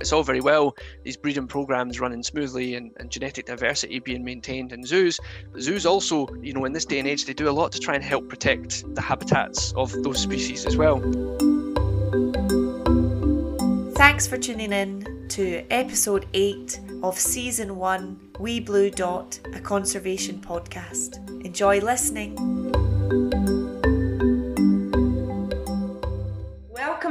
it's 0.00 0.12
all 0.12 0.22
very 0.22 0.40
well 0.40 0.76
these 1.04 1.16
breeding 1.16 1.46
programs 1.46 2.00
running 2.00 2.22
smoothly 2.22 2.74
and, 2.74 2.92
and 2.98 3.10
genetic 3.10 3.46
diversity 3.46 3.98
being 3.98 4.24
maintained 4.24 4.72
in 4.72 4.84
zoos 4.84 5.18
but 5.52 5.60
zoos 5.60 5.86
also 5.86 6.26
you 6.40 6.52
know 6.52 6.64
in 6.64 6.72
this 6.72 6.84
day 6.84 6.98
and 6.98 7.08
age 7.08 7.24
they 7.24 7.34
do 7.34 7.48
a 7.48 7.50
lot 7.50 7.72
to 7.72 7.78
try 7.78 7.94
and 7.94 8.04
help 8.04 8.28
protect 8.28 8.84
the 8.94 9.00
habitats 9.00 9.72
of 9.72 9.92
those 10.02 10.20
species 10.20 10.66
as 10.66 10.76
well. 10.76 10.98
Thanks 13.94 14.26
for 14.26 14.38
tuning 14.38 14.72
in 14.72 15.26
to 15.28 15.64
episode 15.70 16.26
8 16.32 16.80
of 17.02 17.18
season 17.18 17.76
1 17.76 18.30
wee 18.38 18.60
blue 18.60 18.90
dot 18.90 19.38
a 19.54 19.60
conservation 19.60 20.40
podcast. 20.40 21.18
Enjoy 21.44 21.80
listening 21.80 23.37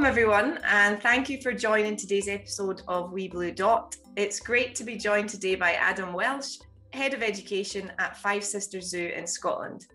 everyone, 0.08 0.58
and 0.64 1.02
thank 1.02 1.30
you 1.30 1.38
for 1.42 1.52
joining 1.52 1.98
today's 1.98 2.30
episode 2.30 2.82
of 2.88 3.12
Wee 3.12 3.28
Blue 3.28 3.52
Dot. 3.52 3.98
It's 4.16 4.40
great 4.40 4.74
to 4.76 4.86
be 4.86 4.96
joined 4.96 5.28
today 5.28 5.56
by 5.56 5.74
Adam 5.74 6.14
Welsh, 6.14 6.60
Head 6.94 7.14
of 7.14 7.22
Education 7.22 7.92
at 8.00 8.16
Five 8.16 8.46
Sisters 8.46 8.90
Zoo 8.90 9.12
in 9.14 9.28
Scotland. 9.28 9.86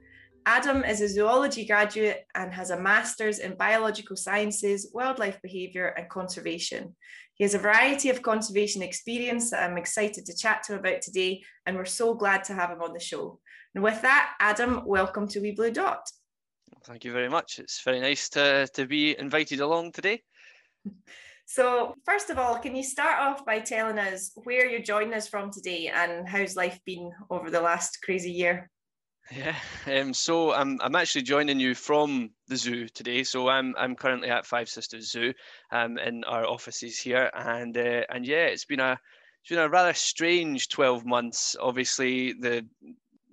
Adam 0.45 0.85
is 0.85 1.01
a 1.01 1.09
zoology 1.09 1.65
graduate 1.65 2.27
and 2.35 2.53
has 2.53 2.69
a 2.69 2.79
master's 2.79 3.39
in 3.39 3.57
biological 3.57 4.15
sciences, 4.15 4.91
wildlife 4.93 5.41
behaviour, 5.41 5.95
and 5.97 6.11
conservation. 6.11 6.95
He 7.33 7.45
has 7.45 7.55
a 7.55 7.59
variety 7.59 8.11
of 8.11 8.21
conservation 8.21 8.83
experience 8.83 9.51
that 9.51 9.63
I'm 9.63 9.79
excited 9.79 10.27
to 10.27 10.37
chat 10.37 10.63
to 10.65 10.75
him 10.75 10.81
about 10.81 11.01
today, 11.01 11.43
and 11.65 11.75
we're 11.75 11.87
so 11.87 12.13
glad 12.13 12.45
to 12.45 12.53
have 12.53 12.69
him 12.69 12.83
on 12.83 12.93
the 12.93 13.01
show. 13.01 13.41
And 13.75 13.83
with 13.83 14.03
that, 14.03 14.35
Adam, 14.41 14.83
welcome 14.85 15.27
to 15.29 15.41
Wee 15.41 15.53
Blue 15.53 15.71
Dot. 15.71 16.07
Thank 16.85 17.05
you 17.05 17.13
very 17.13 17.29
much. 17.29 17.59
It's 17.59 17.83
very 17.83 18.01
nice 18.01 18.29
to, 18.31 18.69
to 18.75 18.87
be 18.87 19.19
invited 19.19 19.61
along 19.61 19.93
today. 19.93 20.23
So, 21.45 21.97
first 22.07 22.31
of 22.31 22.39
all, 22.39 22.57
can 22.59 22.75
you 22.75 22.83
start 22.83 23.21
off 23.21 23.45
by 23.45 23.59
telling 23.59 23.99
us 23.99 24.31
where 24.45 24.67
you're 24.71 24.81
joining 24.81 25.13
us 25.13 25.29
from 25.29 25.51
today 25.51 25.93
and 25.95 26.27
how's 26.27 26.57
life 26.57 26.81
been 26.87 27.11
over 27.29 27.51
the 27.51 27.61
last 27.61 27.99
crazy 28.03 28.31
year? 28.31 28.71
Yeah, 29.31 29.55
um, 29.87 30.15
so 30.15 30.53
I'm 30.53 30.81
I'm 30.81 30.97
actually 30.97 31.23
joining 31.23 31.61
you 31.61 31.75
from 31.75 32.31
the 32.49 32.57
zoo 32.57 32.89
today. 32.89 33.23
So 33.23 33.49
I'm 33.49 33.75
I'm 33.77 33.97
currently 33.97 34.31
at 34.31 34.47
Five 34.47 34.69
Sisters 34.69 35.11
Zoo, 35.11 35.33
um, 35.71 35.99
in 35.99 36.25
our 36.25 36.47
offices 36.47 36.99
here, 36.99 37.31
and 37.35 37.77
uh, 37.77 38.03
and 38.09 38.27
yeah, 38.27 38.47
it's 38.47 38.65
been 38.65 38.81
a 38.81 38.99
it's 39.43 39.51
been 39.51 39.59
a 39.59 39.69
rather 39.69 39.93
strange 39.93 40.69
12 40.69 41.05
months. 41.05 41.57
Obviously, 41.61 42.33
the 42.33 42.67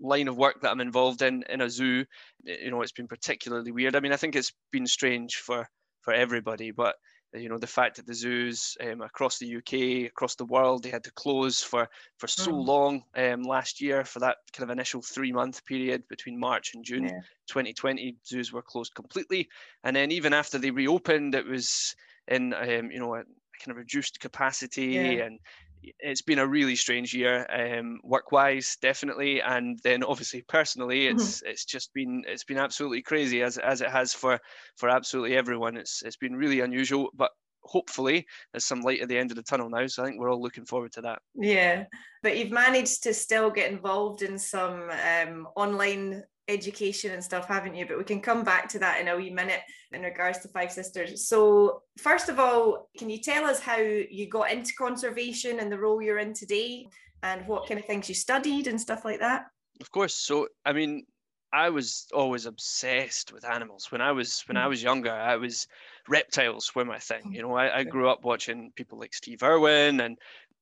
line 0.02 0.28
of 0.28 0.38
work 0.38 0.62
that 0.62 0.72
I'm 0.72 0.82
involved 0.82 1.22
in 1.22 1.44
in 1.50 1.62
a 1.62 1.70
zoo, 1.70 2.06
you 2.44 2.72
know, 2.72 2.82
it's 2.82 2.92
been 2.92 3.08
particularly 3.08 3.72
weird. 3.72 3.96
I 3.96 4.00
mean, 4.00 4.14
I 4.14 4.18
think 4.18 4.36
it's 4.36 4.54
been 4.72 4.88
strange 4.88 5.38
for 5.38 5.68
for 6.02 6.14
everybody, 6.14 6.72
but 6.72 6.96
you 7.34 7.48
know 7.48 7.58
the 7.58 7.68
fact 7.68 7.98
that 7.98 8.08
the 8.08 8.14
zoos 8.14 8.76
um, 8.82 9.02
across 9.02 9.38
the 9.38 9.58
UK, 9.58 10.10
across 10.10 10.36
the 10.36 10.46
world, 10.46 10.84
they 10.84 10.90
had 10.90 11.04
to 11.04 11.12
close 11.12 11.62
for 11.62 11.88
for 12.18 12.28
so 12.28 12.52
mm. 12.52 12.66
long 12.66 13.04
um, 13.16 13.44
last 13.44 13.82
year 13.82 14.04
for 14.04 14.20
that 14.20 14.38
kind 14.54 14.70
of 14.70 14.74
initial 14.74 15.02
three 15.02 15.32
month 15.32 15.64
period 15.66 16.04
between 16.08 16.40
March 16.40 16.74
and 16.74 16.84
June 16.84 17.04
yeah. 17.04 17.20
2020. 17.48 18.16
Zoos 18.26 18.52
were 18.52 18.62
closed 18.62 18.96
completely, 18.96 19.48
and 19.84 19.96
then 19.96 20.12
even 20.12 20.34
after 20.34 20.58
they 20.58 20.72
reopened, 20.72 21.36
it 21.36 21.46
was 21.46 21.96
in 22.28 22.54
um, 22.54 22.90
you 22.92 23.00
know 23.00 23.16
a 23.16 23.24
kind 23.60 23.72
of 23.72 23.78
reduced 23.78 24.20
capacity 24.20 24.86
yeah. 24.86 25.26
and 25.26 25.40
it's 25.82 26.22
been 26.22 26.40
a 26.40 26.48
really 26.48 26.76
strange 26.76 27.14
year 27.14 27.46
um, 27.50 28.00
work 28.04 28.32
wise 28.32 28.78
definitely 28.82 29.42
and 29.42 29.80
then 29.84 30.04
obviously 30.04 30.42
personally 30.48 31.02
mm-hmm. 31.02 31.18
it's 31.18 31.38
mm-hmm. 31.38 31.50
it's 31.50 31.66
just 31.66 31.94
been 31.94 32.24
it's 32.28 32.44
been 32.44 32.58
absolutely 32.58 33.02
crazy 33.02 33.42
as 33.42 33.58
as 33.58 33.82
it 33.82 33.90
has 33.90 34.14
for 34.14 34.40
for 34.78 34.90
absolutely 34.90 35.36
everyone 35.36 35.78
it's 35.78 36.02
it's 36.04 36.18
been 36.18 36.36
really 36.36 36.62
unusual 36.62 37.10
but 37.14 37.32
hopefully 37.64 38.26
there's 38.52 38.66
some 38.66 38.82
light 38.82 39.02
at 39.02 39.10
the 39.10 39.18
end 39.18 39.32
of 39.32 39.38
the 39.38 39.44
tunnel 39.44 39.70
now 39.70 39.86
so 39.88 40.02
i 40.02 40.06
think 40.06 40.20
we're 40.20 40.32
all 40.32 40.42
looking 40.42 40.66
forward 40.66 40.92
to 40.92 41.02
that 41.02 41.22
yeah 41.36 41.84
but 42.24 42.38
you've 42.38 42.52
managed 42.52 43.04
to 43.04 43.14
still 43.14 43.50
get 43.50 43.72
involved 43.72 44.22
in 44.22 44.38
some 44.38 44.90
um, 44.90 45.48
online 45.56 46.24
education 46.50 47.12
and 47.12 47.24
stuff, 47.24 47.48
haven't 47.48 47.76
you? 47.76 47.86
But 47.86 47.98
we 47.98 48.04
can 48.04 48.20
come 48.20 48.44
back 48.44 48.68
to 48.70 48.80
that 48.80 49.00
in 49.00 49.08
a 49.08 49.16
wee 49.16 49.30
minute 49.30 49.62
in 49.92 50.02
regards 50.02 50.40
to 50.40 50.48
Five 50.50 50.72
Sisters. 50.72 51.28
So, 51.28 51.84
first 51.98 52.30
of 52.30 52.40
all, 52.40 52.90
can 52.98 53.10
you 53.10 53.20
tell 53.20 53.46
us 53.46 53.60
how 53.60 53.78
you 53.78 54.28
got 54.28 54.52
into 54.52 54.74
conservation 54.78 55.60
and 55.60 55.72
the 55.72 55.80
role 55.80 56.02
you're 56.02 56.20
in 56.20 56.34
today 56.34 56.88
and 57.24 57.48
what 57.48 57.68
kind 57.68 57.80
of 57.80 57.86
things 57.86 58.10
you 58.10 58.16
studied 58.16 58.68
and 58.68 58.80
stuff 58.80 59.06
like 59.06 59.20
that? 59.20 59.46
Of 59.80 59.92
course. 59.92 60.16
So, 60.16 60.48
I 60.66 60.74
mean, 60.74 61.06
I 61.52 61.70
was 61.70 62.08
always 62.14 62.46
obsessed 62.46 63.34
with 63.34 63.46
animals. 63.46 63.92
When 63.92 64.02
I 64.02 64.12
was 64.12 64.44
when 64.48 64.58
I 64.58 64.66
mm. 64.66 64.70
was 64.70 64.84
younger, 64.84 65.12
I 65.12 65.38
was 65.38 65.68
reptiles 66.08 66.74
were 66.76 66.86
my 66.86 67.00
thing. 67.00 67.32
You 67.32 67.42
know, 67.42 67.56
I, 67.56 67.80
I 67.80 67.84
grew 67.84 68.10
up 68.10 68.24
watching 68.24 68.72
people 68.76 69.00
like 69.00 69.14
Steve 69.14 69.42
Irwin 69.44 70.00
and 70.00 70.18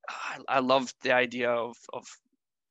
I, 0.10 0.38
I 0.48 0.60
loved 0.60 0.94
the 1.02 1.12
idea 1.14 1.52
of 1.52 1.76
of 1.92 2.06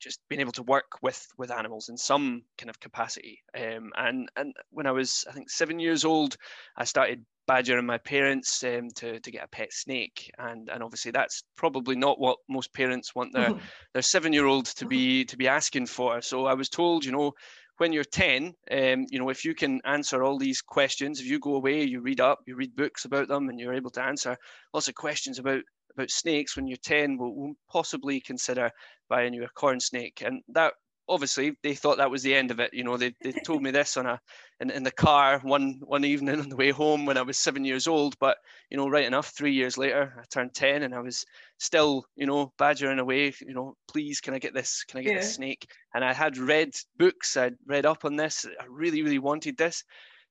just 0.00 0.20
being 0.28 0.40
able 0.40 0.52
to 0.52 0.62
work 0.62 1.02
with 1.02 1.26
with 1.38 1.50
animals 1.50 1.88
in 1.88 1.96
some 1.96 2.42
kind 2.58 2.70
of 2.70 2.80
capacity. 2.80 3.42
Um, 3.54 3.92
and 3.96 4.28
and 4.36 4.54
when 4.70 4.86
I 4.86 4.92
was 4.92 5.24
I 5.28 5.32
think 5.32 5.50
seven 5.50 5.78
years 5.78 6.04
old, 6.04 6.36
I 6.76 6.84
started 6.84 7.24
badgering 7.46 7.86
my 7.86 7.98
parents 7.98 8.62
um, 8.64 8.88
to 8.96 9.20
to 9.20 9.30
get 9.30 9.44
a 9.44 9.48
pet 9.48 9.72
snake, 9.72 10.30
and 10.38 10.68
and 10.68 10.82
obviously 10.82 11.10
that's 11.10 11.44
probably 11.56 11.96
not 11.96 12.20
what 12.20 12.38
most 12.48 12.72
parents 12.72 13.14
want 13.14 13.32
their 13.32 13.50
mm-hmm. 13.50 13.64
their 13.92 14.02
seven 14.02 14.32
year 14.32 14.46
old 14.46 14.66
to 14.66 14.86
be 14.86 15.24
to 15.26 15.36
be 15.36 15.48
asking 15.48 15.86
for. 15.86 16.20
So 16.22 16.46
I 16.46 16.54
was 16.54 16.68
told, 16.68 17.04
you 17.04 17.12
know. 17.12 17.32
When 17.78 17.92
you're 17.92 18.04
10, 18.04 18.54
um, 18.70 19.04
you 19.10 19.18
know, 19.18 19.28
if 19.28 19.44
you 19.44 19.54
can 19.54 19.82
answer 19.84 20.22
all 20.22 20.38
these 20.38 20.62
questions, 20.62 21.20
if 21.20 21.26
you 21.26 21.38
go 21.38 21.56
away, 21.56 21.84
you 21.84 22.00
read 22.00 22.22
up, 22.22 22.38
you 22.46 22.56
read 22.56 22.74
books 22.74 23.04
about 23.04 23.28
them, 23.28 23.50
and 23.50 23.60
you're 23.60 23.74
able 23.74 23.90
to 23.90 24.02
answer 24.02 24.38
lots 24.72 24.88
of 24.88 24.94
questions 24.94 25.38
about 25.38 25.60
about 25.96 26.10
snakes 26.10 26.56
when 26.56 26.66
you're 26.66 26.76
10 26.76 27.18
will, 27.18 27.34
will 27.34 27.54
possibly 27.70 28.20
consider 28.20 28.70
buying 29.08 29.34
you 29.34 29.44
a 29.44 29.48
corn 29.48 29.80
snake. 29.80 30.22
And 30.24 30.42
that 30.48 30.74
obviously 31.08 31.56
they 31.62 31.74
thought 31.74 31.98
that 31.98 32.10
was 32.10 32.22
the 32.22 32.34
end 32.34 32.50
of 32.50 32.60
it. 32.60 32.74
You 32.74 32.84
know, 32.84 32.96
they, 32.96 33.14
they 33.22 33.32
told 33.44 33.62
me 33.62 33.70
this 33.70 33.96
on 33.96 34.06
a 34.06 34.20
in, 34.60 34.70
in 34.70 34.82
the 34.82 34.90
car 34.90 35.40
one 35.42 35.80
one 35.84 36.04
evening 36.04 36.40
on 36.40 36.48
the 36.48 36.56
way 36.56 36.70
home 36.70 37.06
when 37.06 37.16
I 37.16 37.22
was 37.22 37.38
seven 37.38 37.64
years 37.64 37.86
old. 37.86 38.18
But 38.18 38.36
you 38.70 38.76
know, 38.76 38.88
right 38.88 39.06
enough, 39.06 39.28
three 39.28 39.52
years 39.52 39.78
later, 39.78 40.14
I 40.18 40.24
turned 40.30 40.54
ten 40.54 40.82
and 40.82 40.94
I 40.94 41.00
was 41.00 41.24
still, 41.58 42.04
you 42.16 42.26
know, 42.26 42.52
badgering 42.58 42.98
away. 42.98 43.32
You 43.40 43.54
know, 43.54 43.76
please, 43.90 44.20
can 44.20 44.34
I 44.34 44.38
get 44.38 44.54
this? 44.54 44.84
Can 44.84 45.00
I 45.00 45.02
get 45.02 45.12
yeah. 45.12 45.18
this 45.20 45.34
snake? 45.34 45.66
And 45.94 46.04
I 46.04 46.12
had 46.12 46.38
read 46.38 46.74
books. 46.98 47.36
I'd 47.36 47.56
read 47.66 47.86
up 47.86 48.04
on 48.04 48.16
this. 48.16 48.46
I 48.60 48.64
really, 48.68 49.02
really 49.02 49.18
wanted 49.18 49.56
this. 49.56 49.84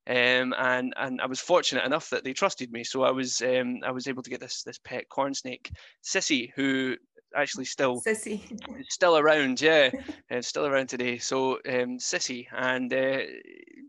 Um, 0.07 0.53
and 0.57 0.93
and 0.97 1.19
I 1.19 1.25
was 1.25 1.39
fortunate 1.39 1.83
enough 1.83 2.11
that 2.11 2.23
they 2.23 2.33
trusted 2.33 2.71
me, 2.71 2.83
so 2.83 3.03
I 3.03 3.11
was 3.11 3.41
um, 3.41 3.79
I 3.83 3.91
was 3.91 4.07
able 4.07 4.21
to 4.21 4.29
get 4.29 4.39
this 4.39 4.61
this 4.61 4.77
pet 4.77 5.09
corn 5.09 5.33
snake, 5.33 5.71
Sissy, 6.03 6.51
who 6.55 6.95
actually 7.35 7.65
still 7.65 8.01
Sissy 8.01 8.41
still 8.89 9.17
around, 9.17 9.61
yeah, 9.61 9.89
uh, 10.31 10.41
still 10.41 10.67
around 10.67 10.89
today. 10.89 11.17
So 11.17 11.53
um, 11.67 11.97
Sissy, 11.97 12.45
and 12.55 12.93
uh, 12.93 13.19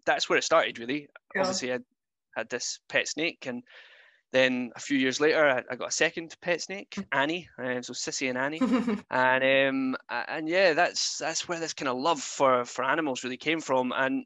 that's 0.06 0.28
where 0.28 0.38
it 0.38 0.44
started 0.44 0.78
really. 0.78 1.08
Cool. 1.34 1.42
Obviously, 1.42 1.74
I 1.74 1.78
had 2.34 2.48
this 2.48 2.80
pet 2.88 3.08
snake, 3.08 3.44
and 3.46 3.62
then 4.32 4.70
a 4.74 4.80
few 4.80 4.98
years 4.98 5.20
later, 5.20 5.46
I, 5.46 5.62
I 5.70 5.76
got 5.76 5.88
a 5.88 5.92
second 5.92 6.34
pet 6.40 6.62
snake, 6.62 6.94
mm. 6.96 7.04
Annie. 7.12 7.48
Um, 7.58 7.82
so 7.82 7.92
Sissy 7.92 8.28
and 8.28 8.38
Annie, 8.38 8.60
and 9.10 9.94
um, 9.94 9.96
and 10.08 10.48
yeah, 10.48 10.72
that's 10.72 11.18
that's 11.18 11.48
where 11.48 11.60
this 11.60 11.74
kind 11.74 11.88
of 11.88 11.98
love 11.98 12.20
for 12.20 12.64
for 12.64 12.84
animals 12.84 13.22
really 13.22 13.36
came 13.36 13.60
from. 13.60 13.92
And 13.94 14.24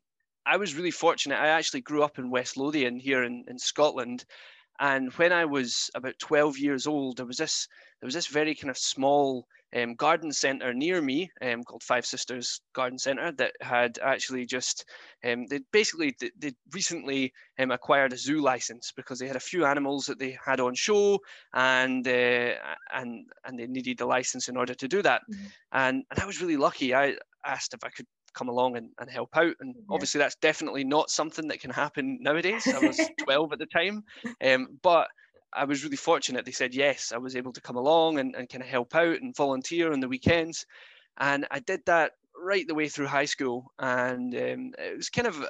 I 0.50 0.56
was 0.56 0.74
really 0.74 0.90
fortunate. 0.90 1.36
I 1.36 1.46
actually 1.46 1.82
grew 1.82 2.02
up 2.02 2.18
in 2.18 2.28
West 2.28 2.56
Lothian 2.56 2.98
here 2.98 3.22
in, 3.22 3.44
in 3.46 3.56
Scotland. 3.56 4.24
And 4.80 5.12
when 5.12 5.32
I 5.32 5.44
was 5.44 5.90
about 5.94 6.18
12 6.18 6.58
years 6.58 6.88
old, 6.88 7.18
there 7.18 7.26
was 7.26 7.36
this 7.36 7.68
there 8.00 8.06
was 8.06 8.14
this 8.14 8.26
very 8.26 8.54
kind 8.54 8.70
of 8.70 8.78
small 8.78 9.46
um, 9.76 9.94
garden 9.94 10.32
centre 10.32 10.74
near 10.74 11.00
me 11.00 11.30
um, 11.42 11.62
called 11.62 11.84
Five 11.84 12.04
Sisters 12.04 12.60
Garden 12.72 12.98
Centre 12.98 13.30
that 13.32 13.52
had 13.60 13.98
actually 14.02 14.44
just 14.44 14.84
um, 15.24 15.46
they 15.46 15.60
basically 15.70 16.16
they, 16.38 16.52
recently 16.72 17.32
um, 17.58 17.70
acquired 17.70 18.12
a 18.12 18.16
zoo 18.16 18.40
license 18.40 18.90
because 18.96 19.20
they 19.20 19.28
had 19.28 19.36
a 19.36 19.40
few 19.40 19.64
animals 19.66 20.06
that 20.06 20.18
they 20.18 20.36
had 20.44 20.58
on 20.58 20.74
show 20.74 21.20
and 21.54 22.08
uh, 22.08 22.54
and 22.92 23.26
and 23.44 23.56
they 23.58 23.66
needed 23.68 23.98
the 23.98 24.06
license 24.06 24.48
in 24.48 24.56
order 24.56 24.74
to 24.74 24.88
do 24.88 25.00
that. 25.02 25.20
Mm-hmm. 25.30 25.46
And 25.72 26.04
and 26.10 26.18
I 26.18 26.26
was 26.26 26.40
really 26.40 26.56
lucky. 26.56 26.92
I 26.92 27.16
asked 27.44 27.74
if 27.74 27.84
I 27.84 27.90
could 27.90 28.06
come 28.34 28.48
along 28.48 28.76
and, 28.76 28.90
and 28.98 29.10
help 29.10 29.36
out. 29.36 29.54
And 29.60 29.74
yeah. 29.76 29.82
obviously, 29.90 30.18
that's 30.18 30.36
definitely 30.36 30.84
not 30.84 31.10
something 31.10 31.48
that 31.48 31.60
can 31.60 31.70
happen 31.70 32.18
nowadays. 32.20 32.66
I 32.66 32.86
was 32.86 33.00
12 33.24 33.52
at 33.52 33.58
the 33.58 33.66
time, 33.66 34.04
um, 34.44 34.68
but 34.82 35.08
I 35.52 35.64
was 35.64 35.82
really 35.84 35.96
fortunate. 35.96 36.44
They 36.44 36.52
said 36.52 36.74
yes. 36.74 37.12
I 37.12 37.18
was 37.18 37.36
able 37.36 37.52
to 37.52 37.60
come 37.60 37.76
along 37.76 38.18
and, 38.18 38.34
and 38.34 38.48
kind 38.48 38.62
of 38.62 38.68
help 38.68 38.94
out 38.94 39.20
and 39.20 39.34
volunteer 39.34 39.92
on 39.92 40.00
the 40.00 40.08
weekends. 40.08 40.66
And 41.18 41.46
I 41.50 41.60
did 41.60 41.84
that 41.86 42.12
right 42.36 42.66
the 42.66 42.74
way 42.74 42.88
through 42.88 43.06
high 43.06 43.24
school. 43.24 43.72
And 43.78 44.34
um, 44.34 44.72
it 44.78 44.96
was 44.96 45.10
kind 45.10 45.26
of, 45.26 45.44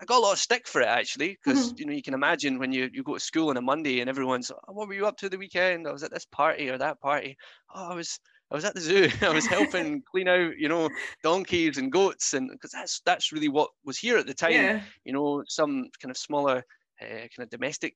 I 0.00 0.04
got 0.04 0.18
a 0.18 0.20
lot 0.20 0.32
of 0.32 0.38
stick 0.38 0.68
for 0.68 0.82
it 0.82 0.88
actually, 0.88 1.38
because 1.42 1.68
mm-hmm. 1.68 1.78
you 1.78 1.86
know 1.86 1.92
you 1.92 2.02
can 2.02 2.14
imagine 2.14 2.58
when 2.58 2.72
you, 2.72 2.90
you 2.92 3.02
go 3.02 3.14
to 3.14 3.20
school 3.20 3.48
on 3.48 3.56
a 3.56 3.62
Monday 3.62 4.00
and 4.00 4.10
everyone's, 4.10 4.50
oh, 4.50 4.72
what 4.72 4.86
were 4.86 4.94
you 4.94 5.06
up 5.06 5.16
to 5.18 5.28
the 5.28 5.38
weekend? 5.38 5.88
I 5.88 5.92
was 5.92 6.02
at 6.02 6.12
this 6.12 6.26
party 6.26 6.68
or 6.68 6.78
that 6.78 7.00
party. 7.00 7.36
Oh, 7.74 7.90
I 7.90 7.94
was 7.94 8.20
I 8.50 8.54
was 8.54 8.64
at 8.64 8.74
the 8.74 8.80
zoo. 8.80 9.08
I 9.22 9.30
was 9.30 9.46
helping 9.46 10.02
clean 10.10 10.28
out, 10.28 10.56
you 10.58 10.68
know, 10.68 10.88
donkeys 11.22 11.78
and 11.78 11.92
goats, 11.92 12.34
and 12.34 12.50
because 12.50 12.70
that's 12.70 13.00
that's 13.04 13.32
really 13.32 13.48
what 13.48 13.70
was 13.84 13.98
here 13.98 14.18
at 14.18 14.26
the 14.26 14.34
time. 14.34 14.52
Yeah. 14.52 14.82
You 15.04 15.12
know, 15.12 15.42
some 15.48 15.88
kind 16.00 16.10
of 16.10 16.16
smaller, 16.16 16.62
uh, 17.02 17.06
kind 17.06 17.40
of 17.40 17.50
domestic 17.50 17.94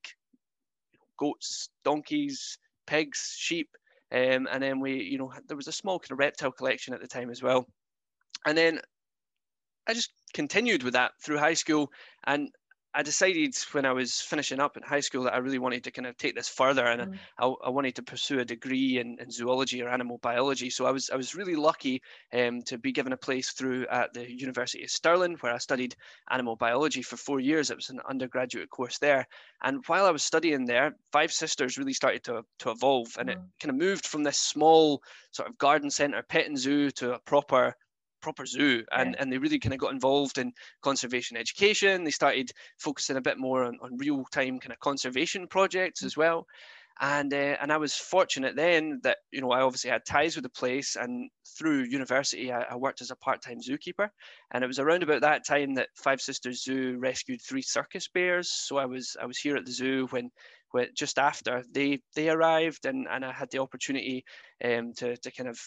goats, 1.18 1.70
donkeys, 1.84 2.58
pigs, 2.86 3.34
sheep, 3.38 3.68
um, 4.12 4.46
and 4.50 4.62
then 4.62 4.80
we, 4.80 5.02
you 5.02 5.18
know, 5.18 5.32
there 5.48 5.56
was 5.56 5.68
a 5.68 5.72
small 5.72 5.98
kind 5.98 6.12
of 6.12 6.18
reptile 6.18 6.52
collection 6.52 6.92
at 6.92 7.00
the 7.00 7.08
time 7.08 7.30
as 7.30 7.42
well. 7.42 7.66
And 8.46 8.58
then 8.58 8.80
I 9.86 9.94
just 9.94 10.12
continued 10.34 10.82
with 10.82 10.94
that 10.94 11.12
through 11.24 11.38
high 11.38 11.54
school, 11.54 11.90
and 12.26 12.50
I 12.94 13.02
decided 13.02 13.56
when 13.72 13.86
I 13.86 13.92
was 13.92 14.20
finishing 14.20 14.60
up 14.60 14.76
in 14.76 14.82
high 14.82 15.00
school 15.00 15.24
that 15.24 15.32
I 15.32 15.38
really 15.38 15.58
wanted 15.58 15.82
to 15.84 15.90
kind 15.90 16.06
of 16.06 16.16
take 16.18 16.34
this 16.34 16.48
further, 16.48 16.84
and 16.84 17.12
mm. 17.12 17.18
I, 17.38 17.46
I, 17.66 17.70
wanted 17.70 17.94
to 17.96 18.02
pursue 18.02 18.40
a 18.40 18.44
degree 18.44 18.98
in, 18.98 19.16
in, 19.18 19.30
zoology 19.30 19.82
or 19.82 19.88
animal 19.88 20.18
biology. 20.18 20.68
So 20.68 20.84
I 20.84 20.90
was 20.90 21.08
I 21.08 21.16
was 21.16 21.34
really 21.34 21.56
lucky 21.56 22.02
um, 22.34 22.60
to 22.62 22.76
be 22.76 22.92
given 22.92 23.14
a 23.14 23.16
place 23.16 23.52
through 23.52 23.86
at 23.86 24.12
the 24.12 24.30
University 24.30 24.84
of 24.84 24.90
Stirling, 24.90 25.36
where 25.40 25.54
I 25.54 25.58
studied 25.58 25.96
animal 26.30 26.54
biology 26.54 27.00
for 27.00 27.16
four 27.16 27.40
years. 27.40 27.70
It 27.70 27.76
was 27.76 27.88
an 27.88 28.00
undergraduate 28.08 28.68
course 28.68 28.98
there, 28.98 29.26
and 29.62 29.82
while 29.86 30.04
I 30.04 30.10
was 30.10 30.22
studying 30.22 30.66
there, 30.66 30.94
Five 31.12 31.32
Sisters 31.32 31.78
really 31.78 31.94
started 31.94 32.24
to 32.24 32.44
to 32.58 32.70
evolve, 32.70 33.08
and 33.18 33.30
mm. 33.30 33.32
it 33.32 33.38
kind 33.60 33.70
of 33.70 33.76
moved 33.76 34.06
from 34.06 34.22
this 34.22 34.38
small 34.38 35.02
sort 35.30 35.48
of 35.48 35.56
garden 35.56 35.90
centre 35.90 36.22
petting 36.22 36.58
zoo 36.58 36.90
to 36.90 37.14
a 37.14 37.18
proper 37.20 37.74
proper 38.22 38.46
zoo 38.46 38.84
and, 38.92 39.10
yeah. 39.10 39.16
and 39.22 39.32
they 39.32 39.38
really 39.38 39.58
kind 39.58 39.74
of 39.74 39.80
got 39.80 39.92
involved 39.92 40.38
in 40.38 40.52
conservation 40.82 41.36
education. 41.36 42.04
They 42.04 42.10
started 42.10 42.50
focusing 42.78 43.16
a 43.16 43.20
bit 43.20 43.38
more 43.38 43.64
on, 43.64 43.78
on 43.82 43.98
real 43.98 44.24
time 44.32 44.58
kind 44.58 44.72
of 44.72 44.80
conservation 44.80 45.48
projects 45.48 46.02
mm. 46.02 46.06
as 46.06 46.16
well. 46.16 46.46
And 47.00 47.32
uh, 47.32 47.56
and 47.60 47.72
I 47.72 47.78
was 47.78 47.94
fortunate 47.94 48.54
then 48.54 49.00
that 49.02 49.16
you 49.32 49.40
know 49.40 49.50
I 49.50 49.62
obviously 49.62 49.90
had 49.90 50.04
ties 50.04 50.36
with 50.36 50.42
the 50.44 50.50
place, 50.50 50.94
and 50.94 51.30
through 51.58 51.84
university 51.84 52.52
I, 52.52 52.62
I 52.62 52.76
worked 52.76 53.00
as 53.00 53.10
a 53.10 53.16
part-time 53.16 53.60
zookeeper. 53.60 54.08
And 54.52 54.62
it 54.62 54.66
was 54.66 54.78
around 54.78 55.02
about 55.02 55.22
that 55.22 55.46
time 55.46 55.74
that 55.74 55.88
Five 55.96 56.20
Sisters 56.20 56.62
Zoo 56.62 56.98
rescued 56.98 57.40
three 57.40 57.62
circus 57.62 58.08
bears. 58.08 58.52
So 58.52 58.76
I 58.76 58.84
was 58.84 59.16
I 59.20 59.24
was 59.24 59.38
here 59.38 59.56
at 59.56 59.64
the 59.64 59.72
zoo 59.72 60.06
when 60.10 60.30
when 60.72 60.88
just 60.94 61.18
after 61.18 61.64
they 61.72 62.00
they 62.14 62.28
arrived, 62.28 62.84
and, 62.84 63.06
and 63.10 63.24
I 63.24 63.32
had 63.32 63.50
the 63.50 63.60
opportunity 63.60 64.24
um, 64.62 64.92
to 64.98 65.16
to 65.16 65.30
kind 65.32 65.48
of 65.48 65.58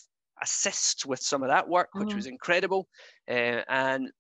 assist 0.42 1.06
with 1.06 1.22
some 1.22 1.44
of 1.44 1.50
that 1.50 1.68
work, 1.68 1.90
which 1.94 2.10
mm. 2.10 2.16
was 2.16 2.26
incredible. 2.26 2.88
Uh, 3.30 3.62
and 3.68 4.12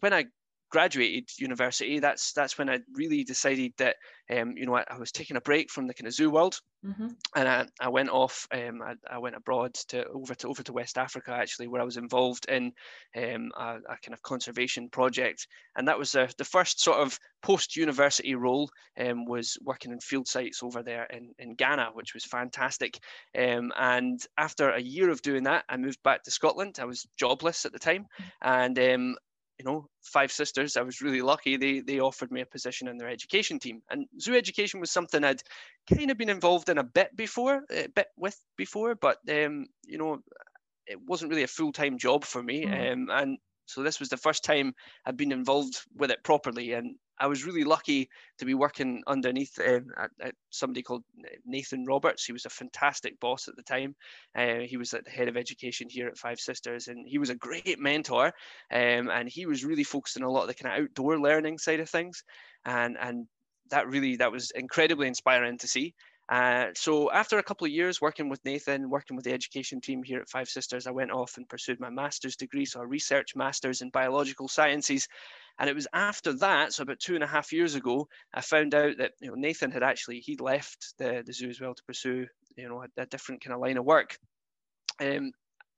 when 0.00 0.12
I 0.12 0.26
graduated 0.70 1.28
university, 1.38 1.98
that's 1.98 2.32
that's 2.32 2.56
when 2.56 2.70
I 2.70 2.78
really 2.94 3.24
decided 3.24 3.72
that 3.78 3.96
um, 4.30 4.54
you 4.56 4.66
know 4.66 4.76
I, 4.76 4.84
I, 4.88 4.98
was 4.98 5.12
taking 5.12 5.36
a 5.36 5.40
break 5.40 5.70
from 5.70 5.86
the 5.86 5.94
kind 5.94 6.06
of 6.06 6.14
zoo 6.14 6.30
world, 6.30 6.58
mm-hmm. 6.86 7.08
and 7.36 7.48
I, 7.48 7.66
I 7.80 7.88
went 7.88 8.10
off. 8.10 8.46
Um, 8.52 8.80
I, 8.82 8.94
I, 9.10 9.18
went 9.18 9.36
abroad 9.36 9.74
to 9.88 10.06
over 10.06 10.34
to 10.36 10.48
over 10.48 10.62
to 10.62 10.72
West 10.72 10.96
Africa 10.96 11.32
actually, 11.32 11.68
where 11.68 11.82
I 11.82 11.84
was 11.84 11.96
involved 11.96 12.46
in 12.48 12.72
um, 13.16 13.50
a, 13.56 13.78
a, 13.88 13.98
kind 14.02 14.14
of 14.14 14.22
conservation 14.22 14.88
project, 14.88 15.46
and 15.76 15.88
that 15.88 15.98
was 15.98 16.12
the, 16.12 16.32
the 16.38 16.44
first 16.44 16.80
sort 16.80 16.98
of 16.98 17.18
post 17.42 17.76
university 17.76 18.34
role. 18.34 18.70
Um, 18.98 19.24
was 19.24 19.58
working 19.62 19.92
in 19.92 20.00
field 20.00 20.28
sites 20.28 20.62
over 20.62 20.82
there 20.82 21.04
in, 21.04 21.32
in 21.38 21.54
Ghana, 21.54 21.90
which 21.94 22.14
was 22.14 22.24
fantastic. 22.24 22.98
Um, 23.36 23.72
and 23.78 24.20
after 24.36 24.70
a 24.70 24.80
year 24.80 25.10
of 25.10 25.22
doing 25.22 25.44
that, 25.44 25.64
I 25.68 25.76
moved 25.76 26.02
back 26.02 26.22
to 26.24 26.30
Scotland. 26.30 26.78
I 26.80 26.84
was 26.84 27.06
jobless 27.18 27.64
at 27.64 27.72
the 27.72 27.78
time, 27.78 28.06
mm. 28.20 28.24
and 28.42 28.78
um, 28.78 29.16
you 29.60 29.70
know, 29.70 29.86
five 30.02 30.32
sisters, 30.32 30.78
I 30.78 30.82
was 30.82 31.02
really 31.02 31.20
lucky. 31.20 31.58
They 31.58 31.80
they 31.80 32.00
offered 32.00 32.32
me 32.32 32.40
a 32.40 32.46
position 32.46 32.88
in 32.88 32.96
their 32.96 33.10
education 33.10 33.58
team, 33.58 33.82
and 33.90 34.06
zoo 34.18 34.34
education 34.34 34.80
was 34.80 34.90
something 34.90 35.22
I'd 35.22 35.42
kind 35.92 36.10
of 36.10 36.16
been 36.16 36.30
involved 36.30 36.70
in 36.70 36.78
a 36.78 36.82
bit 36.82 37.14
before, 37.14 37.60
a 37.70 37.88
bit 37.88 38.06
with 38.16 38.40
before, 38.56 38.94
but 38.94 39.18
um, 39.28 39.66
you 39.84 39.98
know, 39.98 40.20
it 40.86 40.98
wasn't 41.06 41.30
really 41.30 41.42
a 41.42 41.56
full 41.58 41.72
time 41.72 41.98
job 41.98 42.24
for 42.24 42.42
me. 42.42 42.64
Mm. 42.64 42.92
Um, 42.92 43.08
and 43.10 43.38
so 43.66 43.82
this 43.82 44.00
was 44.00 44.08
the 44.08 44.16
first 44.16 44.44
time 44.44 44.72
I'd 45.04 45.18
been 45.18 45.30
involved 45.30 45.82
with 45.94 46.10
it 46.10 46.24
properly, 46.24 46.72
and 46.72 46.96
I 47.20 47.26
was 47.26 47.44
really 47.44 47.64
lucky 47.64 48.08
to 48.38 48.46
be 48.46 48.54
working 48.54 49.02
underneath 49.06 49.58
um, 49.60 49.88
at, 49.96 50.10
at 50.20 50.34
somebody 50.48 50.82
called 50.82 51.04
Nathan 51.44 51.84
Roberts. 51.84 52.24
He 52.24 52.32
was 52.32 52.46
a 52.46 52.50
fantastic 52.50 53.20
boss 53.20 53.46
at 53.46 53.56
the 53.56 53.62
time. 53.62 53.94
Uh, 54.34 54.60
he 54.60 54.78
was 54.78 54.94
at 54.94 55.04
the 55.04 55.10
head 55.10 55.28
of 55.28 55.36
education 55.36 55.88
here 55.90 56.08
at 56.08 56.16
Five 56.16 56.40
Sisters, 56.40 56.88
and 56.88 57.06
he 57.06 57.18
was 57.18 57.28
a 57.28 57.34
great 57.34 57.78
mentor. 57.78 58.32
Um, 58.72 59.10
and 59.10 59.28
he 59.28 59.44
was 59.44 59.64
really 59.64 59.84
focused 59.84 60.16
on 60.16 60.22
a 60.22 60.30
lot 60.30 60.42
of 60.42 60.48
the 60.48 60.54
kind 60.54 60.74
of 60.74 60.84
outdoor 60.84 61.18
learning 61.20 61.58
side 61.58 61.80
of 61.80 61.90
things, 61.90 62.24
and 62.64 62.96
and 62.98 63.26
that 63.70 63.86
really 63.86 64.16
that 64.16 64.32
was 64.32 64.50
incredibly 64.52 65.06
inspiring 65.06 65.58
to 65.58 65.68
see. 65.68 65.94
Uh, 66.30 66.66
so 66.76 67.10
after 67.10 67.38
a 67.38 67.42
couple 67.42 67.64
of 67.64 67.72
years 67.72 68.00
working 68.00 68.28
with 68.28 68.44
Nathan, 68.44 68.88
working 68.88 69.16
with 69.16 69.24
the 69.24 69.32
education 69.32 69.80
team 69.80 70.04
here 70.04 70.20
at 70.20 70.28
Five 70.28 70.48
Sisters, 70.48 70.86
I 70.86 70.92
went 70.92 71.10
off 71.10 71.36
and 71.36 71.48
pursued 71.48 71.80
my 71.80 71.90
master's 71.90 72.36
degree, 72.36 72.64
so 72.66 72.80
a 72.80 72.86
research 72.86 73.34
master's 73.34 73.82
in 73.82 73.90
biological 73.90 74.46
sciences. 74.46 75.08
And 75.58 75.68
it 75.68 75.74
was 75.74 75.88
after 75.92 76.32
that, 76.34 76.72
so 76.72 76.84
about 76.84 77.00
two 77.00 77.16
and 77.16 77.24
a 77.24 77.26
half 77.26 77.52
years 77.52 77.74
ago, 77.74 78.06
I 78.32 78.42
found 78.42 78.76
out 78.76 78.98
that 78.98 79.12
you 79.20 79.28
know 79.28 79.34
Nathan 79.34 79.72
had 79.72 79.82
actually 79.82 80.20
he'd 80.20 80.40
left 80.40 80.94
the, 80.98 81.24
the 81.26 81.32
zoo 81.32 81.48
as 81.48 81.60
well 81.60 81.74
to 81.74 81.82
pursue 81.82 82.26
you 82.56 82.68
know 82.68 82.82
a, 82.82 83.02
a 83.02 83.06
different 83.06 83.42
kind 83.42 83.52
of 83.52 83.60
line 83.60 83.76
of 83.76 83.84
work. 83.84 84.16
Um, 85.00 85.32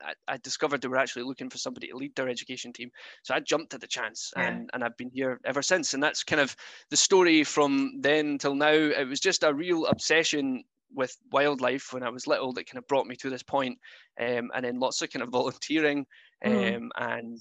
I, 0.05 0.35
I, 0.35 0.37
discovered 0.39 0.81
they 0.81 0.89
were 0.89 0.99
actually 0.99 1.25
looking 1.25 1.51
for 1.51 1.59
somebody 1.59 1.89
to 1.89 1.97
lead 1.97 2.15
their 2.15 2.29
education 2.29 2.73
team. 2.73 2.91
So 3.23 3.35
I 3.35 3.41
jumped 3.41 3.75
at 3.75 3.81
the 3.81 3.87
chance 3.87 4.33
yeah. 4.37 4.49
and, 4.49 4.71
and 4.73 4.85
I've 4.85 4.97
been 4.97 5.11
here 5.11 5.41
ever 5.45 5.63
since. 5.63 5.95
And 5.95 6.03
that's 6.03 6.25
kind 6.25 6.41
of 6.41 6.55
the 6.91 6.97
story 6.97 7.45
from 7.45 8.01
then 8.01 8.39
till 8.39 8.55
now. 8.55 8.73
It 8.73 9.09
was 9.09 9.21
just 9.21 9.43
a 9.43 9.55
real 9.55 9.87
obsession 9.87 10.65
with 10.95 11.17
wildlife 11.31 11.93
when 11.93 12.03
I 12.03 12.11
was 12.11 12.27
little 12.27 12.53
that 12.53 12.69
kind 12.69 12.79
of 12.79 12.87
brought 12.87 13.07
me 13.07 13.17
to 13.17 13.31
this 13.31 13.43
point. 13.43 13.79
Um, 14.21 14.51
and 14.55 14.65
then 14.65 14.79
lots 14.79 15.01
of 15.03 15.11
kind 15.11 15.23
of 15.23 15.29
volunteering 15.33 16.07
um, 16.45 16.53
mm. 16.53 16.89
and 16.97 17.41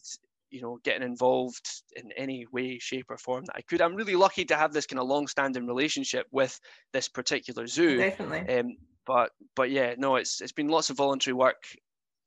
you 0.52 0.62
know 0.62 0.80
getting 0.84 1.04
involved 1.04 1.82
in 1.96 2.12
any 2.18 2.46
way 2.52 2.78
shape 2.78 3.06
or 3.10 3.18
form 3.18 3.46
that 3.46 3.56
i 3.56 3.62
could 3.62 3.82
i'm 3.82 3.96
really 3.96 4.16
lucky 4.16 4.46
to 4.46 4.56
have 4.56 4.74
this 4.74 4.86
kind 4.86 5.00
of 5.00 5.08
long-standing 5.08 5.66
relationship 5.66 6.28
with 6.32 6.60
this 6.92 7.08
particular 7.08 7.66
zoo 7.66 7.98
definitely 7.98 8.60
um, 8.60 8.76
but 9.08 9.32
but 9.56 9.72
yeah 9.72 9.96
no 9.98 10.18
it's 10.18 10.42
it's 10.42 10.52
been 10.52 10.68
lots 10.68 10.90
of 10.90 10.98
voluntary 10.98 11.34
work 11.34 11.64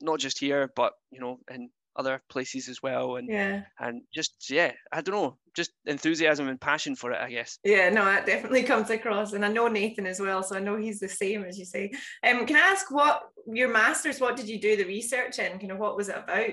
not 0.01 0.19
just 0.19 0.39
here 0.39 0.71
but 0.77 0.93
you 1.11 1.21
know 1.21 1.39
in 1.51 1.71
other 1.97 2.21
places 2.29 2.69
as 2.69 2.83
well. 2.83 3.17
And 3.17 3.29
yeah. 3.29 3.63
and 3.79 4.03
just 4.13 4.51
yeah 4.51 4.73
i 4.93 5.01
don't 5.01 5.15
know 5.15 5.37
just 5.55 5.71
enthusiasm 5.87 6.49
and 6.49 6.61
passion 6.61 6.97
for 6.97 7.13
it 7.13 7.21
i 7.21 7.31
guess. 7.31 7.59
Yeah 7.65 7.89
no 7.91 8.05
that 8.05 8.27
definitely 8.27 8.65
comes 8.65 8.91
across. 8.91 9.33
And 9.33 9.45
i 9.45 9.49
know 9.49 9.69
nathan 9.69 10.07
as 10.07 10.21
well 10.21 10.43
so 10.43 10.57
i 10.57 10.61
know 10.61 10.77
he's 10.77 11.01
the 11.01 11.09
same 11.09 11.45
as 11.45 11.59
you 11.59 11.65
say. 11.65 11.93
Um 12.27 12.47
can 12.47 12.57
i 12.57 12.61
ask 12.61 12.91
what 12.91 13.23
your 13.47 13.69
masters 13.69 14.21
what 14.21 14.37
did 14.37 14.49
you 14.49 14.61
do 14.61 14.77
the 14.77 14.85
research 14.85 15.39
in? 15.39 15.59
Kind 15.59 15.73
of 15.73 15.79
what 15.79 15.97
was 15.97 16.09
it 16.09 16.17
about? 16.17 16.51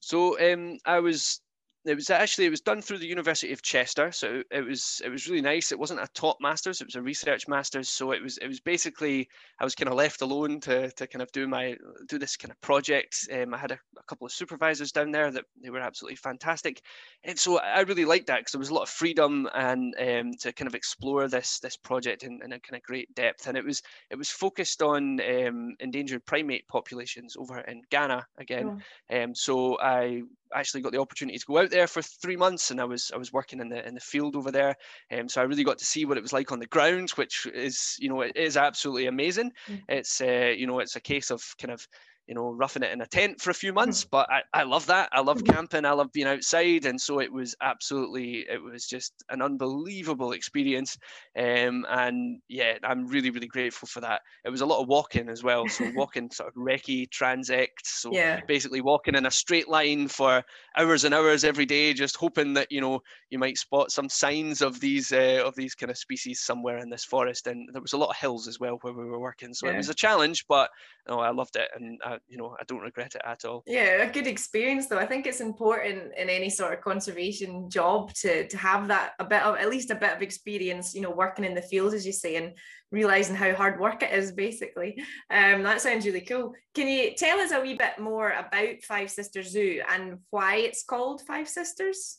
So 0.00 0.40
um, 0.40 0.78
I 0.86 1.00
was 1.00 1.40
it 1.84 1.94
was 1.94 2.10
actually 2.10 2.44
it 2.44 2.50
was 2.50 2.60
done 2.60 2.82
through 2.82 2.98
the 2.98 3.06
University 3.06 3.52
of 3.52 3.62
Chester, 3.62 4.12
so 4.12 4.42
it 4.50 4.60
was 4.60 5.00
it 5.02 5.08
was 5.08 5.26
really 5.26 5.40
nice. 5.40 5.72
It 5.72 5.78
wasn't 5.78 6.00
a 6.00 6.08
top 6.12 6.36
masters; 6.40 6.80
it 6.80 6.86
was 6.86 6.94
a 6.94 7.02
research 7.02 7.48
masters. 7.48 7.88
So 7.88 8.12
it 8.12 8.22
was 8.22 8.36
it 8.38 8.48
was 8.48 8.60
basically 8.60 9.28
I 9.58 9.64
was 9.64 9.74
kind 9.74 9.88
of 9.88 9.94
left 9.94 10.20
alone 10.20 10.60
to 10.60 10.90
to 10.90 11.06
kind 11.06 11.22
of 11.22 11.32
do 11.32 11.48
my 11.48 11.76
do 12.06 12.18
this 12.18 12.36
kind 12.36 12.50
of 12.50 12.60
project. 12.60 13.28
Um, 13.32 13.54
I 13.54 13.58
had 13.58 13.70
a, 13.70 13.78
a, 13.98 14.02
couple 14.02 14.26
of 14.26 14.32
supervisors 14.32 14.92
down 14.92 15.10
there 15.10 15.30
that 15.30 15.44
they 15.62 15.70
were 15.70 15.80
absolutely 15.80 16.16
fantastic, 16.16 16.82
and 17.24 17.38
so 17.38 17.58
I 17.58 17.80
really 17.80 18.04
liked 18.04 18.26
that 18.26 18.40
because 18.40 18.52
there 18.52 18.58
was 18.58 18.70
a 18.70 18.74
lot 18.74 18.82
of 18.82 18.90
freedom 18.90 19.48
and 19.54 19.94
um, 19.98 20.32
to 20.40 20.52
kind 20.52 20.68
of 20.68 20.74
explore 20.74 21.28
this 21.28 21.60
this 21.60 21.78
project 21.78 22.24
in, 22.24 22.40
in 22.44 22.52
a 22.52 22.60
kind 22.60 22.76
of 22.76 22.82
great 22.82 23.14
depth. 23.14 23.46
And 23.46 23.56
it 23.56 23.64
was 23.64 23.82
it 24.10 24.16
was 24.16 24.28
focused 24.28 24.82
on 24.82 25.18
um, 25.20 25.76
endangered 25.80 26.26
primate 26.26 26.68
populations 26.68 27.36
over 27.38 27.60
in 27.60 27.80
Ghana 27.90 28.26
again. 28.38 28.82
Oh. 29.10 29.22
Um, 29.22 29.34
so 29.34 29.78
I 29.80 30.22
actually 30.54 30.82
got 30.82 30.92
the 30.92 31.00
opportunity 31.00 31.38
to 31.38 31.46
go 31.46 31.58
out 31.58 31.70
there 31.70 31.86
for 31.86 32.02
three 32.02 32.36
months, 32.36 32.70
and 32.70 32.80
I 32.80 32.84
was 32.84 33.10
I 33.14 33.18
was 33.18 33.32
working 33.32 33.60
in 33.60 33.68
the 33.68 33.86
in 33.86 33.94
the 33.94 34.00
field 34.00 34.36
over 34.36 34.50
there, 34.50 34.76
um, 35.10 35.28
so 35.28 35.40
I 35.40 35.44
really 35.44 35.64
got 35.64 35.78
to 35.78 35.84
see 35.84 36.04
what 36.04 36.16
it 36.16 36.22
was 36.22 36.32
like 36.32 36.52
on 36.52 36.58
the 36.58 36.66
ground, 36.66 37.10
which 37.10 37.46
is 37.46 37.96
you 37.98 38.08
know 38.08 38.20
it 38.20 38.36
is 38.36 38.56
absolutely 38.56 39.06
amazing. 39.06 39.52
Mm-hmm. 39.68 39.84
It's 39.88 40.20
uh, 40.20 40.54
you 40.56 40.66
know 40.66 40.80
it's 40.80 40.96
a 40.96 41.00
case 41.00 41.30
of 41.30 41.42
kind 41.60 41.72
of 41.72 41.86
you 42.30 42.36
know, 42.36 42.52
roughing 42.52 42.84
it 42.84 42.92
in 42.92 43.00
a 43.00 43.06
tent 43.06 43.40
for 43.40 43.50
a 43.50 43.54
few 43.54 43.72
months. 43.72 44.04
Mm. 44.04 44.10
But 44.12 44.30
I, 44.30 44.42
I 44.54 44.62
love 44.62 44.86
that. 44.86 45.08
I 45.10 45.20
love 45.20 45.44
camping. 45.44 45.84
I 45.84 45.90
love 45.90 46.12
being 46.12 46.28
outside. 46.28 46.86
And 46.86 46.98
so 46.98 47.18
it 47.18 47.32
was 47.32 47.56
absolutely, 47.60 48.46
it 48.48 48.62
was 48.62 48.86
just 48.86 49.12
an 49.30 49.42
unbelievable 49.42 50.30
experience. 50.30 50.96
Um, 51.36 51.84
and 51.90 52.40
yeah, 52.48 52.78
I'm 52.84 53.08
really, 53.08 53.30
really 53.30 53.48
grateful 53.48 53.88
for 53.88 54.00
that. 54.02 54.20
It 54.44 54.50
was 54.50 54.60
a 54.60 54.66
lot 54.66 54.80
of 54.80 54.86
walking 54.86 55.28
as 55.28 55.42
well. 55.42 55.66
So 55.66 55.90
walking 55.96 56.30
sort 56.30 56.50
of 56.50 56.54
recce, 56.54 57.08
transect. 57.08 57.82
So 57.82 58.12
yeah. 58.12 58.38
basically 58.46 58.80
walking 58.80 59.16
in 59.16 59.26
a 59.26 59.30
straight 59.32 59.68
line 59.68 60.06
for 60.06 60.44
hours 60.76 61.02
and 61.02 61.12
hours 61.12 61.42
every 61.42 61.66
day, 61.66 61.92
just 61.92 62.16
hoping 62.16 62.54
that, 62.54 62.70
you 62.70 62.80
know, 62.80 63.02
you 63.30 63.40
might 63.40 63.58
spot 63.58 63.90
some 63.90 64.08
signs 64.08 64.62
of 64.62 64.78
these, 64.78 65.10
uh, 65.10 65.42
of 65.44 65.56
these 65.56 65.74
kind 65.74 65.90
of 65.90 65.98
species 65.98 66.42
somewhere 66.42 66.78
in 66.78 66.90
this 66.90 67.04
forest. 67.04 67.48
And 67.48 67.68
there 67.72 67.82
was 67.82 67.92
a 67.92 67.98
lot 67.98 68.10
of 68.10 68.16
hills 68.16 68.46
as 68.46 68.60
well 68.60 68.78
where 68.82 68.92
we 68.92 69.04
were 69.04 69.18
working. 69.18 69.52
So 69.52 69.66
yeah. 69.66 69.72
it 69.72 69.78
was 69.78 69.88
a 69.88 69.94
challenge, 69.94 70.46
but 70.46 70.70
no, 71.08 71.18
I 71.18 71.32
loved 71.32 71.56
it. 71.56 71.68
And 71.74 71.98
I, 72.04 72.19
you 72.28 72.36
know 72.36 72.56
I 72.60 72.64
don't 72.64 72.80
regret 72.80 73.14
it 73.14 73.22
at 73.24 73.44
all. 73.44 73.62
Yeah, 73.66 74.02
a 74.02 74.12
good 74.12 74.26
experience 74.26 74.86
though. 74.86 74.98
I 74.98 75.06
think 75.06 75.26
it's 75.26 75.40
important 75.40 76.12
in 76.16 76.28
any 76.28 76.50
sort 76.50 76.72
of 76.72 76.80
conservation 76.80 77.70
job 77.70 78.12
to 78.14 78.46
to 78.48 78.56
have 78.56 78.88
that 78.88 79.12
a 79.18 79.24
bit 79.24 79.42
of 79.42 79.56
at 79.56 79.70
least 79.70 79.90
a 79.90 79.94
bit 79.94 80.12
of 80.14 80.22
experience, 80.22 80.94
you 80.94 81.00
know, 81.00 81.10
working 81.10 81.44
in 81.44 81.54
the 81.54 81.62
field 81.62 81.94
as 81.94 82.06
you 82.06 82.12
say, 82.12 82.36
and 82.36 82.52
realizing 82.90 83.36
how 83.36 83.54
hard 83.54 83.80
work 83.80 84.02
it 84.02 84.12
is. 84.12 84.32
Basically, 84.32 85.02
um, 85.30 85.62
that 85.62 85.80
sounds 85.80 86.06
really 86.06 86.20
cool. 86.20 86.54
Can 86.74 86.88
you 86.88 87.14
tell 87.14 87.38
us 87.40 87.52
a 87.52 87.60
wee 87.60 87.74
bit 87.74 87.98
more 87.98 88.30
about 88.30 88.82
Five 88.82 89.10
Sisters 89.10 89.50
Zoo 89.50 89.82
and 89.90 90.18
why 90.30 90.56
it's 90.56 90.84
called 90.84 91.22
Five 91.22 91.48
Sisters? 91.48 92.18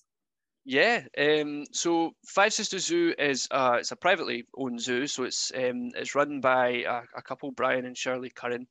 Yeah, 0.63 1.01
um, 1.17 1.65
so 1.71 2.11
Five 2.27 2.53
Sisters 2.53 2.85
Zoo 2.85 3.15
is 3.17 3.47
uh, 3.49 3.77
it's 3.79 3.91
a 3.91 3.95
privately 3.95 4.45
owned 4.55 4.79
zoo, 4.79 5.07
so 5.07 5.23
it's 5.23 5.51
um, 5.55 5.89
it's 5.95 6.13
run 6.13 6.39
by 6.39 6.83
a, 6.87 7.01
a 7.17 7.21
couple, 7.23 7.51
Brian 7.51 7.85
and 7.85 7.97
Shirley 7.97 8.29
Curran. 8.29 8.67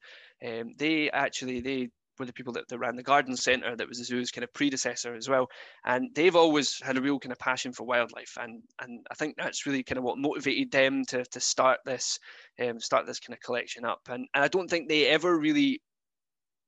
Um, 0.46 0.74
they 0.76 1.10
actually 1.10 1.60
they 1.60 1.90
were 2.18 2.26
the 2.26 2.32
people 2.32 2.52
that, 2.52 2.68
that 2.68 2.78
ran 2.78 2.96
the 2.96 3.02
garden 3.02 3.36
centre 3.36 3.74
that 3.74 3.88
was 3.88 3.98
the 3.98 4.04
zoo's 4.04 4.30
kind 4.30 4.44
of 4.44 4.52
predecessor 4.52 5.14
as 5.14 5.28
well. 5.28 5.48
And 5.84 6.10
they've 6.14 6.36
always 6.36 6.78
had 6.82 6.96
a 6.96 7.00
real 7.00 7.18
kind 7.18 7.32
of 7.32 7.38
passion 7.38 7.72
for 7.72 7.84
wildlife. 7.84 8.36
And 8.40 8.62
and 8.80 9.04
I 9.10 9.14
think 9.14 9.36
that's 9.36 9.66
really 9.66 9.82
kind 9.82 9.98
of 9.98 10.04
what 10.04 10.18
motivated 10.18 10.70
them 10.70 11.04
to, 11.06 11.24
to 11.24 11.40
start 11.40 11.80
this 11.84 12.18
um, 12.62 12.78
start 12.78 13.06
this 13.06 13.20
kind 13.20 13.34
of 13.34 13.42
collection 13.42 13.84
up. 13.84 14.02
And, 14.08 14.28
and 14.34 14.44
I 14.44 14.48
don't 14.48 14.68
think 14.68 14.88
they 14.88 15.06
ever 15.06 15.36
really 15.36 15.82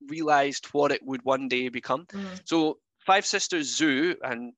realized 0.08 0.66
what 0.72 0.90
it 0.90 1.02
would 1.04 1.22
one 1.22 1.48
day 1.48 1.68
become. 1.68 2.06
Mm. 2.06 2.40
So 2.44 2.78
Five 3.06 3.26
Sisters 3.26 3.76
Zoo 3.76 4.16
and 4.22 4.52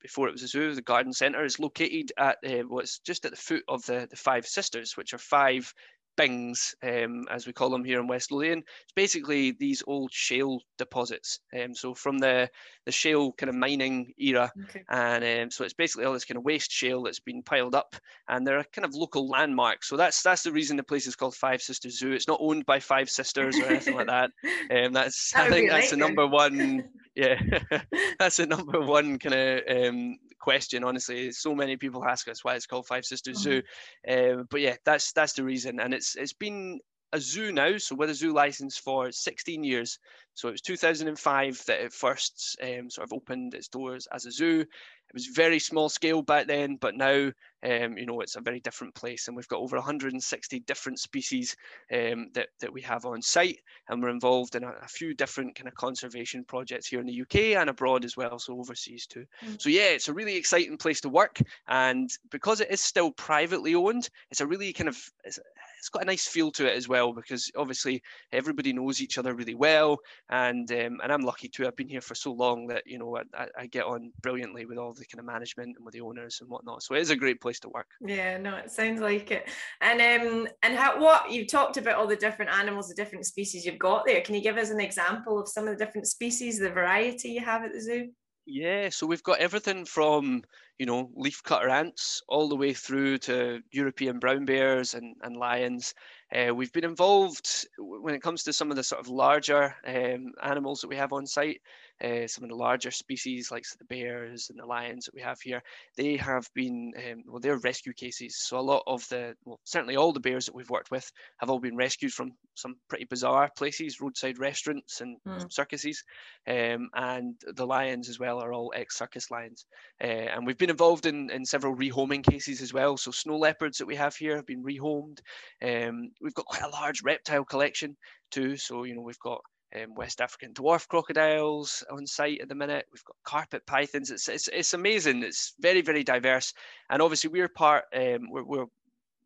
before 0.00 0.28
it 0.28 0.32
was 0.32 0.42
a 0.42 0.48
zoo, 0.48 0.74
the 0.74 0.82
garden 0.82 1.12
centre 1.12 1.44
is 1.44 1.60
located 1.60 2.12
at 2.18 2.36
uh, 2.44 2.64
what's 2.66 2.98
just 2.98 3.24
at 3.24 3.30
the 3.30 3.36
foot 3.36 3.62
of 3.68 3.86
the, 3.86 4.08
the 4.10 4.16
Five 4.16 4.46
Sisters, 4.46 4.96
which 4.96 5.14
are 5.14 5.18
five 5.18 5.72
bings, 6.16 6.74
um, 6.82 7.26
as 7.30 7.46
we 7.46 7.52
call 7.52 7.70
them 7.70 7.84
here 7.84 8.00
in 8.00 8.06
West 8.06 8.30
Lothian. 8.30 8.58
It's 8.58 8.92
basically 8.94 9.52
these 9.52 9.82
old 9.86 10.12
shale 10.12 10.60
deposits. 10.78 11.40
Um, 11.58 11.74
so 11.74 11.94
from 11.94 12.18
the 12.18 12.48
the 12.86 12.92
shale 12.92 13.32
kind 13.32 13.48
of 13.48 13.54
mining 13.54 14.12
era, 14.18 14.50
okay. 14.64 14.82
and 14.88 15.24
um, 15.24 15.50
so 15.50 15.64
it's 15.64 15.74
basically 15.74 16.04
all 16.04 16.12
this 16.12 16.24
kind 16.24 16.38
of 16.38 16.44
waste 16.44 16.72
shale 16.72 17.02
that's 17.02 17.20
been 17.20 17.42
piled 17.42 17.74
up, 17.74 17.94
and 18.28 18.46
they're 18.46 18.58
a 18.58 18.64
kind 18.64 18.84
of 18.84 18.94
local 18.94 19.28
landmark. 19.28 19.84
So 19.84 19.96
that's 19.96 20.22
that's 20.22 20.42
the 20.42 20.52
reason 20.52 20.76
the 20.76 20.82
place 20.82 21.06
is 21.06 21.16
called 21.16 21.34
Five 21.34 21.62
Sisters 21.62 21.98
Zoo. 21.98 22.12
It's 22.12 22.28
not 22.28 22.40
owned 22.40 22.66
by 22.66 22.80
Five 22.80 23.08
Sisters 23.08 23.58
or 23.58 23.66
anything 23.66 23.96
like 23.96 24.08
that. 24.08 24.30
Um, 24.70 24.92
that's 24.92 25.34
I 25.34 25.50
think 25.50 25.70
that's 25.70 25.90
the 25.90 25.96
number 25.96 26.26
one. 26.26 26.88
Yeah, 27.14 27.38
that's 28.18 28.38
the 28.38 28.46
number 28.46 28.80
one 28.80 29.18
kind 29.18 29.34
of 29.34 29.60
um, 29.68 30.16
question. 30.42 30.84
Honestly, 30.84 31.32
so 31.32 31.54
many 31.54 31.76
people 31.76 32.04
ask 32.04 32.28
us 32.28 32.44
why 32.44 32.54
it's 32.54 32.66
called 32.66 32.86
Five 32.86 33.06
Sisters. 33.06 33.38
Zoo, 33.38 33.62
uh, 34.08 34.42
but 34.50 34.60
yeah, 34.60 34.76
that's 34.84 35.12
that's 35.12 35.32
the 35.32 35.44
reason, 35.44 35.80
and 35.80 35.94
it's 35.94 36.16
it's 36.16 36.34
been 36.34 36.80
a 37.12 37.20
zoo 37.20 37.52
now, 37.52 37.76
so 37.76 37.94
with 37.94 38.10
a 38.10 38.14
zoo 38.14 38.32
license 38.32 38.78
for 38.78 39.12
16 39.12 39.64
years. 39.64 39.98
So 40.34 40.48
it 40.48 40.52
was 40.52 40.62
2005 40.62 41.62
that 41.66 41.84
it 41.84 41.92
first 41.92 42.56
um, 42.62 42.88
sort 42.90 43.06
of 43.06 43.12
opened 43.12 43.54
its 43.54 43.68
doors 43.68 44.08
as 44.12 44.24
a 44.24 44.30
zoo. 44.30 44.64
It 45.12 45.16
was 45.16 45.26
very 45.26 45.58
small 45.58 45.90
scale 45.90 46.22
back 46.22 46.46
then, 46.46 46.76
but 46.76 46.96
now, 46.96 47.30
um, 47.62 47.98
you 47.98 48.06
know, 48.06 48.20
it's 48.22 48.36
a 48.36 48.40
very 48.40 48.60
different 48.60 48.94
place. 48.94 49.28
And 49.28 49.36
we've 49.36 49.46
got 49.48 49.60
over 49.60 49.76
160 49.76 50.60
different 50.60 50.98
species 50.98 51.54
um, 51.92 52.30
that, 52.32 52.48
that 52.60 52.72
we 52.72 52.80
have 52.80 53.04
on 53.04 53.20
site. 53.20 53.60
And 53.90 54.02
we're 54.02 54.08
involved 54.08 54.54
in 54.54 54.64
a, 54.64 54.72
a, 54.82 54.88
few 54.88 55.12
different 55.12 55.54
kind 55.54 55.68
of 55.68 55.74
conservation 55.74 56.44
projects 56.44 56.88
here 56.88 57.00
in 57.00 57.06
the 57.06 57.20
UK 57.20 57.60
and 57.60 57.68
abroad 57.68 58.06
as 58.06 58.16
well, 58.16 58.38
so 58.38 58.58
overseas 58.58 59.06
too. 59.06 59.26
Mm. 59.44 59.60
So 59.60 59.68
yeah, 59.68 59.90
it's 59.90 60.08
a 60.08 60.14
really 60.14 60.36
exciting 60.36 60.78
place 60.78 61.02
to 61.02 61.10
work. 61.10 61.38
And 61.68 62.10
because 62.30 62.62
it 62.62 62.70
is 62.70 62.80
still 62.80 63.10
privately 63.10 63.74
owned, 63.74 64.08
it's 64.30 64.40
a 64.40 64.46
really 64.46 64.72
kind 64.72 64.88
of, 64.88 64.98
it's, 65.24 65.38
it's 65.82 65.88
got 65.88 66.04
a 66.04 66.06
nice 66.06 66.28
feel 66.28 66.52
to 66.52 66.70
it 66.70 66.76
as 66.76 66.88
well 66.88 67.12
because 67.12 67.50
obviously 67.56 68.00
everybody 68.30 68.72
knows 68.72 69.02
each 69.02 69.18
other 69.18 69.34
really 69.34 69.56
well 69.56 69.98
and 70.30 70.70
um, 70.70 71.00
and 71.02 71.12
I'm 71.12 71.22
lucky 71.22 71.48
too 71.48 71.66
I've 71.66 71.74
been 71.74 71.88
here 71.88 72.00
for 72.00 72.14
so 72.14 72.30
long 72.30 72.68
that 72.68 72.84
you 72.86 73.00
know 73.00 73.18
I, 73.34 73.48
I 73.58 73.66
get 73.66 73.84
on 73.84 74.12
brilliantly 74.22 74.64
with 74.64 74.78
all 74.78 74.92
the 74.92 75.01
kind 75.06 75.20
of 75.20 75.26
management 75.26 75.76
and 75.76 75.84
with 75.84 75.94
the 75.94 76.00
owners 76.00 76.38
and 76.40 76.50
whatnot. 76.50 76.82
So 76.82 76.94
it 76.94 77.00
is 77.00 77.10
a 77.10 77.16
great 77.16 77.40
place 77.40 77.60
to 77.60 77.68
work. 77.68 77.88
Yeah 78.00 78.38
no 78.38 78.56
it 78.56 78.70
sounds 78.70 79.00
like 79.00 79.30
it. 79.30 79.48
And 79.80 80.00
um 80.00 80.48
and 80.62 80.76
how 80.76 81.00
what 81.00 81.30
you 81.30 81.46
talked 81.46 81.76
about 81.76 81.96
all 81.96 82.06
the 82.06 82.16
different 82.16 82.50
animals 82.50 82.88
the 82.88 82.94
different 82.94 83.26
species 83.26 83.64
you've 83.64 83.78
got 83.78 84.04
there. 84.06 84.20
Can 84.20 84.34
you 84.34 84.42
give 84.42 84.56
us 84.56 84.70
an 84.70 84.80
example 84.80 85.40
of 85.40 85.48
some 85.48 85.66
of 85.68 85.76
the 85.76 85.84
different 85.84 86.06
species 86.06 86.58
the 86.58 86.70
variety 86.70 87.30
you 87.30 87.40
have 87.40 87.64
at 87.64 87.72
the 87.72 87.80
zoo? 87.80 88.10
Yeah, 88.44 88.88
so 88.88 89.06
we've 89.06 89.22
got 89.22 89.38
everything 89.38 89.84
from, 89.84 90.42
you 90.76 90.84
know, 90.84 91.10
leafcutter 91.16 91.70
ants 91.70 92.22
all 92.28 92.48
the 92.48 92.56
way 92.56 92.72
through 92.72 93.18
to 93.18 93.60
European 93.70 94.18
brown 94.18 94.44
bears 94.44 94.94
and, 94.94 95.14
and 95.22 95.36
lions. 95.36 95.94
Uh, 96.34 96.52
we've 96.52 96.72
been 96.72 96.84
involved 96.84 97.68
when 97.78 98.14
it 98.14 98.22
comes 98.22 98.42
to 98.42 98.52
some 98.52 98.70
of 98.70 98.76
the 98.76 98.82
sort 98.82 99.00
of 99.00 99.08
larger 99.08 99.76
um, 99.86 100.32
animals 100.42 100.80
that 100.80 100.88
we 100.88 100.96
have 100.96 101.12
on 101.12 101.24
site 101.24 101.60
uh, 102.02 102.26
some 102.26 102.44
of 102.44 102.50
the 102.50 102.56
larger 102.56 102.90
species 102.90 103.50
like 103.50 103.64
the 103.78 103.84
bears 103.84 104.48
and 104.50 104.58
the 104.58 104.66
lions 104.66 105.04
that 105.04 105.14
we 105.14 105.20
have 105.20 105.40
here, 105.40 105.62
they 105.96 106.16
have 106.16 106.48
been, 106.54 106.92
um, 106.96 107.22
well, 107.26 107.40
they're 107.40 107.58
rescue 107.58 107.92
cases. 107.92 108.36
So 108.38 108.58
a 108.58 108.60
lot 108.60 108.82
of 108.86 109.08
the, 109.08 109.34
well, 109.44 109.60
certainly 109.64 109.96
all 109.96 110.12
the 110.12 110.20
bears 110.20 110.46
that 110.46 110.54
we've 110.54 110.70
worked 110.70 110.90
with 110.90 111.10
have 111.38 111.50
all 111.50 111.60
been 111.60 111.76
rescued 111.76 112.12
from 112.12 112.32
some 112.54 112.76
pretty 112.88 113.04
bizarre 113.04 113.50
places, 113.56 114.00
roadside 114.00 114.38
restaurants 114.38 115.00
and 115.00 115.16
mm. 115.26 115.52
circuses. 115.52 116.02
Um, 116.48 116.90
and 116.94 117.34
the 117.54 117.66
lions 117.66 118.08
as 118.08 118.18
well 118.18 118.40
are 118.40 118.52
all 118.52 118.72
ex-circus 118.74 119.30
lions. 119.30 119.64
Uh, 120.02 120.06
and 120.06 120.46
we've 120.46 120.58
been 120.58 120.70
involved 120.70 121.06
in, 121.06 121.30
in 121.30 121.44
several 121.44 121.76
rehoming 121.76 122.24
cases 122.24 122.60
as 122.60 122.72
well. 122.72 122.96
So 122.96 123.10
snow 123.10 123.38
leopards 123.38 123.78
that 123.78 123.86
we 123.86 123.96
have 123.96 124.16
here 124.16 124.36
have 124.36 124.46
been 124.46 124.64
rehomed. 124.64 125.18
Um, 125.62 126.10
we've 126.20 126.34
got 126.34 126.46
quite 126.46 126.62
a 126.62 126.68
large 126.68 127.02
reptile 127.02 127.44
collection 127.44 127.96
too. 128.30 128.56
So, 128.56 128.84
you 128.84 128.94
know, 128.94 129.02
we've 129.02 129.18
got 129.18 129.40
um, 129.76 129.94
West 129.94 130.20
African 130.20 130.52
dwarf 130.52 130.88
crocodiles 130.88 131.84
on 131.90 132.06
site 132.06 132.40
at 132.40 132.48
the 132.48 132.54
minute. 132.54 132.86
We've 132.92 133.04
got 133.04 133.16
carpet 133.24 133.66
pythons. 133.66 134.10
It's, 134.10 134.28
it's, 134.28 134.48
it's 134.48 134.74
amazing. 134.74 135.22
It's 135.22 135.54
very, 135.60 135.82
very 135.82 136.04
diverse. 136.04 136.52
And 136.90 137.02
obviously, 137.02 137.30
we're 137.30 137.48
part, 137.48 137.84
um, 137.94 138.30
we're, 138.30 138.44
we're 138.44 138.66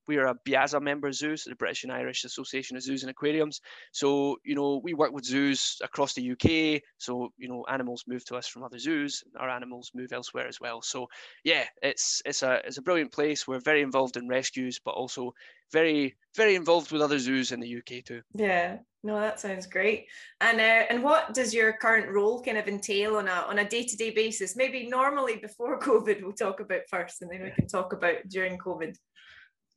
we 0.07 0.17
are 0.19 0.27
a 0.27 0.35
BIAZA 0.35 0.81
member 0.81 1.13
zoo, 1.13 1.37
so 1.37 1.51
the 1.51 1.57
British 1.57 1.85
and 1.85 1.93
Irish 1.93 2.25
Association 2.25 2.77
of 2.77 2.83
Zoos 2.83 3.03
and 3.03 3.11
Aquariums. 3.11 3.61
So, 3.93 4.37
you 4.45 4.55
know, 4.55 4.81
we 4.83 4.95
work 4.95 5.13
with 5.13 5.25
zoos 5.25 5.79
across 5.83 6.15
the 6.15 6.33
UK. 6.33 6.83
So, 6.99 7.33
you 7.39 7.49
know, 7.49 7.65
animals 7.69 8.05
move 8.07 8.25
to 8.27 8.37
us 8.37 8.47
from 8.47 8.63
other 8.63 8.79
zoos, 8.79 9.25
our 9.39 9.49
animals 9.49 9.91
move 9.95 10.13
elsewhere 10.13 10.47
as 10.47 10.61
well. 10.61 10.83
So, 10.83 11.09
yeah, 11.45 11.65
it's 11.83 12.23
it's 12.25 12.43
a 12.43 12.61
it's 12.65 12.79
a 12.79 12.83
brilliant 12.83 13.13
place. 13.13 13.47
We're 13.47 13.61
very 13.61 13.83
involved 13.83 14.17
in 14.17 14.29
rescues, 14.29 14.81
but 14.85 14.93
also 14.93 15.35
very 15.73 16.17
very 16.35 16.55
involved 16.55 16.93
with 16.93 17.03
other 17.03 17.19
zoos 17.19 17.53
in 17.53 17.61
the 17.61 17.77
UK 17.77 18.05
too. 18.05 18.23
Yeah, 18.35 18.79
no, 19.07 19.21
that 19.21 19.41
sounds 19.41 19.67
great. 19.67 20.07
And 20.41 20.61
uh, 20.61 20.85
and 20.91 21.03
what 21.03 21.33
does 21.33 21.55
your 21.55 21.73
current 21.73 22.11
role 22.11 22.43
kind 22.43 22.59
of 22.59 22.69
entail 22.69 23.17
on 23.17 23.29
a 23.29 23.45
on 23.49 23.61
a 23.61 23.69
day 23.69 23.85
to 23.85 23.97
day 23.97 24.11
basis? 24.11 24.57
Maybe 24.57 24.89
normally 24.89 25.37
before 25.37 25.79
COVID, 25.89 26.23
we'll 26.23 26.33
talk 26.33 26.61
about 26.61 26.89
first, 26.91 27.23
and 27.23 27.31
then 27.31 27.43
we 27.43 27.51
can 27.51 27.67
talk 27.67 27.93
about 27.93 28.29
during 28.29 28.59
COVID 28.59 28.97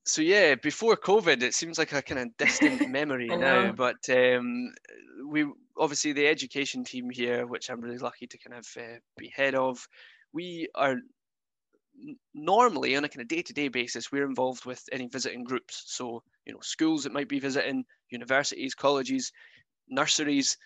so 0.09 0.21
yeah, 0.23 0.55
before 0.55 0.97
COVID, 0.97 1.43
it 1.43 1.53
seems 1.53 1.77
like 1.77 1.93
a 1.93 2.01
kind 2.01 2.19
of 2.19 2.37
distant 2.37 2.89
memory 2.89 3.27
now. 3.27 3.71
But 3.71 3.97
um, 4.09 4.73
we 5.27 5.45
obviously 5.77 6.13
the 6.13 6.27
education 6.27 6.83
team 6.83 7.09
here, 7.09 7.45
which 7.45 7.69
I'm 7.69 7.79
really 7.79 7.99
lucky 7.99 8.25
to 8.27 8.37
kind 8.37 8.57
of 8.57 8.67
uh, 8.77 8.97
be 9.17 9.31
head 9.35 9.53
of, 9.53 9.87
we 10.33 10.67
are 10.75 10.97
normally 12.33 12.95
on 12.95 13.03
a 13.03 13.09
kind 13.09 13.21
of 13.21 13.27
day-to-day 13.27 13.67
basis 13.67 14.11
we're 14.11 14.25
involved 14.25 14.65
with 14.65 14.83
any 14.91 15.07
visiting 15.07 15.43
groups. 15.43 15.83
So 15.87 16.23
you 16.45 16.53
know 16.53 16.59
schools 16.61 17.03
that 17.03 17.13
might 17.13 17.29
be 17.29 17.39
visiting 17.39 17.85
universities 18.09 18.75
colleges 18.75 19.31
nurseries 19.89 20.57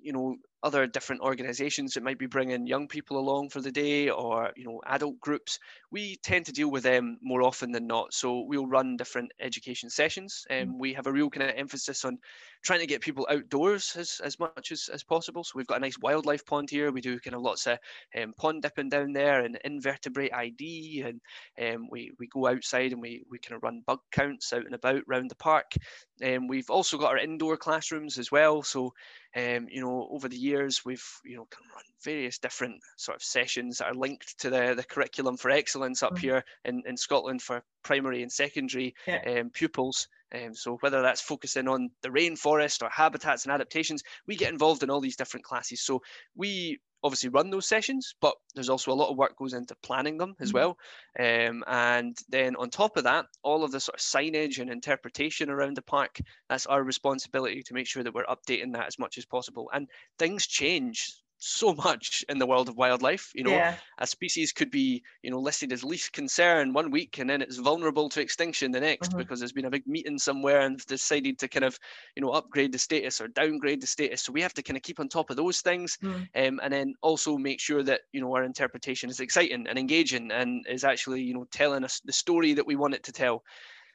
you 0.00 0.12
know 0.12 0.36
other 0.62 0.86
different 0.86 1.22
organizations 1.22 1.94
that 1.94 2.02
might 2.02 2.18
be 2.18 2.26
bringing 2.26 2.66
young 2.66 2.88
people 2.88 3.18
along 3.18 3.48
for 3.50 3.60
the 3.60 3.70
day 3.70 4.08
or 4.10 4.50
you 4.56 4.64
know 4.64 4.80
adult 4.86 5.20
groups 5.20 5.58
we 5.96 6.16
tend 6.16 6.44
to 6.44 6.52
deal 6.52 6.70
with 6.70 6.82
them 6.82 7.18
more 7.22 7.42
often 7.42 7.70
than 7.72 7.86
not. 7.86 8.12
So 8.12 8.40
we'll 8.40 8.66
run 8.66 8.96
different 8.96 9.32
education 9.40 9.88
sessions. 9.88 10.44
And 10.50 10.70
um, 10.70 10.78
we 10.78 10.92
have 10.94 11.06
a 11.06 11.12
real 11.12 11.30
kind 11.30 11.48
of 11.48 11.56
emphasis 11.56 12.04
on 12.04 12.18
trying 12.62 12.80
to 12.80 12.86
get 12.86 13.00
people 13.00 13.26
outdoors 13.30 13.94
as, 13.96 14.20
as 14.22 14.38
much 14.38 14.72
as, 14.72 14.90
as 14.92 15.04
possible. 15.04 15.44
So 15.44 15.52
we've 15.54 15.66
got 15.66 15.78
a 15.78 15.80
nice 15.80 15.98
wildlife 15.98 16.44
pond 16.44 16.70
here. 16.70 16.90
We 16.90 17.00
do 17.00 17.20
kind 17.20 17.36
of 17.36 17.42
lots 17.42 17.66
of 17.66 17.78
um, 18.20 18.34
pond 18.36 18.62
dipping 18.62 18.88
down 18.88 19.12
there 19.12 19.40
and 19.40 19.58
invertebrate 19.64 20.34
id 20.34 21.04
and 21.06 21.74
um, 21.74 21.88
we, 21.90 22.10
we 22.18 22.26
go 22.26 22.48
outside 22.48 22.92
and 22.92 23.00
we, 23.00 23.22
we 23.30 23.38
kind 23.38 23.56
of 23.56 23.62
run 23.62 23.82
bug 23.86 24.00
counts 24.10 24.52
out 24.52 24.66
and 24.66 24.74
about 24.74 25.02
around 25.08 25.30
the 25.30 25.36
park. 25.36 25.72
And 26.20 26.42
um, 26.42 26.48
we've 26.48 26.70
also 26.70 26.98
got 26.98 27.12
our 27.12 27.18
indoor 27.18 27.56
classrooms 27.56 28.18
as 28.18 28.32
well. 28.32 28.62
So 28.62 28.92
um, 29.36 29.66
you 29.70 29.82
know, 29.82 30.08
over 30.10 30.28
the 30.28 30.36
years, 30.46 30.82
we've 30.84 31.04
you 31.24 31.36
know 31.36 31.46
run 31.74 31.84
various 32.04 32.38
different 32.38 32.80
sort 32.96 33.16
of 33.16 33.22
sessions 33.22 33.78
that 33.78 33.88
are 33.88 33.94
linked 33.94 34.38
to 34.38 34.50
the, 34.50 34.74
the 34.74 34.84
curriculum 34.84 35.36
for 35.36 35.50
excellence 35.50 36.02
up 36.02 36.14
mm-hmm. 36.14 36.20
here 36.20 36.44
in, 36.64 36.82
in 36.86 36.96
Scotland 36.96 37.42
for 37.42 37.62
primary 37.82 38.22
and 38.22 38.32
secondary 38.32 38.94
yeah. 39.06 39.40
um, 39.40 39.50
pupils. 39.50 40.08
Um, 40.36 40.54
so 40.54 40.76
whether 40.80 41.02
that's 41.02 41.20
focusing 41.20 41.68
on 41.68 41.90
the 42.02 42.08
rainforest 42.08 42.82
or 42.82 42.88
habitats 42.90 43.44
and 43.44 43.52
adaptations, 43.52 44.02
we 44.26 44.36
get 44.36 44.52
involved 44.52 44.82
in 44.82 44.90
all 44.90 45.00
these 45.00 45.16
different 45.16 45.44
classes. 45.44 45.80
So 45.82 46.02
we 46.34 46.78
obviously 47.02 47.28
run 47.28 47.50
those 47.50 47.68
sessions, 47.68 48.14
but 48.20 48.34
there's 48.54 48.68
also 48.68 48.92
a 48.92 48.94
lot 48.94 49.10
of 49.10 49.16
work 49.16 49.36
goes 49.36 49.52
into 49.52 49.76
planning 49.82 50.18
them 50.18 50.34
as 50.40 50.52
mm-hmm. 50.52 50.58
well. 50.58 50.78
Um, 51.18 51.64
and 51.66 52.16
then 52.28 52.56
on 52.56 52.70
top 52.70 52.96
of 52.96 53.04
that, 53.04 53.26
all 53.42 53.64
of 53.64 53.70
the 53.70 53.80
sort 53.80 53.94
of 53.94 54.00
signage 54.00 54.58
and 54.58 54.70
interpretation 54.70 55.50
around 55.50 55.76
the 55.76 55.82
park, 55.82 56.18
that's 56.48 56.66
our 56.66 56.82
responsibility 56.82 57.62
to 57.62 57.74
make 57.74 57.86
sure 57.86 58.02
that 58.02 58.14
we're 58.14 58.24
updating 58.24 58.72
that 58.72 58.86
as 58.86 58.98
much 58.98 59.18
as 59.18 59.24
possible. 59.24 59.70
And 59.72 59.88
things 60.18 60.46
change 60.46 61.14
so 61.38 61.74
much 61.74 62.24
in 62.28 62.38
the 62.38 62.46
world 62.46 62.68
of 62.68 62.76
wildlife. 62.76 63.30
You 63.34 63.44
know, 63.44 63.50
yeah. 63.50 63.76
a 63.98 64.06
species 64.06 64.52
could 64.52 64.70
be, 64.70 65.02
you 65.22 65.30
know, 65.30 65.38
listed 65.38 65.72
as 65.72 65.84
least 65.84 66.12
concern 66.12 66.72
one 66.72 66.90
week 66.90 67.18
and 67.18 67.28
then 67.28 67.42
it's 67.42 67.58
vulnerable 67.58 68.08
to 68.10 68.20
extinction 68.20 68.70
the 68.70 68.80
next 68.80 69.08
mm-hmm. 69.08 69.18
because 69.18 69.38
there's 69.38 69.52
been 69.52 69.66
a 69.66 69.70
big 69.70 69.86
meeting 69.86 70.18
somewhere 70.18 70.60
and 70.60 70.84
decided 70.86 71.38
to 71.38 71.48
kind 71.48 71.64
of, 71.64 71.78
you 72.14 72.22
know, 72.22 72.30
upgrade 72.30 72.72
the 72.72 72.78
status 72.78 73.20
or 73.20 73.28
downgrade 73.28 73.80
the 73.80 73.86
status. 73.86 74.22
So 74.22 74.32
we 74.32 74.42
have 74.42 74.54
to 74.54 74.62
kind 74.62 74.76
of 74.76 74.82
keep 74.82 75.00
on 75.00 75.08
top 75.08 75.30
of 75.30 75.36
those 75.36 75.60
things 75.60 75.98
mm. 76.02 76.26
um, 76.36 76.60
and 76.62 76.72
then 76.72 76.94
also 77.02 77.36
make 77.36 77.60
sure 77.60 77.82
that, 77.82 78.02
you 78.12 78.20
know, 78.20 78.34
our 78.34 78.44
interpretation 78.44 79.10
is 79.10 79.20
exciting 79.20 79.66
and 79.66 79.78
engaging 79.78 80.30
and 80.30 80.66
is 80.68 80.84
actually, 80.84 81.22
you 81.22 81.34
know, 81.34 81.46
telling 81.50 81.84
us 81.84 82.00
the 82.04 82.12
story 82.12 82.54
that 82.54 82.66
we 82.66 82.76
want 82.76 82.94
it 82.94 83.02
to 83.04 83.12
tell. 83.12 83.42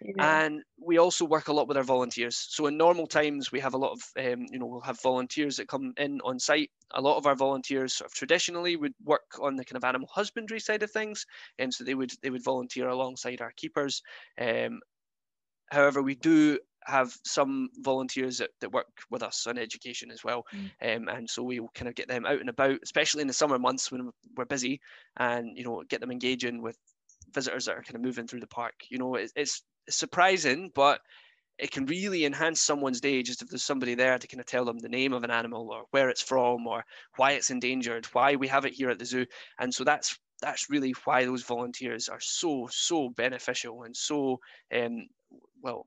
Yeah. 0.03 0.45
And 0.45 0.63
we 0.79 0.97
also 0.97 1.25
work 1.25 1.47
a 1.47 1.53
lot 1.53 1.67
with 1.67 1.77
our 1.77 1.83
volunteers. 1.83 2.35
So 2.35 2.65
in 2.65 2.75
normal 2.75 3.05
times, 3.05 3.51
we 3.51 3.59
have 3.59 3.75
a 3.75 3.77
lot 3.77 3.91
of, 3.91 4.01
um, 4.17 4.47
you 4.51 4.57
know, 4.57 4.65
we'll 4.65 4.81
have 4.81 4.99
volunteers 5.01 5.57
that 5.57 5.67
come 5.67 5.93
in 5.97 6.19
on 6.21 6.39
site. 6.39 6.71
A 6.93 7.01
lot 7.01 7.17
of 7.17 7.27
our 7.27 7.35
volunteers 7.35 7.93
sort 7.93 8.09
of 8.09 8.15
traditionally 8.15 8.75
would 8.75 8.93
work 9.03 9.37
on 9.39 9.55
the 9.55 9.65
kind 9.65 9.77
of 9.77 9.83
animal 9.83 10.09
husbandry 10.11 10.59
side 10.59 10.83
of 10.83 10.91
things, 10.91 11.25
and 11.59 11.73
so 11.73 11.83
they 11.83 11.93
would 11.93 12.11
they 12.23 12.31
would 12.31 12.43
volunteer 12.43 12.87
alongside 12.89 13.41
our 13.41 13.51
keepers. 13.57 14.01
Um, 14.39 14.79
however, 15.71 16.01
we 16.01 16.15
do 16.15 16.59
have 16.85 17.15
some 17.25 17.69
volunteers 17.77 18.39
that, 18.39 18.49
that 18.59 18.71
work 18.71 18.87
with 19.11 19.21
us 19.21 19.45
on 19.45 19.57
education 19.57 20.09
as 20.09 20.23
well. 20.23 20.43
Mm. 20.53 20.71
Um, 20.97 21.07
and 21.09 21.29
so 21.29 21.43
we 21.43 21.59
will 21.59 21.71
kind 21.75 21.87
of 21.87 21.95
get 21.95 22.07
them 22.07 22.25
out 22.25 22.39
and 22.39 22.49
about, 22.49 22.79
especially 22.83 23.21
in 23.21 23.27
the 23.27 23.33
summer 23.33 23.59
months 23.59 23.91
when 23.91 24.09
we're 24.35 24.45
busy 24.45 24.81
and, 25.17 25.55
you 25.55 25.63
know, 25.63 25.83
get 25.87 26.01
them 26.01 26.11
engaging 26.11 26.59
with 26.61 26.77
visitors 27.33 27.65
that 27.65 27.77
are 27.77 27.83
kind 27.83 27.95
of 27.95 28.01
moving 28.01 28.27
through 28.27 28.41
the 28.41 28.47
park. 28.47 28.73
You 28.89 28.97
know, 28.97 29.15
it's, 29.15 29.33
it's 29.35 29.63
surprising, 29.89 30.71
but 30.73 30.99
it 31.57 31.71
can 31.71 31.85
really 31.85 32.25
enhance 32.25 32.59
someone's 32.59 33.01
day 33.01 33.21
just 33.21 33.41
if 33.41 33.49
there's 33.49 33.63
somebody 33.63 33.93
there 33.93 34.17
to 34.17 34.27
kind 34.27 34.39
of 34.39 34.47
tell 34.47 34.65
them 34.65 34.79
the 34.79 34.89
name 34.89 35.13
of 35.13 35.23
an 35.23 35.31
animal 35.31 35.69
or 35.71 35.83
where 35.91 36.09
it's 36.09 36.21
from 36.21 36.65
or 36.65 36.83
why 37.17 37.33
it's 37.33 37.51
endangered, 37.51 38.05
why 38.07 38.35
we 38.35 38.47
have 38.47 38.65
it 38.65 38.73
here 38.73 38.89
at 38.89 38.97
the 38.97 39.05
zoo. 39.05 39.25
And 39.59 39.73
so 39.73 39.83
that's 39.83 40.17
that's 40.41 40.69
really 40.69 40.93
why 41.05 41.23
those 41.23 41.43
volunteers 41.43 42.09
are 42.09 42.19
so 42.19 42.67
so 42.71 43.09
beneficial 43.09 43.83
and 43.83 43.95
so 43.95 44.39
um, 44.75 45.07
well 45.61 45.85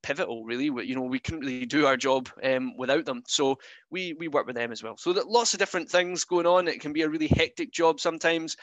pivotal 0.00 0.44
really 0.44 0.66
you 0.86 0.94
know 0.94 1.02
we 1.02 1.18
couldn't 1.18 1.40
really 1.40 1.66
do 1.66 1.84
our 1.84 1.96
job 1.96 2.28
um, 2.44 2.76
without 2.76 3.04
them 3.04 3.22
so 3.26 3.58
we 3.90 4.14
we 4.14 4.28
work 4.28 4.46
with 4.46 4.54
them 4.54 4.70
as 4.70 4.82
well 4.82 4.96
so 4.96 5.12
that 5.12 5.28
lots 5.28 5.52
of 5.52 5.58
different 5.58 5.90
things 5.90 6.24
going 6.24 6.46
on 6.46 6.68
it 6.68 6.80
can 6.80 6.92
be 6.92 7.02
a 7.02 7.08
really 7.08 7.26
hectic 7.26 7.72
job 7.72 7.98
sometimes 7.98 8.56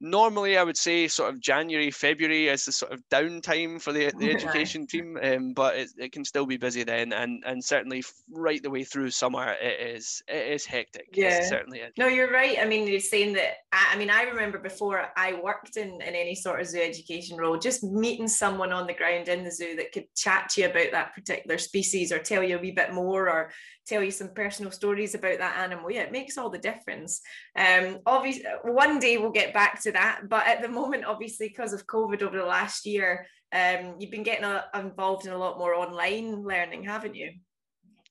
normally 0.00 0.56
I 0.56 0.62
would 0.62 0.76
say 0.76 1.08
sort 1.08 1.32
of 1.32 1.40
January, 1.40 1.90
February 1.90 2.48
is 2.48 2.64
the 2.64 2.72
sort 2.72 2.92
of 2.92 3.02
downtime 3.10 3.80
for 3.80 3.92
the, 3.92 4.12
the 4.18 4.30
education 4.34 4.86
team, 4.86 5.18
um, 5.22 5.52
but 5.52 5.76
it, 5.76 5.90
it 5.98 6.12
can 6.12 6.24
still 6.24 6.46
be 6.46 6.56
busy 6.56 6.82
then, 6.84 7.12
and 7.12 7.42
and 7.46 7.62
certainly 7.62 8.02
right 8.30 8.62
the 8.62 8.70
way 8.70 8.84
through 8.84 9.10
summer 9.10 9.54
it 9.60 9.96
is 9.96 10.22
it 10.28 10.52
is 10.52 10.64
hectic. 10.64 11.08
Yeah, 11.12 11.38
it 11.38 11.48
certainly 11.48 11.80
is. 11.80 11.92
No, 11.98 12.06
you're 12.06 12.32
right. 12.32 12.58
I 12.60 12.64
mean, 12.64 12.86
you're 12.86 13.00
saying 13.00 13.34
that. 13.34 13.58
I, 13.72 13.90
I 13.92 13.98
mean, 13.98 14.10
I 14.10 14.22
remember 14.22 14.58
before 14.58 15.06
I 15.16 15.40
worked 15.42 15.76
in 15.76 16.00
in 16.00 16.14
any 16.14 16.34
sort 16.34 16.60
of 16.60 16.66
zoo 16.66 16.80
education 16.80 17.36
role, 17.36 17.58
just 17.58 17.84
meeting 17.84 18.28
someone 18.28 18.72
on 18.72 18.86
the 18.86 18.94
ground 18.94 19.28
in 19.28 19.44
the 19.44 19.52
zoo 19.52 19.76
that 19.76 19.92
could 19.92 20.06
chat 20.14 20.48
to 20.50 20.62
you 20.62 20.70
about 20.70 20.92
that 20.92 21.14
particular 21.14 21.58
species 21.58 22.12
or 22.12 22.18
tell 22.18 22.42
you 22.42 22.56
a 22.58 22.60
wee 22.60 22.70
bit 22.70 22.94
more 22.94 23.28
or 23.28 23.50
tell 23.90 24.02
you 24.02 24.10
some 24.10 24.28
personal 24.28 24.70
stories 24.70 25.14
about 25.14 25.38
that 25.38 25.58
animal. 25.58 25.90
Yeah, 25.90 26.02
it 26.02 26.12
makes 26.12 26.38
all 26.38 26.48
the 26.48 26.58
difference. 26.58 27.20
Um, 27.56 27.98
obviously, 28.06 28.44
one 28.62 28.98
day 29.00 29.18
we'll 29.18 29.32
get 29.32 29.52
back 29.52 29.82
to 29.82 29.92
that, 29.92 30.22
but 30.28 30.46
at 30.46 30.62
the 30.62 30.68
moment, 30.68 31.04
obviously, 31.04 31.48
because 31.48 31.72
of 31.72 31.86
COVID 31.86 32.22
over 32.22 32.38
the 32.38 32.44
last 32.44 32.86
year, 32.86 33.26
um, 33.52 33.96
you've 33.98 34.12
been 34.12 34.22
getting 34.22 34.44
a, 34.44 34.64
involved 34.74 35.26
in 35.26 35.32
a 35.32 35.38
lot 35.38 35.58
more 35.58 35.74
online 35.74 36.42
learning, 36.44 36.84
haven't 36.84 37.16
you? 37.16 37.32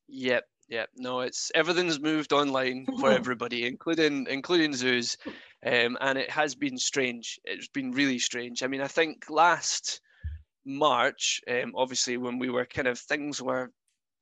Yep, 0.10 0.46
yep. 0.68 0.90
No, 0.98 1.22
it's 1.22 1.52
everything's 1.56 2.00
moved 2.00 2.34
online 2.34 2.86
for 3.00 3.12
everybody, 3.22 3.66
including 3.66 4.28
including 4.30 4.74
zoos, 4.74 5.16
um, 5.66 5.98
and 6.02 6.18
it 6.18 6.30
has 6.30 6.56
been 6.56 6.78
strange. 6.78 7.40
It's 7.46 7.70
been 7.70 7.92
really 7.92 8.20
strange. 8.20 8.64
I 8.64 8.68
mean, 8.68 8.82
I 8.82 8.88
think 8.88 9.30
last 9.30 10.02
March, 10.66 11.42
um, 11.50 11.72
obviously, 11.76 12.18
when 12.18 12.38
we 12.38 12.50
were 12.50 12.66
kind 12.66 12.88
of 12.88 13.00
things 13.00 13.42
were 13.42 13.72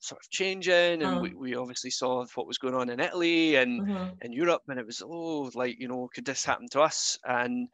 sort 0.07 0.21
of 0.21 0.29
changing 0.29 0.73
and 0.73 1.03
uh-huh. 1.03 1.19
we, 1.19 1.33
we 1.33 1.55
obviously 1.55 1.89
saw 1.89 2.25
what 2.35 2.47
was 2.47 2.57
going 2.57 2.73
on 2.73 2.89
in 2.89 2.99
Italy 2.99 3.55
and 3.55 3.81
mm-hmm. 3.81 4.09
in 4.21 4.31
Europe 4.31 4.63
and 4.67 4.79
it 4.79 4.85
was 4.85 5.01
oh 5.05 5.51
like 5.53 5.79
you 5.79 5.87
know 5.87 6.09
could 6.13 6.25
this 6.25 6.45
happen 6.45 6.67
to 6.69 6.81
us 6.81 7.19
and 7.25 7.67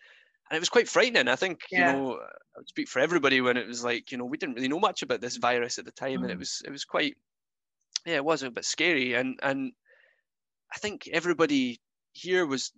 and 0.50 0.58
it 0.58 0.60
was 0.60 0.70
quite 0.70 0.90
frightening 0.90 1.28
I 1.28 1.36
think 1.36 1.62
yeah. 1.72 1.94
you 1.94 2.00
know 2.00 2.14
I 2.14 2.60
would 2.60 2.68
speak 2.68 2.90
for 2.90 3.00
everybody 3.00 3.42
when 3.42 3.58
it 3.58 3.68
was 3.68 3.84
like 3.84 4.12
you 4.12 4.18
know 4.18 4.26
we 4.26 4.38
didn't 4.38 4.56
really 4.56 4.68
know 4.68 4.80
much 4.80 5.04
about 5.04 5.22
this 5.22 5.38
virus 5.38 5.78
at 5.78 5.86
the 5.86 5.92
time 5.92 6.16
mm-hmm. 6.16 6.24
and 6.24 6.32
it 6.32 6.36
mm. 6.36 6.40
was 6.40 6.62
it 6.66 6.72
was 6.72 6.86
quite 6.86 7.16
yeah 8.06 8.16
it 8.16 8.26
was 8.26 8.44
a 8.44 8.52
bit 8.52 8.66
scary 8.66 9.14
and 9.14 9.40
and 9.44 9.72
I 10.74 10.80
think 10.80 11.08
everybody 11.12 11.80
here 12.14 12.46
was 12.46 12.72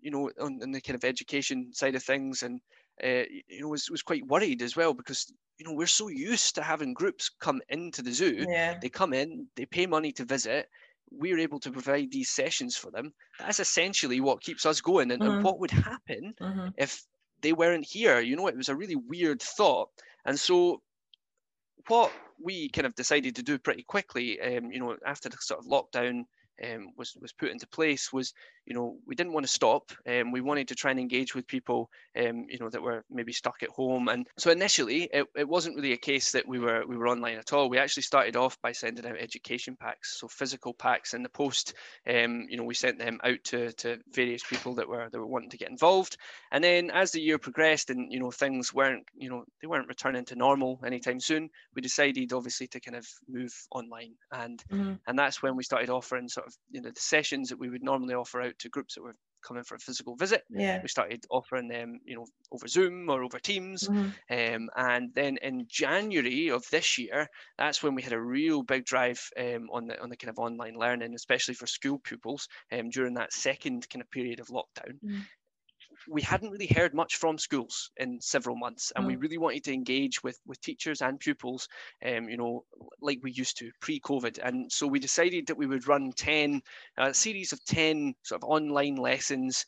you 0.00 0.10
know 0.10 0.30
on, 0.40 0.60
on 0.62 0.72
the 0.72 0.80
kind 0.80 0.96
of 0.96 1.04
education 1.04 1.72
side 1.72 1.94
of 1.94 2.02
things 2.02 2.42
and 2.42 2.60
uh, 3.02 3.24
you 3.48 3.60
know 3.60 3.68
was 3.68 3.90
was 3.90 4.02
quite 4.02 4.26
worried 4.26 4.62
as 4.62 4.76
well 4.76 4.94
because 4.94 5.32
you 5.58 5.66
know 5.66 5.72
we're 5.72 5.86
so 5.86 6.08
used 6.08 6.54
to 6.54 6.62
having 6.62 6.94
groups 6.94 7.30
come 7.40 7.60
into 7.68 8.02
the 8.02 8.12
zoo 8.12 8.44
yeah. 8.48 8.78
they 8.80 8.88
come 8.88 9.12
in 9.12 9.46
they 9.56 9.66
pay 9.66 9.86
money 9.86 10.12
to 10.12 10.24
visit 10.24 10.68
we're 11.10 11.38
able 11.38 11.60
to 11.60 11.70
provide 11.70 12.10
these 12.10 12.30
sessions 12.30 12.76
for 12.76 12.90
them 12.90 13.12
that's 13.38 13.60
essentially 13.60 14.20
what 14.20 14.42
keeps 14.42 14.66
us 14.66 14.80
going 14.80 15.10
and, 15.10 15.22
mm-hmm. 15.22 15.32
and 15.32 15.44
what 15.44 15.58
would 15.58 15.70
happen 15.70 16.34
mm-hmm. 16.40 16.68
if 16.76 17.04
they 17.40 17.52
weren't 17.52 17.84
here 17.84 18.20
you 18.20 18.36
know 18.36 18.46
it 18.48 18.56
was 18.56 18.68
a 18.68 18.76
really 18.76 18.96
weird 18.96 19.40
thought 19.40 19.88
and 20.24 20.38
so 20.38 20.80
what 21.88 22.10
we 22.42 22.68
kind 22.70 22.86
of 22.86 22.94
decided 22.94 23.36
to 23.36 23.42
do 23.42 23.58
pretty 23.58 23.82
quickly 23.82 24.40
um, 24.40 24.70
you 24.72 24.80
know 24.80 24.96
after 25.06 25.28
the 25.28 25.36
sort 25.40 25.60
of 25.60 25.66
lockdown 25.66 26.24
um, 26.64 26.88
was 26.96 27.16
was 27.20 27.32
put 27.32 27.50
into 27.50 27.66
place 27.68 28.12
was 28.12 28.32
you 28.66 28.74
know 28.74 28.96
we 29.06 29.14
didn't 29.14 29.32
want 29.32 29.44
to 29.46 29.52
stop 29.52 29.92
and 30.06 30.26
um, 30.26 30.32
we 30.32 30.40
wanted 30.40 30.68
to 30.68 30.74
try 30.74 30.90
and 30.90 31.00
engage 31.00 31.34
with 31.34 31.46
people 31.46 31.90
um, 32.18 32.46
you 32.48 32.58
know 32.58 32.70
that 32.70 32.82
were 32.82 33.04
maybe 33.10 33.32
stuck 33.32 33.62
at 33.62 33.68
home. 33.70 34.08
And 34.08 34.26
so 34.38 34.50
initially 34.50 35.08
it, 35.12 35.26
it 35.36 35.48
wasn't 35.48 35.76
really 35.76 35.92
a 35.92 35.98
case 35.98 36.32
that 36.32 36.46
we 36.46 36.58
were 36.58 36.84
we 36.86 36.96
were 36.96 37.08
online 37.08 37.36
at 37.36 37.52
all. 37.52 37.68
We 37.68 37.78
actually 37.78 38.04
started 38.04 38.36
off 38.36 38.60
by 38.62 38.72
sending 38.72 39.06
out 39.06 39.16
education 39.18 39.76
packs 39.76 40.18
so 40.20 40.28
physical 40.28 40.74
packs 40.74 41.14
in 41.14 41.22
the 41.22 41.28
post. 41.28 41.74
Um, 42.08 42.46
you 42.48 42.56
know 42.56 42.64
we 42.64 42.74
sent 42.74 42.98
them 42.98 43.18
out 43.24 43.42
to, 43.44 43.72
to 43.72 43.98
various 44.12 44.42
people 44.42 44.74
that 44.74 44.88
were 44.88 45.08
that 45.10 45.18
were 45.18 45.26
wanting 45.26 45.50
to 45.50 45.58
get 45.58 45.70
involved. 45.70 46.16
And 46.52 46.62
then 46.62 46.90
as 46.90 47.10
the 47.10 47.20
year 47.20 47.38
progressed 47.38 47.90
and 47.90 48.12
you 48.12 48.20
know 48.20 48.30
things 48.30 48.72
weren't 48.72 49.04
you 49.16 49.28
know 49.28 49.44
they 49.60 49.68
weren't 49.68 49.88
returning 49.88 50.24
to 50.26 50.36
normal 50.36 50.80
anytime 50.84 51.20
soon 51.20 51.50
we 51.74 51.82
decided 51.82 52.32
obviously 52.32 52.66
to 52.68 52.80
kind 52.80 52.96
of 52.96 53.06
move 53.28 53.52
online. 53.70 54.14
And 54.32 54.62
mm-hmm. 54.70 54.94
and 55.06 55.18
that's 55.18 55.42
when 55.42 55.56
we 55.56 55.64
started 55.64 55.90
offering 55.90 56.28
sort 56.28 56.46
of 56.46 56.54
you 56.70 56.80
know 56.80 56.90
the 56.90 57.00
sessions 57.00 57.48
that 57.48 57.58
we 57.58 57.70
would 57.70 57.82
normally 57.82 58.14
offer 58.14 58.42
out 58.42 58.53
to 58.58 58.68
groups 58.68 58.94
that 58.94 59.02
were 59.02 59.16
coming 59.46 59.62
for 59.62 59.74
a 59.74 59.78
physical 59.78 60.16
visit. 60.16 60.42
Yeah. 60.50 60.80
We 60.82 60.88
started 60.88 61.24
offering 61.30 61.68
them, 61.68 62.00
you 62.04 62.16
know, 62.16 62.26
over 62.50 62.66
Zoom 62.66 63.08
or 63.10 63.22
over 63.22 63.38
Teams. 63.38 63.88
Mm-hmm. 63.88 64.54
Um, 64.54 64.70
and 64.76 65.10
then 65.14 65.36
in 65.42 65.66
January 65.68 66.50
of 66.50 66.64
this 66.70 66.98
year, 66.98 67.28
that's 67.58 67.82
when 67.82 67.94
we 67.94 68.02
had 68.02 68.12
a 68.12 68.20
real 68.20 68.62
big 68.62 68.84
drive 68.84 69.20
um, 69.38 69.68
on 69.72 69.86
the 69.86 70.00
on 70.02 70.08
the 70.08 70.16
kind 70.16 70.30
of 70.30 70.38
online 70.38 70.74
learning, 70.76 71.14
especially 71.14 71.54
for 71.54 71.66
school 71.66 72.00
pupils 72.02 72.48
um, 72.72 72.90
during 72.90 73.14
that 73.14 73.32
second 73.32 73.88
kind 73.90 74.02
of 74.02 74.10
period 74.10 74.40
of 74.40 74.48
lockdown. 74.48 74.94
Mm-hmm 75.04 75.20
we 76.08 76.22
hadn't 76.22 76.50
really 76.50 76.66
heard 76.66 76.94
much 76.94 77.16
from 77.16 77.38
schools 77.38 77.90
in 77.96 78.20
several 78.20 78.56
months, 78.56 78.92
and 78.94 79.04
mm. 79.04 79.08
we 79.08 79.16
really 79.16 79.38
wanted 79.38 79.64
to 79.64 79.72
engage 79.72 80.22
with 80.22 80.38
with 80.46 80.60
teachers 80.60 81.02
and 81.02 81.20
pupils, 81.20 81.68
um, 82.04 82.28
you 82.28 82.36
know, 82.36 82.64
like 83.00 83.20
we 83.22 83.32
used 83.32 83.56
to 83.58 83.70
pre-COVID. 83.80 84.38
And 84.42 84.70
so 84.70 84.86
we 84.86 84.98
decided 84.98 85.46
that 85.46 85.56
we 85.56 85.66
would 85.66 85.88
run 85.88 86.12
ten 86.12 86.62
a 86.98 87.14
series 87.14 87.52
of 87.52 87.64
ten 87.64 88.14
sort 88.22 88.42
of 88.42 88.48
online 88.48 88.96
lessons 88.96 89.64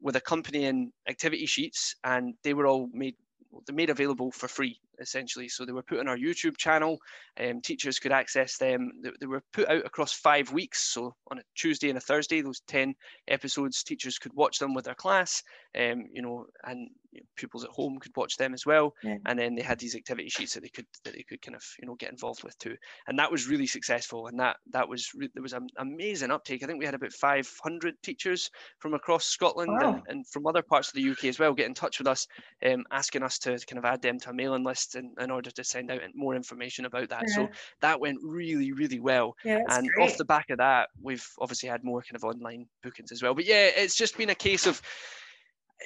with 0.00 0.16
accompanying 0.16 0.92
activity 1.08 1.46
sheets, 1.46 1.94
and 2.04 2.34
they 2.42 2.54
were 2.54 2.66
all 2.66 2.88
made 2.92 3.16
they're 3.64 3.74
made 3.74 3.90
available 3.90 4.30
for 4.30 4.48
free 4.48 4.78
essentially. 4.98 5.48
So 5.48 5.64
they 5.64 5.72
were 5.72 5.82
put 5.82 5.98
on 5.98 6.08
our 6.08 6.16
YouTube 6.16 6.56
channel. 6.56 6.98
Um, 7.38 7.60
teachers 7.60 7.98
could 7.98 8.12
access 8.12 8.56
them. 8.56 8.92
They, 9.02 9.10
they, 9.20 9.26
were 9.26 9.42
put 9.52 9.68
out 9.68 9.84
across 9.84 10.12
five 10.12 10.52
weeks. 10.52 10.92
So 10.92 11.14
on 11.30 11.38
a 11.38 11.42
Tuesday 11.54 11.88
and 11.88 11.98
a 11.98 12.00
Thursday, 12.00 12.40
those 12.40 12.60
10 12.66 12.94
episodes, 13.28 13.82
teachers 13.82 14.18
could 14.18 14.32
watch 14.34 14.58
them 14.58 14.74
with 14.74 14.84
their 14.84 14.94
class, 14.94 15.42
um, 15.76 16.06
you 16.12 16.22
know, 16.22 16.46
and 16.64 16.90
you 17.12 17.20
know, 17.20 17.26
pupils 17.36 17.64
at 17.64 17.70
home 17.70 17.98
could 17.98 18.16
watch 18.16 18.36
them 18.36 18.54
as 18.54 18.66
well. 18.66 18.94
Yeah. 19.02 19.16
And 19.26 19.38
then 19.38 19.54
they 19.54 19.62
had 19.62 19.78
these 19.78 19.94
activity 19.94 20.28
sheets 20.28 20.54
that 20.54 20.62
they 20.62 20.68
could 20.68 20.86
that 21.04 21.14
they 21.14 21.22
could 21.22 21.42
kind 21.42 21.54
of 21.54 21.64
you 21.80 21.86
know 21.86 21.94
get 21.94 22.10
involved 22.10 22.44
with 22.44 22.58
too. 22.58 22.76
And 23.08 23.18
that 23.18 23.30
was 23.30 23.48
really 23.48 23.66
successful. 23.66 24.26
And 24.26 24.38
that 24.40 24.56
that 24.72 24.88
was 24.88 25.10
re- 25.14 25.30
there 25.34 25.42
was 25.42 25.52
an 25.52 25.68
amazing 25.78 26.30
uptake. 26.30 26.62
I 26.62 26.66
think 26.66 26.78
we 26.78 26.84
had 26.84 26.94
about 26.94 27.12
500 27.12 27.94
teachers 28.02 28.50
from 28.78 28.94
across 28.94 29.26
Scotland 29.26 29.72
wow. 29.72 29.94
and, 29.94 30.02
and, 30.08 30.26
from 30.28 30.46
other 30.46 30.62
parts 30.62 30.88
of 30.88 30.94
the 30.94 31.10
UK 31.10 31.26
as 31.26 31.38
well 31.38 31.54
get 31.54 31.66
in 31.66 31.74
touch 31.74 31.98
with 31.98 32.08
us, 32.08 32.26
um, 32.64 32.84
asking 32.90 33.22
us 33.22 33.38
to 33.40 33.58
kind 33.66 33.78
of 33.78 33.84
add 33.84 34.02
them 34.02 34.18
to 34.20 34.30
a 34.30 34.34
mailing 34.34 34.64
list 34.64 34.96
in, 34.96 35.12
in 35.20 35.30
order 35.30 35.50
to 35.50 35.64
send 35.64 35.90
out 35.90 36.00
more 36.14 36.34
information 36.34 36.84
about 36.84 37.08
that. 37.08 37.24
Yeah. 37.28 37.34
So 37.34 37.48
that 37.80 38.00
went 38.00 38.18
really 38.22 38.72
really 38.72 39.00
well. 39.00 39.36
Yeah, 39.44 39.62
and 39.68 39.88
great. 39.88 40.10
off 40.10 40.16
the 40.16 40.24
back 40.24 40.50
of 40.50 40.58
that, 40.58 40.88
we've 41.00 41.26
obviously 41.38 41.68
had 41.68 41.84
more 41.84 42.02
kind 42.02 42.16
of 42.16 42.24
online 42.24 42.66
bookings 42.82 43.12
as 43.12 43.22
well. 43.22 43.34
But 43.34 43.46
yeah, 43.46 43.70
it's 43.76 43.96
just 43.96 44.16
been 44.16 44.30
a 44.30 44.34
case 44.34 44.66
of 44.66 44.80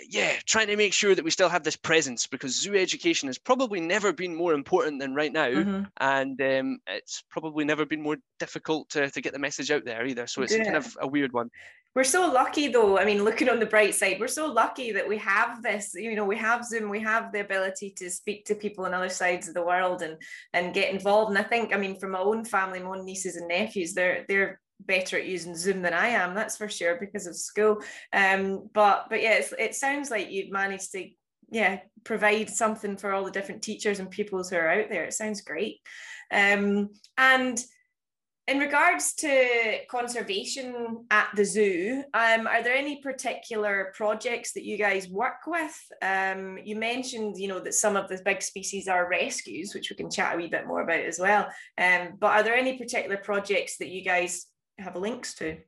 yeah, 0.08 0.34
trying 0.46 0.68
to 0.68 0.76
make 0.76 0.92
sure 0.92 1.14
that 1.14 1.24
we 1.24 1.30
still 1.30 1.48
have 1.48 1.64
this 1.64 1.76
presence 1.76 2.26
because 2.26 2.60
zoo 2.60 2.74
education 2.74 3.28
has 3.28 3.38
probably 3.38 3.80
never 3.80 4.12
been 4.12 4.34
more 4.34 4.54
important 4.54 5.00
than 5.00 5.14
right 5.14 5.32
now, 5.32 5.48
mm-hmm. 5.48 5.82
and 5.98 6.40
um, 6.40 6.78
it's 6.86 7.24
probably 7.30 7.64
never 7.64 7.84
been 7.84 8.00
more 8.00 8.16
difficult 8.38 8.88
to, 8.90 9.10
to 9.10 9.20
get 9.20 9.32
the 9.32 9.38
message 9.38 9.70
out 9.70 9.84
there 9.84 10.06
either. 10.06 10.26
So 10.26 10.42
it's 10.42 10.56
yeah. 10.56 10.64
kind 10.64 10.76
of 10.76 10.96
a 11.00 11.08
weird 11.08 11.32
one. 11.32 11.50
We're 11.94 12.04
so 12.04 12.30
lucky 12.30 12.68
though. 12.68 12.98
I 12.98 13.04
mean, 13.04 13.24
looking 13.24 13.48
on 13.48 13.58
the 13.58 13.66
bright 13.66 13.96
side, 13.96 14.18
we're 14.20 14.28
so 14.28 14.46
lucky 14.46 14.92
that 14.92 15.08
we 15.08 15.18
have 15.18 15.60
this, 15.60 15.92
you 15.94 16.14
know, 16.14 16.24
we 16.24 16.36
have 16.36 16.64
Zoom, 16.64 16.88
we 16.88 17.00
have 17.00 17.32
the 17.32 17.40
ability 17.40 17.92
to 17.96 18.08
speak 18.08 18.44
to 18.44 18.54
people 18.54 18.84
on 18.84 18.94
other 18.94 19.08
sides 19.08 19.48
of 19.48 19.54
the 19.54 19.64
world 19.64 20.02
and 20.02 20.16
and 20.52 20.72
get 20.72 20.92
involved. 20.92 21.30
And 21.30 21.38
I 21.38 21.42
think, 21.42 21.74
I 21.74 21.78
mean, 21.78 21.98
from 21.98 22.12
my 22.12 22.20
own 22.20 22.44
family, 22.44 22.78
my 22.78 22.90
own 22.90 23.04
nieces 23.04 23.34
and 23.34 23.48
nephews, 23.48 23.92
they're 23.92 24.24
they're 24.28 24.60
better 24.86 25.18
at 25.18 25.26
using 25.26 25.56
Zoom 25.56 25.82
than 25.82 25.94
I 25.94 26.08
am, 26.08 26.34
that's 26.34 26.56
for 26.56 26.68
sure, 26.68 26.96
because 27.00 27.26
of 27.26 27.36
school. 27.36 27.82
Um, 28.12 28.68
but 28.72 29.06
but 29.08 29.22
yeah, 29.22 29.40
it 29.58 29.74
sounds 29.74 30.10
like 30.10 30.30
you've 30.30 30.52
managed 30.52 30.92
to 30.92 31.08
yeah 31.50 31.80
provide 32.04 32.48
something 32.48 32.96
for 32.96 33.12
all 33.12 33.24
the 33.24 33.30
different 33.30 33.62
teachers 33.62 33.98
and 33.98 34.10
pupils 34.10 34.50
who 34.50 34.56
are 34.56 34.70
out 34.70 34.88
there. 34.88 35.04
It 35.04 35.14
sounds 35.14 35.42
great. 35.42 35.78
Um, 36.30 36.90
and 37.18 37.62
in 38.50 38.58
regards 38.58 39.14
to 39.14 39.78
conservation 39.88 41.06
at 41.12 41.28
the 41.36 41.44
zoo, 41.44 42.02
um, 42.14 42.48
are 42.48 42.64
there 42.64 42.74
any 42.74 43.00
particular 43.00 43.92
projects 43.94 44.54
that 44.54 44.64
you 44.64 44.76
guys 44.76 45.08
work 45.08 45.46
with? 45.46 45.78
Um, 46.02 46.58
you 46.64 46.74
mentioned, 46.74 47.38
you 47.38 47.46
know, 47.46 47.60
that 47.60 47.74
some 47.74 47.96
of 47.96 48.08
the 48.08 48.20
big 48.24 48.42
species 48.42 48.88
are 48.88 49.08
rescues, 49.08 49.72
which 49.72 49.88
we 49.88 49.94
can 49.94 50.10
chat 50.10 50.34
a 50.34 50.36
wee 50.36 50.48
bit 50.48 50.66
more 50.66 50.82
about 50.82 50.98
as 50.98 51.20
well. 51.20 51.46
Um, 51.78 52.14
but 52.18 52.32
are 52.32 52.42
there 52.42 52.56
any 52.56 52.76
particular 52.76 53.18
projects 53.18 53.76
that 53.78 53.88
you 53.88 54.02
guys 54.02 54.46
have 54.80 54.96
links 54.96 55.34
to? 55.34 55.58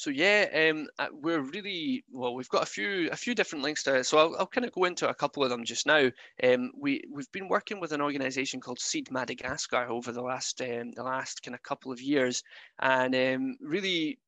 So 0.00 0.08
yeah, 0.08 0.70
um, 0.70 0.88
uh, 0.98 1.08
we're 1.12 1.42
really 1.42 2.02
well. 2.10 2.34
We've 2.34 2.48
got 2.48 2.62
a 2.62 2.66
few 2.66 3.10
a 3.12 3.16
few 3.16 3.34
different 3.34 3.62
links 3.62 3.82
to 3.82 3.96
it. 3.96 4.04
So 4.04 4.16
I'll, 4.16 4.34
I'll 4.38 4.46
kind 4.46 4.64
of 4.64 4.72
go 4.72 4.84
into 4.84 5.06
a 5.06 5.14
couple 5.14 5.44
of 5.44 5.50
them 5.50 5.62
just 5.62 5.84
now. 5.84 6.10
Um, 6.42 6.72
we 6.74 7.02
we've 7.12 7.30
been 7.32 7.48
working 7.48 7.80
with 7.80 7.92
an 7.92 8.00
organisation 8.00 8.62
called 8.62 8.80
Seed 8.80 9.10
Madagascar 9.10 9.90
over 9.90 10.10
the 10.10 10.22
last 10.22 10.62
um, 10.62 10.92
the 10.92 11.02
last 11.02 11.42
kind 11.42 11.54
of 11.54 11.62
couple 11.62 11.92
of 11.92 12.00
years, 12.00 12.42
and 12.78 13.14
um, 13.14 13.56
really 13.60 14.18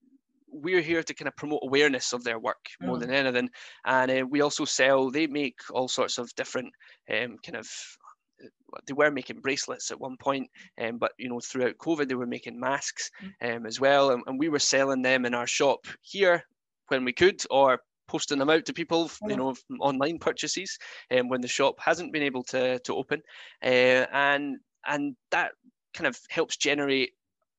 we're 0.53 0.83
here 0.83 1.03
to 1.03 1.14
kind 1.14 1.29
of 1.29 1.37
promote 1.37 1.61
awareness 1.62 2.12
of 2.12 2.22
their 2.22 2.38
work 2.38 2.66
more 2.83 2.96
mm. 2.96 3.01
than 3.01 3.11
anything. 3.11 3.48
And 3.87 4.11
uh, 4.11 4.27
we 4.29 4.42
also 4.42 4.66
sell. 4.66 5.11
They 5.11 5.27
make 5.27 5.59
all 5.70 5.88
sorts 5.88 6.18
of 6.18 6.35
different 6.35 6.75
um, 7.11 7.38
kind 7.42 7.57
of 7.57 7.66
they 8.87 8.92
were 8.92 9.11
making 9.11 9.40
bracelets 9.40 9.90
at 9.90 10.00
one 10.00 10.16
point, 10.16 10.48
um, 10.81 10.98
but 10.98 11.12
you 11.18 11.28
know 11.28 11.40
throughout 11.40 11.78
COVID 11.78 12.09
they 12.09 12.14
were 12.14 12.26
making 12.26 12.59
masks 12.59 13.11
mm. 13.22 13.57
um, 13.57 13.66
as 13.66 13.81
well, 13.81 14.11
and, 14.11 14.22
and 14.26 14.38
we 14.38 14.48
were 14.48 14.59
selling 14.59 15.02
them 15.02 15.24
in 15.24 15.35
our 15.35 15.46
shop 15.46 15.87
here 16.02 16.42
when 16.88 17.05
we 17.05 17.12
could, 17.12 17.42
or 17.50 17.81
posting 18.09 18.38
them 18.38 18.50
out 18.50 18.66
to 18.66 18.74
people, 18.74 19.11
you 19.26 19.37
know, 19.37 19.55
online 19.81 20.18
purchases, 20.18 20.78
and 21.11 21.22
um, 21.22 21.28
when 21.28 21.40
the 21.40 21.48
shop 21.48 21.76
hasn't 21.78 22.12
been 22.12 22.22
able 22.22 22.42
to 22.44 22.78
to 22.81 22.94
open, 22.94 23.22
uh, 23.64 24.07
and 24.12 24.59
and 24.87 25.16
that 25.31 25.52
kind 25.94 26.07
of 26.07 26.18
helps 26.31 26.57
generate 26.57 27.12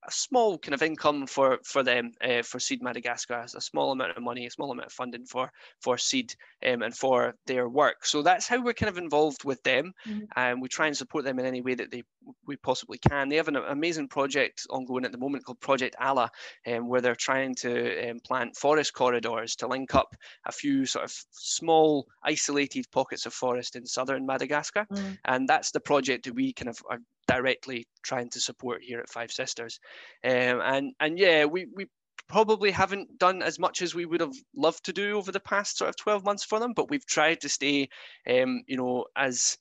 a 0.06 0.10
small 0.10 0.58
kind 0.58 0.74
of 0.74 0.82
income 0.82 1.26
for 1.26 1.58
for 1.64 1.82
them 1.82 2.12
uh, 2.22 2.42
for 2.42 2.60
Seed 2.60 2.82
Madagascar, 2.82 3.46
a 3.54 3.60
small 3.60 3.92
amount 3.92 4.16
of 4.16 4.22
money, 4.22 4.46
a 4.46 4.50
small 4.50 4.70
amount 4.70 4.86
of 4.86 4.92
funding 4.92 5.24
for 5.24 5.50
for 5.80 5.98
Seed 5.98 6.34
um, 6.66 6.82
and 6.82 6.96
for 6.96 7.34
their 7.46 7.68
work. 7.68 8.04
So 8.04 8.22
that's 8.22 8.46
how 8.46 8.62
we're 8.62 8.74
kind 8.74 8.90
of 8.90 8.98
involved 8.98 9.44
with 9.44 9.62
them, 9.62 9.92
mm-hmm. 10.06 10.24
and 10.36 10.60
we 10.60 10.68
try 10.68 10.86
and 10.86 10.96
support 10.96 11.24
them 11.24 11.38
in 11.38 11.46
any 11.46 11.60
way 11.60 11.74
that 11.74 11.90
they 11.90 12.02
we 12.46 12.56
possibly 12.56 12.98
can. 12.98 13.28
They 13.28 13.36
have 13.36 13.48
an 13.48 13.56
amazing 13.56 14.08
project 14.08 14.66
ongoing 14.70 15.04
at 15.04 15.12
the 15.12 15.18
moment 15.18 15.44
called 15.44 15.60
Project 15.60 15.96
Ala, 16.00 16.30
um, 16.66 16.88
where 16.88 17.00
they're 17.00 17.14
trying 17.14 17.54
to 17.56 18.10
um, 18.10 18.20
plant 18.20 18.56
forest 18.56 18.94
corridors 18.94 19.56
to 19.56 19.66
link 19.66 19.94
up 19.94 20.14
a 20.46 20.52
few 20.52 20.86
sort 20.86 21.04
of 21.04 21.12
small 21.30 22.06
isolated 22.22 22.86
pockets 22.90 23.26
of 23.26 23.34
forest 23.34 23.76
in 23.76 23.86
southern 23.86 24.26
Madagascar, 24.26 24.86
mm. 24.92 25.18
and 25.24 25.48
that's 25.48 25.70
the 25.70 25.80
project 25.80 26.24
that 26.24 26.34
we 26.34 26.52
kind 26.52 26.68
of 26.68 26.78
are 26.88 27.00
directly 27.26 27.86
trying 28.02 28.30
to 28.30 28.40
support 28.40 28.82
here 28.82 29.00
at 29.00 29.08
Five 29.08 29.32
Sisters. 29.32 29.80
Um, 30.24 30.60
and 30.62 30.92
and 31.00 31.18
yeah, 31.18 31.44
we 31.44 31.66
we 31.74 31.86
probably 32.28 32.70
haven't 32.70 33.18
done 33.18 33.42
as 33.42 33.58
much 33.58 33.82
as 33.82 33.94
we 33.94 34.06
would 34.06 34.20
have 34.20 34.34
loved 34.56 34.84
to 34.84 34.92
do 34.92 35.16
over 35.18 35.30
the 35.30 35.40
past 35.40 35.78
sort 35.78 35.90
of 35.90 35.96
12 35.96 36.24
months 36.24 36.44
for 36.44 36.58
them, 36.58 36.72
but 36.74 36.88
we've 36.88 37.06
tried 37.06 37.40
to 37.42 37.48
stay, 37.48 37.88
um, 38.28 38.62
you 38.66 38.76
know, 38.76 39.04
as 39.16 39.58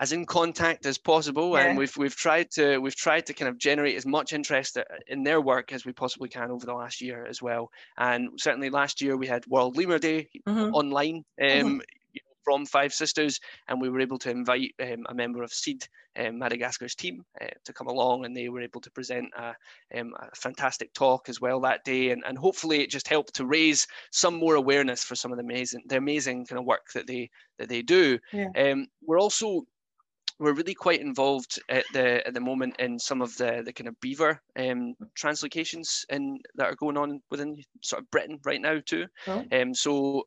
as 0.00 0.12
in 0.12 0.24
contact 0.24 0.86
as 0.86 0.96
possible 0.96 1.58
yeah. 1.58 1.66
and 1.66 1.76
we've 1.76 1.96
we've 1.96 2.14
tried 2.14 2.48
to 2.52 2.78
we've 2.78 2.94
tried 2.94 3.26
to 3.26 3.34
kind 3.34 3.48
of 3.48 3.58
generate 3.58 3.96
as 3.96 4.06
much 4.06 4.32
interest 4.32 4.78
in 5.08 5.24
their 5.24 5.40
work 5.40 5.72
as 5.72 5.84
we 5.84 5.92
possibly 5.92 6.28
can 6.28 6.52
over 6.52 6.64
the 6.64 6.72
last 6.72 7.00
year 7.00 7.26
as 7.26 7.42
well 7.42 7.68
and 7.96 8.28
certainly 8.38 8.70
last 8.70 9.00
year 9.00 9.16
we 9.16 9.26
had 9.26 9.44
world 9.48 9.76
lemur 9.76 9.98
day 9.98 10.28
mm-hmm. 10.46 10.72
online 10.72 11.24
um, 11.42 11.48
mm-hmm 11.48 11.78
from 12.48 12.64
Five 12.64 12.94
Sisters, 12.94 13.38
and 13.68 13.78
we 13.78 13.90
were 13.90 14.00
able 14.00 14.18
to 14.20 14.30
invite 14.30 14.74
um, 14.80 15.04
a 15.10 15.14
member 15.14 15.42
of 15.42 15.52
Seed, 15.52 15.86
um, 16.18 16.38
Madagascar's 16.38 16.94
team, 16.94 17.22
uh, 17.42 17.48
to 17.66 17.74
come 17.74 17.88
along, 17.88 18.24
and 18.24 18.34
they 18.34 18.48
were 18.48 18.62
able 18.62 18.80
to 18.80 18.90
present 18.90 19.26
a, 19.36 19.54
um, 19.94 20.14
a, 20.18 20.34
fantastic 20.34 20.90
talk 20.94 21.28
as 21.28 21.42
well 21.42 21.60
that 21.60 21.84
day, 21.84 22.10
and, 22.10 22.22
and 22.26 22.38
hopefully 22.38 22.80
it 22.80 22.88
just 22.88 23.06
helped 23.06 23.34
to 23.34 23.44
raise 23.44 23.86
some 24.12 24.32
more 24.32 24.54
awareness 24.54 25.04
for 25.04 25.14
some 25.14 25.30
of 25.30 25.36
the 25.36 25.44
amazing, 25.44 25.82
the 25.88 25.98
amazing 25.98 26.46
kind 26.46 26.58
of 26.58 26.64
work 26.64 26.86
that 26.94 27.06
they 27.06 27.28
that 27.58 27.68
they 27.68 27.82
do. 27.82 28.18
Yeah. 28.32 28.48
Um, 28.56 28.86
we're 29.06 29.20
also 29.20 29.66
we're 30.38 30.54
really 30.54 30.74
quite 30.74 31.02
involved 31.02 31.60
at 31.68 31.84
the 31.92 32.26
at 32.26 32.32
the 32.32 32.40
moment 32.40 32.76
in 32.78 32.98
some 32.98 33.20
of 33.20 33.36
the 33.36 33.60
the 33.62 33.74
kind 33.74 33.88
of 33.88 34.00
beaver 34.00 34.40
um, 34.58 34.94
translocations 35.18 36.06
in 36.08 36.38
that 36.54 36.72
are 36.72 36.76
going 36.76 36.96
on 36.96 37.20
within 37.30 37.62
sort 37.82 38.00
of 38.00 38.10
Britain 38.10 38.40
right 38.46 38.62
now 38.62 38.80
too. 38.86 39.04
Oh. 39.26 39.44
Um, 39.52 39.74
so 39.74 40.24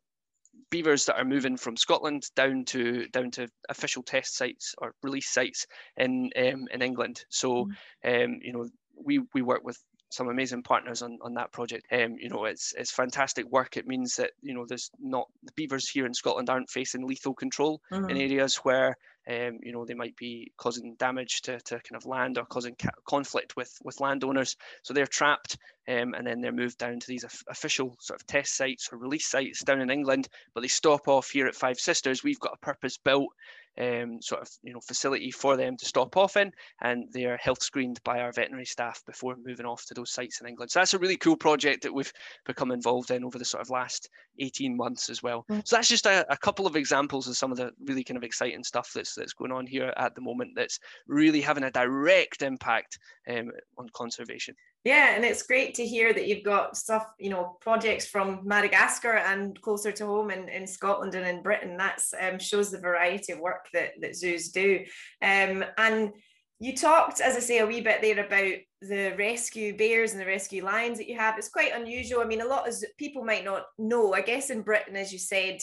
beavers 0.69 1.05
that 1.05 1.17
are 1.17 1.25
moving 1.25 1.57
from 1.57 1.77
Scotland 1.77 2.29
down 2.35 2.65
to 2.65 3.07
down 3.07 3.31
to 3.31 3.47
official 3.69 4.03
test 4.03 4.35
sites 4.35 4.73
or 4.77 4.93
release 5.03 5.29
sites 5.29 5.67
in 5.97 6.31
um, 6.35 6.67
in 6.71 6.81
England. 6.81 7.25
So 7.29 7.67
mm. 8.05 8.25
um, 8.25 8.39
you 8.41 8.53
know 8.53 8.67
we 9.03 9.21
we 9.33 9.41
work 9.41 9.63
with 9.63 9.77
some 10.11 10.27
amazing 10.27 10.61
partners 10.61 11.01
on, 11.01 11.17
on 11.21 11.33
that 11.35 11.51
project. 11.51 11.85
Um, 11.91 12.17
you 12.19 12.29
know, 12.29 12.45
it's 12.45 12.73
it's 12.77 12.91
fantastic 12.91 13.49
work. 13.49 13.77
It 13.77 13.87
means 13.87 14.17
that 14.17 14.31
you 14.41 14.53
know 14.53 14.65
there's 14.67 14.91
not 14.99 15.27
the 15.43 15.53
beavers 15.53 15.89
here 15.89 16.05
in 16.05 16.13
Scotland 16.13 16.49
aren't 16.49 16.69
facing 16.69 17.07
lethal 17.07 17.33
control 17.33 17.81
mm-hmm. 17.91 18.09
in 18.09 18.17
areas 18.17 18.57
where 18.57 18.97
um, 19.29 19.59
you 19.63 19.71
know 19.71 19.85
they 19.85 19.93
might 19.93 20.15
be 20.17 20.51
causing 20.57 20.95
damage 20.95 21.41
to, 21.43 21.59
to 21.61 21.75
kind 21.75 21.95
of 21.95 22.05
land 22.05 22.37
or 22.37 22.45
causing 22.45 22.75
ca- 22.75 22.89
conflict 23.07 23.55
with 23.55 23.73
with 23.83 24.01
landowners. 24.01 24.57
So 24.83 24.93
they're 24.93 25.07
trapped 25.07 25.57
um, 25.87 26.13
and 26.13 26.27
then 26.27 26.41
they're 26.41 26.51
moved 26.51 26.77
down 26.77 26.99
to 26.99 27.07
these 27.07 27.25
official 27.47 27.95
sort 27.99 28.19
of 28.19 28.27
test 28.27 28.55
sites 28.55 28.89
or 28.91 28.97
release 28.97 29.27
sites 29.27 29.63
down 29.63 29.81
in 29.81 29.89
England. 29.89 30.27
But 30.53 30.61
they 30.61 30.67
stop 30.67 31.07
off 31.07 31.29
here 31.29 31.47
at 31.47 31.55
Five 31.55 31.79
Sisters. 31.79 32.23
We've 32.23 32.39
got 32.39 32.53
a 32.53 32.65
purpose 32.65 32.97
built 32.97 33.29
um, 33.79 34.21
sort 34.21 34.41
of 34.41 34.49
you 34.63 34.73
know 34.73 34.79
facility 34.79 35.31
for 35.31 35.55
them 35.55 35.77
to 35.77 35.85
stop 35.85 36.17
off 36.17 36.37
in, 36.37 36.51
and 36.81 37.05
they 37.13 37.25
are 37.25 37.37
health 37.37 37.61
screened 37.61 37.99
by 38.03 38.19
our 38.19 38.31
veterinary 38.31 38.65
staff 38.65 39.01
before 39.05 39.35
moving 39.43 39.65
off 39.65 39.85
to 39.85 39.93
those 39.93 40.11
sites 40.11 40.41
in 40.41 40.47
England. 40.47 40.71
So 40.71 40.79
that's 40.79 40.93
a 40.93 40.99
really 40.99 41.17
cool 41.17 41.37
project 41.37 41.83
that 41.83 41.93
we've 41.93 42.11
become 42.45 42.71
involved 42.71 43.11
in 43.11 43.23
over 43.23 43.37
the 43.37 43.45
sort 43.45 43.61
of 43.61 43.69
last 43.69 44.09
18 44.39 44.75
months 44.75 45.09
as 45.09 45.23
well. 45.23 45.45
Mm. 45.49 45.67
So 45.67 45.75
that's 45.75 45.87
just 45.87 46.05
a, 46.05 46.25
a, 46.31 46.37
couple 46.37 46.65
of 46.65 46.75
examples 46.75 47.27
of 47.27 47.37
some 47.37 47.51
of 47.51 47.57
the 47.57 47.71
really 47.85 48.03
kind 48.03 48.17
of 48.17 48.23
exciting 48.23 48.63
stuff 48.63 48.91
that's 48.93 49.15
that's 49.15 49.33
going 49.33 49.51
on 49.51 49.65
here 49.65 49.93
at 49.97 50.15
the 50.15 50.21
moment. 50.21 50.51
That's 50.55 50.79
really 51.07 51.41
having 51.41 51.63
a 51.63 51.71
direct 51.71 52.41
impact 52.41 52.97
um, 53.29 53.51
on 53.77 53.87
conservation. 53.93 54.55
Yeah, 54.83 55.15
and 55.15 55.23
it's 55.23 55.43
great 55.43 55.75
to 55.75 55.85
hear 55.85 56.11
that 56.11 56.27
you've 56.27 56.43
got 56.43 56.75
stuff, 56.75 57.05
you 57.19 57.29
know, 57.29 57.57
projects 57.61 58.07
from 58.07 58.41
Madagascar 58.43 59.17
and 59.17 59.59
closer 59.61 59.91
to 59.91 60.05
home 60.07 60.31
in, 60.31 60.49
in 60.49 60.65
Scotland 60.65 61.13
and 61.13 61.27
in 61.27 61.43
Britain. 61.43 61.77
That 61.77 62.01
um, 62.19 62.39
shows 62.39 62.71
the 62.71 62.79
variety 62.79 63.33
of 63.33 63.39
work 63.39 63.67
that, 63.73 63.91
that 64.01 64.15
zoos 64.15 64.49
do. 64.49 64.83
Um, 65.21 65.63
and 65.77 66.13
you 66.59 66.75
talked, 66.75 67.21
as 67.21 67.35
I 67.35 67.39
say, 67.39 67.59
a 67.59 67.65
wee 67.67 67.81
bit 67.81 68.01
there 68.01 68.25
about 68.25 68.53
the 68.81 69.15
rescue 69.17 69.77
bears 69.77 70.13
and 70.13 70.21
the 70.21 70.25
rescue 70.25 70.65
lions 70.65 70.97
that 70.97 71.07
you 71.07 71.15
have. 71.15 71.37
It's 71.37 71.49
quite 71.49 71.75
unusual. 71.75 72.21
I 72.21 72.25
mean, 72.25 72.41
a 72.41 72.47
lot 72.47 72.67
of 72.67 72.73
people 72.97 73.23
might 73.23 73.45
not 73.45 73.65
know. 73.77 74.13
I 74.13 74.21
guess 74.21 74.49
in 74.49 74.63
Britain, 74.63 74.95
as 74.95 75.13
you 75.13 75.19
said, 75.19 75.59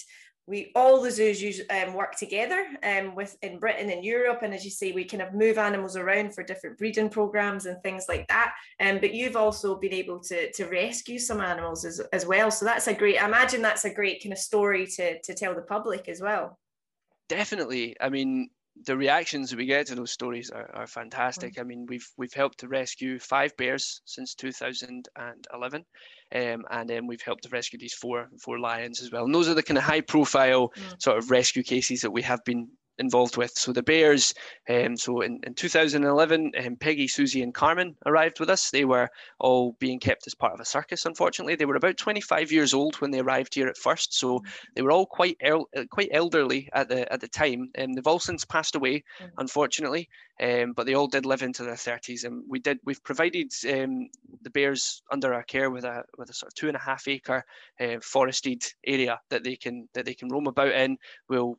we 0.49 0.73
all 0.75 1.03
the 1.03 1.11
zoos 1.11 1.61
um, 1.71 1.95
work 1.95 2.17
together 2.17 2.67
um, 2.83 3.15
with 3.15 3.37
in 3.43 3.59
Britain 3.59 3.91
and 3.91 4.05
Europe, 4.05 4.41
and 4.43 4.55
as 4.55 4.65
you 4.65 4.71
say, 4.71 4.93
we 4.93 5.05
kind 5.05 5.23
of 5.23 5.35
move 5.35 5.59
animals 5.59 5.97
around 5.97 6.35
for 6.35 6.43
different 6.43 6.79
breeding 6.79 7.11
programs 7.11 7.67
and 7.67 7.81
things 7.83 8.07
like 8.09 8.27
that. 8.29 8.55
Um, 8.81 8.99
but 8.99 9.13
you've 9.13 9.37
also 9.37 9.77
been 9.77 9.93
able 9.93 10.21
to 10.21 10.51
to 10.53 10.65
rescue 10.65 11.19
some 11.19 11.41
animals 11.41 11.85
as, 11.85 12.01
as 12.13 12.27
well, 12.27 12.51
so 12.51 12.65
that's 12.65 12.87
a 12.87 12.95
great. 12.95 13.23
I 13.23 13.27
imagine 13.27 13.61
that's 13.61 13.85
a 13.85 13.93
great 13.93 14.23
kind 14.23 14.33
of 14.33 14.39
story 14.39 14.87
to 14.87 15.21
to 15.21 15.35
tell 15.35 15.55
the 15.55 15.63
public 15.63 16.09
as 16.09 16.21
well. 16.21 16.59
Definitely, 17.29 17.95
I 18.01 18.09
mean, 18.09 18.49
the 18.87 18.97
reactions 18.97 19.55
we 19.55 19.67
get 19.67 19.87
to 19.87 19.95
those 19.95 20.13
stories 20.13 20.51
are, 20.51 20.71
are 20.75 20.87
fantastic. 20.87 21.55
Mm. 21.55 21.61
I 21.61 21.65
mean, 21.65 21.87
we've 21.89 22.09
we've 22.17 22.33
helped 22.33 22.61
to 22.61 22.69
rescue 22.69 23.19
five 23.19 23.57
bears 23.57 24.01
since 24.05 24.35
2011, 24.35 25.85
um, 26.35 26.65
and 26.71 26.89
then 26.89 27.07
we've 27.07 27.23
helped 27.23 27.45
to 27.45 27.49
rescue 27.51 27.79
these 27.79 27.95
four 27.95 28.29
four 28.41 28.59
lions 28.59 29.03
as 29.03 29.11
well. 29.11 29.25
And 29.25 29.35
those 29.35 29.49
are 29.49 29.55
the 29.55 29.63
kind 29.63 29.79
of 29.79 29.85
high 29.85 30.01
profile 30.01 30.71
mm. 30.71 31.03
sort 31.03 31.19
of 31.19 31.31
rescue 31.31 31.63
cases 31.63 32.01
that 32.03 32.11
we 32.11 32.23
have 32.23 32.45
been 32.45 32.69
involved 32.99 33.37
with. 33.37 33.53
So 33.57 33.73
the 33.73 33.83
Bears, 33.83 34.35
um, 34.69 34.97
so 34.97 35.21
in, 35.21 35.41
in 35.45 35.55
2011, 35.55 36.53
um, 36.65 36.77
Peggy, 36.77 37.09
Susie, 37.09 37.43
and 37.43 37.55
Carmen 37.55 37.97
arrived 38.07 38.41
with 38.41 38.51
us. 38.51 38.71
They 38.71 38.85
were 38.85 39.09
all 39.39 39.77
being 39.79 40.01
kept 40.01 40.27
as 40.27 40.35
part 40.35 40.55
of 40.55 40.61
a 40.61 40.65
circus. 40.65 41.07
Unfortunately, 41.07 41.55
they 41.55 41.65
were 41.65 41.77
about 41.77 41.97
25 41.97 42.53
years 42.53 42.75
old 42.75 42.97
when 42.97 43.11
they 43.11 43.21
arrived 43.21 43.55
here 43.55 43.69
at 43.69 43.77
first, 43.77 44.15
so 44.15 44.39
mm-hmm. 44.39 44.49
they 44.75 44.83
were 44.83 44.93
all 44.93 45.07
quite 45.07 45.37
el- 45.41 45.69
uh, 45.77 45.85
quite 45.91 46.11
elderly 46.13 46.69
at 46.73 46.89
the 46.89 47.11
at 47.13 47.21
the 47.21 47.29
time. 47.29 47.71
And 47.75 47.91
um, 47.91 47.93
they've 47.93 48.07
all 48.07 48.19
since 48.19 48.45
passed 48.45 48.77
away, 48.77 49.05
mm-hmm. 49.21 49.27
unfortunately. 49.39 50.09
Um, 50.41 50.73
but 50.73 50.87
they 50.87 50.95
all 50.95 51.09
did 51.09 51.27
live 51.27 51.43
into 51.43 51.65
their 51.65 51.75
30s, 51.75 52.25
and 52.25 52.45
we 52.49 52.61
did. 52.61 52.79
We've 52.85 53.03
provided 53.03 53.53
um, 53.73 54.09
the 54.43 54.51
Bears 54.51 55.03
under 55.11 55.35
our 55.35 55.43
care 55.43 55.69
with 55.69 55.85
a 55.85 56.05
with 56.17 56.31
a 56.31 56.33
sort 56.33 56.51
of 56.51 56.55
two 56.55 56.69
and 56.69 56.77
a 56.77 56.81
half 56.81 57.09
acre 57.09 57.45
uh, 57.81 57.97
forested 58.01 58.63
area 58.87 59.19
that 59.31 59.43
they 59.43 59.57
can 59.57 59.89
that 59.95 60.05
they 60.05 60.15
can 60.15 60.29
roam 60.29 60.47
about 60.47 60.73
in. 60.73 60.97
We'll 61.29 61.59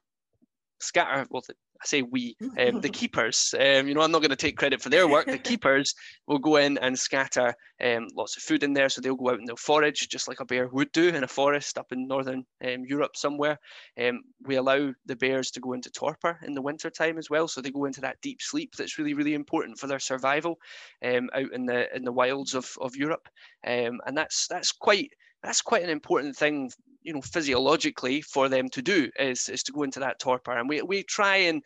scatter 0.79 1.27
well 1.29 1.43
I 1.81 1.85
say 1.85 2.01
we, 2.01 2.35
um, 2.59 2.81
the 2.81 2.89
keepers. 2.89 3.55
Um, 3.57 3.87
you 3.87 3.93
know, 3.93 4.01
I'm 4.01 4.11
not 4.11 4.19
going 4.19 4.31
to 4.31 4.35
take 4.35 4.57
credit 4.57 4.81
for 4.81 4.89
their 4.89 5.07
work. 5.07 5.27
The 5.27 5.37
keepers 5.37 5.95
will 6.27 6.39
go 6.39 6.57
in 6.57 6.77
and 6.79 6.99
scatter 6.99 7.53
um, 7.81 8.07
lots 8.15 8.35
of 8.35 8.43
food 8.43 8.63
in 8.63 8.73
there. 8.73 8.89
So 8.89 8.99
they'll 8.99 9.15
go 9.15 9.29
out 9.29 9.39
and 9.39 9.47
they'll 9.47 9.55
forage 9.55 10.09
just 10.09 10.27
like 10.27 10.41
a 10.41 10.45
bear 10.45 10.67
would 10.67 10.91
do 10.91 11.07
in 11.07 11.23
a 11.23 11.27
forest 11.27 11.77
up 11.77 11.93
in 11.93 12.05
northern 12.05 12.43
um, 12.65 12.83
Europe 12.85 13.15
somewhere. 13.15 13.57
Um, 13.97 14.23
we 14.43 14.55
allow 14.55 14.91
the 15.05 15.15
bears 15.15 15.51
to 15.51 15.61
go 15.61 15.71
into 15.71 15.89
torpor 15.89 16.37
in 16.43 16.53
the 16.53 16.61
winter 16.61 16.89
time 16.89 17.17
as 17.17 17.29
well. 17.29 17.47
So 17.47 17.61
they 17.61 17.71
go 17.71 17.85
into 17.85 18.01
that 18.01 18.19
deep 18.21 18.41
sleep 18.41 18.75
that's 18.75 18.97
really, 18.97 19.13
really 19.13 19.33
important 19.33 19.79
for 19.79 19.87
their 19.87 19.99
survival 19.99 20.59
um, 21.05 21.29
out 21.33 21.53
in 21.53 21.65
the 21.65 21.95
in 21.95 22.03
the 22.03 22.11
wilds 22.11 22.55
of, 22.55 22.69
of 22.81 22.97
Europe. 22.97 23.29
and 23.63 24.01
that's 24.13 24.47
that's 24.47 24.73
quite 24.73 25.13
that's 25.43 25.61
quite 25.61 25.83
an 25.83 25.89
important 25.89 26.35
thing 26.35 26.71
you 27.01 27.13
know 27.13 27.21
physiologically 27.21 28.21
for 28.21 28.49
them 28.49 28.69
to 28.69 28.81
do 28.81 29.09
is 29.17 29.49
is 29.49 29.63
to 29.63 29.71
go 29.71 29.83
into 29.83 29.99
that 29.99 30.19
torpor. 30.19 30.51
And 30.51 30.67
we, 30.67 30.81
we 30.81 31.03
try 31.03 31.37
and 31.37 31.63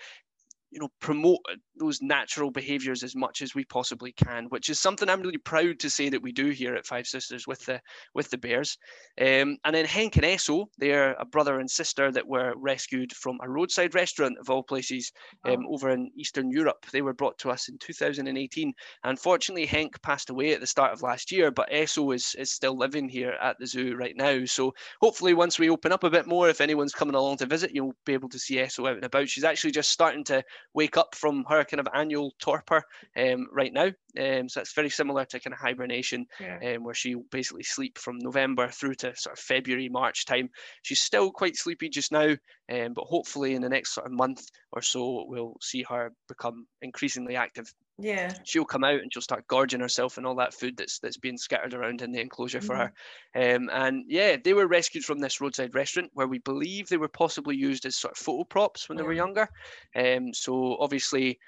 you 0.74 0.80
know 0.80 0.90
promote 1.00 1.40
those 1.78 2.02
natural 2.02 2.52
behaviors 2.52 3.04
as 3.04 3.16
much 3.16 3.42
as 3.42 3.56
we 3.56 3.64
possibly 3.66 4.12
can 4.14 4.46
which 4.46 4.70
is 4.70 4.80
something 4.80 5.10
i'm 5.10 5.22
really 5.22 5.38
proud 5.38 5.80
to 5.80 5.90
say 5.90 6.10
that 6.10 6.22
we 6.22 6.32
do 6.32 6.50
here 6.50 6.76
at 6.76 6.86
five 6.86 7.08
sisters 7.08 7.48
with 7.48 7.64
the 7.66 7.80
with 8.14 8.30
the 8.30 8.38
bears. 8.38 8.78
Um, 9.20 9.58
and 9.64 9.74
then 9.74 9.86
henk 9.86 10.16
and 10.16 10.26
esso 10.26 10.66
they're 10.78 11.14
a 11.14 11.26
brother 11.26 11.60
and 11.60 11.70
sister 11.70 12.12
that 12.12 12.28
were 12.28 12.54
rescued 12.58 13.12
from 13.14 13.40
a 13.42 13.50
roadside 13.50 13.94
restaurant 13.94 14.38
of 14.40 14.50
all 14.50 14.64
places 14.64 15.12
um, 15.46 15.66
oh. 15.68 15.74
over 15.74 15.92
in 15.92 16.12
eastern 16.18 16.50
europe. 16.50 16.86
They 16.92 17.02
were 17.02 17.14
brought 17.14 17.38
to 17.40 17.50
us 17.50 17.70
in 17.70 17.78
2018 17.78 18.74
unfortunately 19.04 19.68
henk 19.68 20.02
passed 20.02 20.30
away 20.30 20.54
at 20.54 20.62
the 20.62 20.68
start 20.68 20.94
of 20.94 21.04
last 21.04 21.32
year 21.32 21.52
but 21.52 21.70
esso 21.72 22.16
is, 22.16 22.36
is 22.38 22.52
still 22.52 22.78
living 22.78 23.08
here 23.08 23.36
at 23.42 23.58
the 23.60 23.68
zoo 23.68 23.96
right 23.96 24.16
now. 24.16 24.46
So 24.46 24.74
hopefully 25.02 25.34
once 25.34 25.60
we 25.60 25.70
open 25.70 25.92
up 25.92 26.04
a 26.04 26.10
bit 26.10 26.28
more 26.28 26.50
if 26.50 26.62
anyone's 26.62 26.94
coming 26.94 27.16
along 27.16 27.38
to 27.38 27.46
visit 27.46 27.72
you'll 27.74 27.96
be 28.06 28.14
able 28.14 28.30
to 28.30 28.40
see 28.40 28.56
esso 28.56 28.90
out 28.90 28.96
and 28.96 29.06
about. 29.06 29.30
She's 29.30 29.44
actually 29.44 29.72
just 29.72 29.92
starting 29.92 30.24
to 30.26 30.44
wake 30.74 30.98
up 30.98 31.16
from 31.16 31.46
her 31.50 31.64
kind 31.64 31.80
of 31.80 31.88
annual 31.94 32.34
torpor 32.40 32.84
um, 33.18 33.48
right 33.52 33.74
now. 33.74 33.90
Um, 34.20 34.50
so 34.50 34.62
it's 34.62 34.74
very 34.74 34.90
similar 34.90 35.26
to 35.26 35.40
kind 35.40 35.54
of 35.54 35.60
hibernation, 35.60 36.26
yeah. 36.40 36.76
um, 36.76 36.84
where 36.84 36.94
she 36.94 37.16
basically 37.32 37.64
sleep 37.64 37.98
from 37.98 38.20
November 38.20 38.68
through 38.68 38.96
to 38.96 39.16
sort 39.16 39.38
of 39.38 39.44
February, 39.44 39.90
March 39.90 40.26
time. 40.26 40.50
She's 40.82 41.02
still 41.02 41.32
quite 41.32 41.56
sleepy 41.56 41.90
just 41.90 42.12
now, 42.12 42.36
um, 42.72 42.94
but 42.94 43.06
hopefully 43.06 43.56
in 43.56 43.62
the 43.62 43.70
next 43.70 43.94
sort 43.94 44.08
of 44.08 44.14
month 44.14 44.50
or 44.72 44.82
so, 44.82 45.26
we'll 45.28 45.58
see 45.62 45.84
her 45.84 46.14
become 46.28 46.68
increasingly 46.82 47.36
active. 47.36 47.74
Yeah. 48.00 48.34
She'll 48.44 48.66
come 48.66 48.84
out 48.84 49.02
and 49.02 49.14
she'll 49.14 49.22
start 49.22 49.48
gorging 49.48 49.80
herself 49.80 50.18
and 50.18 50.26
all 50.26 50.36
that 50.36 50.54
food 50.54 50.78
that's 50.78 51.00
that's 51.00 51.18
being 51.18 51.38
scattered 51.38 51.74
around 51.74 52.02
in 52.02 52.12
the 52.12 52.22
enclosure 52.22 52.60
mm-hmm. 52.60 52.68
for 52.68 52.76
her. 52.76 53.56
Um, 53.56 53.70
and 53.72 54.06
yeah, 54.08 54.38
they 54.44 54.54
were 54.54 54.68
rescued 54.68 55.06
from 55.06 55.20
this 55.20 55.40
roadside 55.40 55.76
restaurant 55.76 56.10
where 56.14 56.28
we 56.28 56.40
believe 56.40 56.90
they 56.90 56.98
were 56.98 57.08
possibly 57.08 57.56
used 57.56 57.86
as 57.86 57.96
sort 57.96 58.14
of 58.14 58.18
photo 58.18 58.44
props 58.46 58.90
when 58.90 58.98
yeah. 58.98 59.04
they 59.04 59.08
were 59.08 59.14
younger. 59.14 59.48
Um, 59.96 60.34
so 60.34 60.78
obviously 60.80 61.40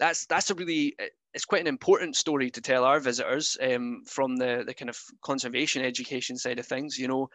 that's 0.00 0.26
that's 0.26 0.50
a 0.50 0.54
really 0.54 0.96
it's 1.32 1.44
quite 1.44 1.60
an 1.60 1.66
important 1.68 2.16
story 2.16 2.50
to 2.50 2.60
tell 2.60 2.84
our 2.84 2.98
visitors 2.98 3.56
um, 3.62 4.02
from 4.06 4.36
the 4.36 4.64
the 4.66 4.74
kind 4.74 4.88
of 4.88 4.98
conservation 5.22 5.84
education 5.84 6.36
side 6.36 6.58
of 6.58 6.66
things. 6.66 6.98
You 6.98 7.06
know, 7.06 7.28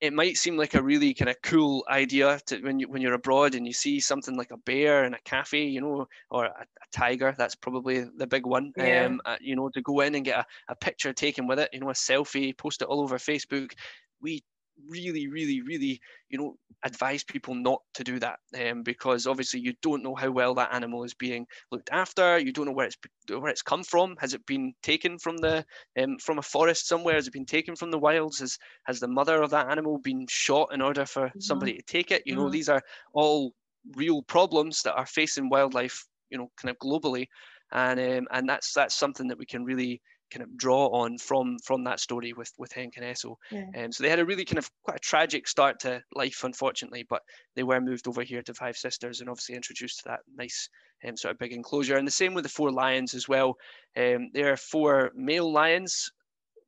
it 0.00 0.12
might 0.12 0.36
seem 0.36 0.56
like 0.56 0.74
a 0.74 0.82
really 0.82 1.12
kind 1.12 1.28
of 1.28 1.36
cool 1.42 1.84
idea 1.90 2.40
to 2.46 2.60
when 2.60 2.78
you 2.78 2.88
when 2.88 3.02
you're 3.02 3.14
abroad 3.14 3.54
and 3.54 3.66
you 3.66 3.72
see 3.72 4.00
something 4.00 4.36
like 4.36 4.52
a 4.52 4.56
bear 4.56 5.04
in 5.04 5.14
a 5.14 5.20
cafe, 5.24 5.64
you 5.64 5.80
know, 5.80 6.06
or 6.30 6.46
a, 6.46 6.48
a 6.48 6.86
tiger. 6.92 7.34
That's 7.36 7.56
probably 7.56 8.06
the 8.16 8.26
big 8.26 8.46
one. 8.46 8.72
Yeah. 8.76 9.06
Um, 9.06 9.20
uh, 9.26 9.36
you 9.40 9.56
know, 9.56 9.68
to 9.70 9.82
go 9.82 10.00
in 10.00 10.14
and 10.14 10.24
get 10.24 10.38
a, 10.38 10.72
a 10.72 10.76
picture 10.76 11.12
taken 11.12 11.46
with 11.48 11.58
it, 11.58 11.70
you 11.72 11.80
know, 11.80 11.90
a 11.90 11.94
selfie, 11.94 12.56
post 12.56 12.82
it 12.82 12.88
all 12.88 13.00
over 13.00 13.18
Facebook. 13.18 13.72
We 14.22 14.42
really, 14.88 15.28
really, 15.28 15.62
really, 15.62 16.00
you 16.28 16.38
know, 16.38 16.56
advise 16.82 17.22
people 17.22 17.54
not 17.54 17.82
to 17.94 18.02
do 18.02 18.18
that 18.18 18.38
um, 18.58 18.82
because 18.82 19.26
obviously 19.26 19.60
you 19.60 19.74
don't 19.82 20.02
know 20.02 20.14
how 20.14 20.30
well 20.30 20.54
that 20.54 20.72
animal 20.72 21.04
is 21.04 21.14
being 21.14 21.46
looked 21.70 21.90
after. 21.92 22.38
You 22.38 22.52
don't 22.52 22.66
know 22.66 22.72
where 22.72 22.86
it's 22.86 22.96
where 23.28 23.50
it's 23.50 23.62
come 23.62 23.84
from. 23.84 24.16
Has 24.20 24.34
it 24.34 24.44
been 24.46 24.72
taken 24.82 25.18
from 25.18 25.36
the 25.38 25.64
um, 26.00 26.18
from 26.18 26.38
a 26.38 26.42
forest 26.42 26.88
somewhere? 26.88 27.14
Has 27.14 27.26
it 27.26 27.32
been 27.32 27.46
taken 27.46 27.76
from 27.76 27.90
the 27.90 27.98
wilds? 27.98 28.38
Has 28.40 28.58
has 28.84 29.00
the 29.00 29.08
mother 29.08 29.42
of 29.42 29.50
that 29.50 29.70
animal 29.70 29.98
been 29.98 30.26
shot 30.28 30.72
in 30.72 30.80
order 30.80 31.04
for 31.04 31.26
mm-hmm. 31.28 31.40
somebody 31.40 31.74
to 31.74 31.82
take 31.82 32.10
it? 32.10 32.22
You 32.26 32.34
know, 32.34 32.42
mm-hmm. 32.42 32.52
these 32.52 32.68
are 32.68 32.82
all 33.12 33.52
real 33.96 34.22
problems 34.22 34.82
that 34.82 34.94
are 34.94 35.06
facing 35.06 35.48
wildlife, 35.48 36.06
you 36.30 36.38
know, 36.38 36.50
kind 36.56 36.70
of 36.70 36.78
globally, 36.78 37.26
and 37.72 38.00
um, 38.00 38.26
and 38.30 38.48
that's 38.48 38.72
that's 38.72 38.94
something 38.94 39.28
that 39.28 39.38
we 39.38 39.46
can 39.46 39.64
really 39.64 40.00
kind 40.30 40.42
of 40.42 40.56
draw 40.56 40.88
on 40.88 41.18
from 41.18 41.58
from 41.58 41.84
that 41.84 42.00
story 42.00 42.32
with 42.32 42.52
with 42.58 42.72
Henk 42.72 42.96
and 42.96 43.04
Esso. 43.04 43.36
Yeah. 43.50 43.66
Um, 43.76 43.92
so 43.92 44.02
they 44.02 44.10
had 44.10 44.18
a 44.18 44.24
really 44.24 44.44
kind 44.44 44.58
of 44.58 44.70
quite 44.82 44.96
a 44.96 45.00
tragic 45.00 45.48
start 45.48 45.80
to 45.80 46.02
life, 46.14 46.44
unfortunately, 46.44 47.04
but 47.08 47.22
they 47.56 47.62
were 47.62 47.80
moved 47.80 48.08
over 48.08 48.22
here 48.22 48.42
to 48.42 48.54
Five 48.54 48.76
Sisters 48.76 49.20
and 49.20 49.28
obviously 49.28 49.54
introduced 49.54 49.98
to 49.98 50.04
that 50.06 50.20
nice 50.36 50.68
um, 51.06 51.16
sort 51.16 51.32
of 51.32 51.38
big 51.38 51.52
enclosure. 51.52 51.96
And 51.96 52.06
the 52.06 52.12
same 52.12 52.34
with 52.34 52.44
the 52.44 52.50
four 52.50 52.70
lions 52.70 53.14
as 53.14 53.28
well. 53.28 53.56
Um, 53.96 54.30
there 54.32 54.52
are 54.52 54.56
four 54.56 55.10
male 55.14 55.50
lions. 55.50 56.10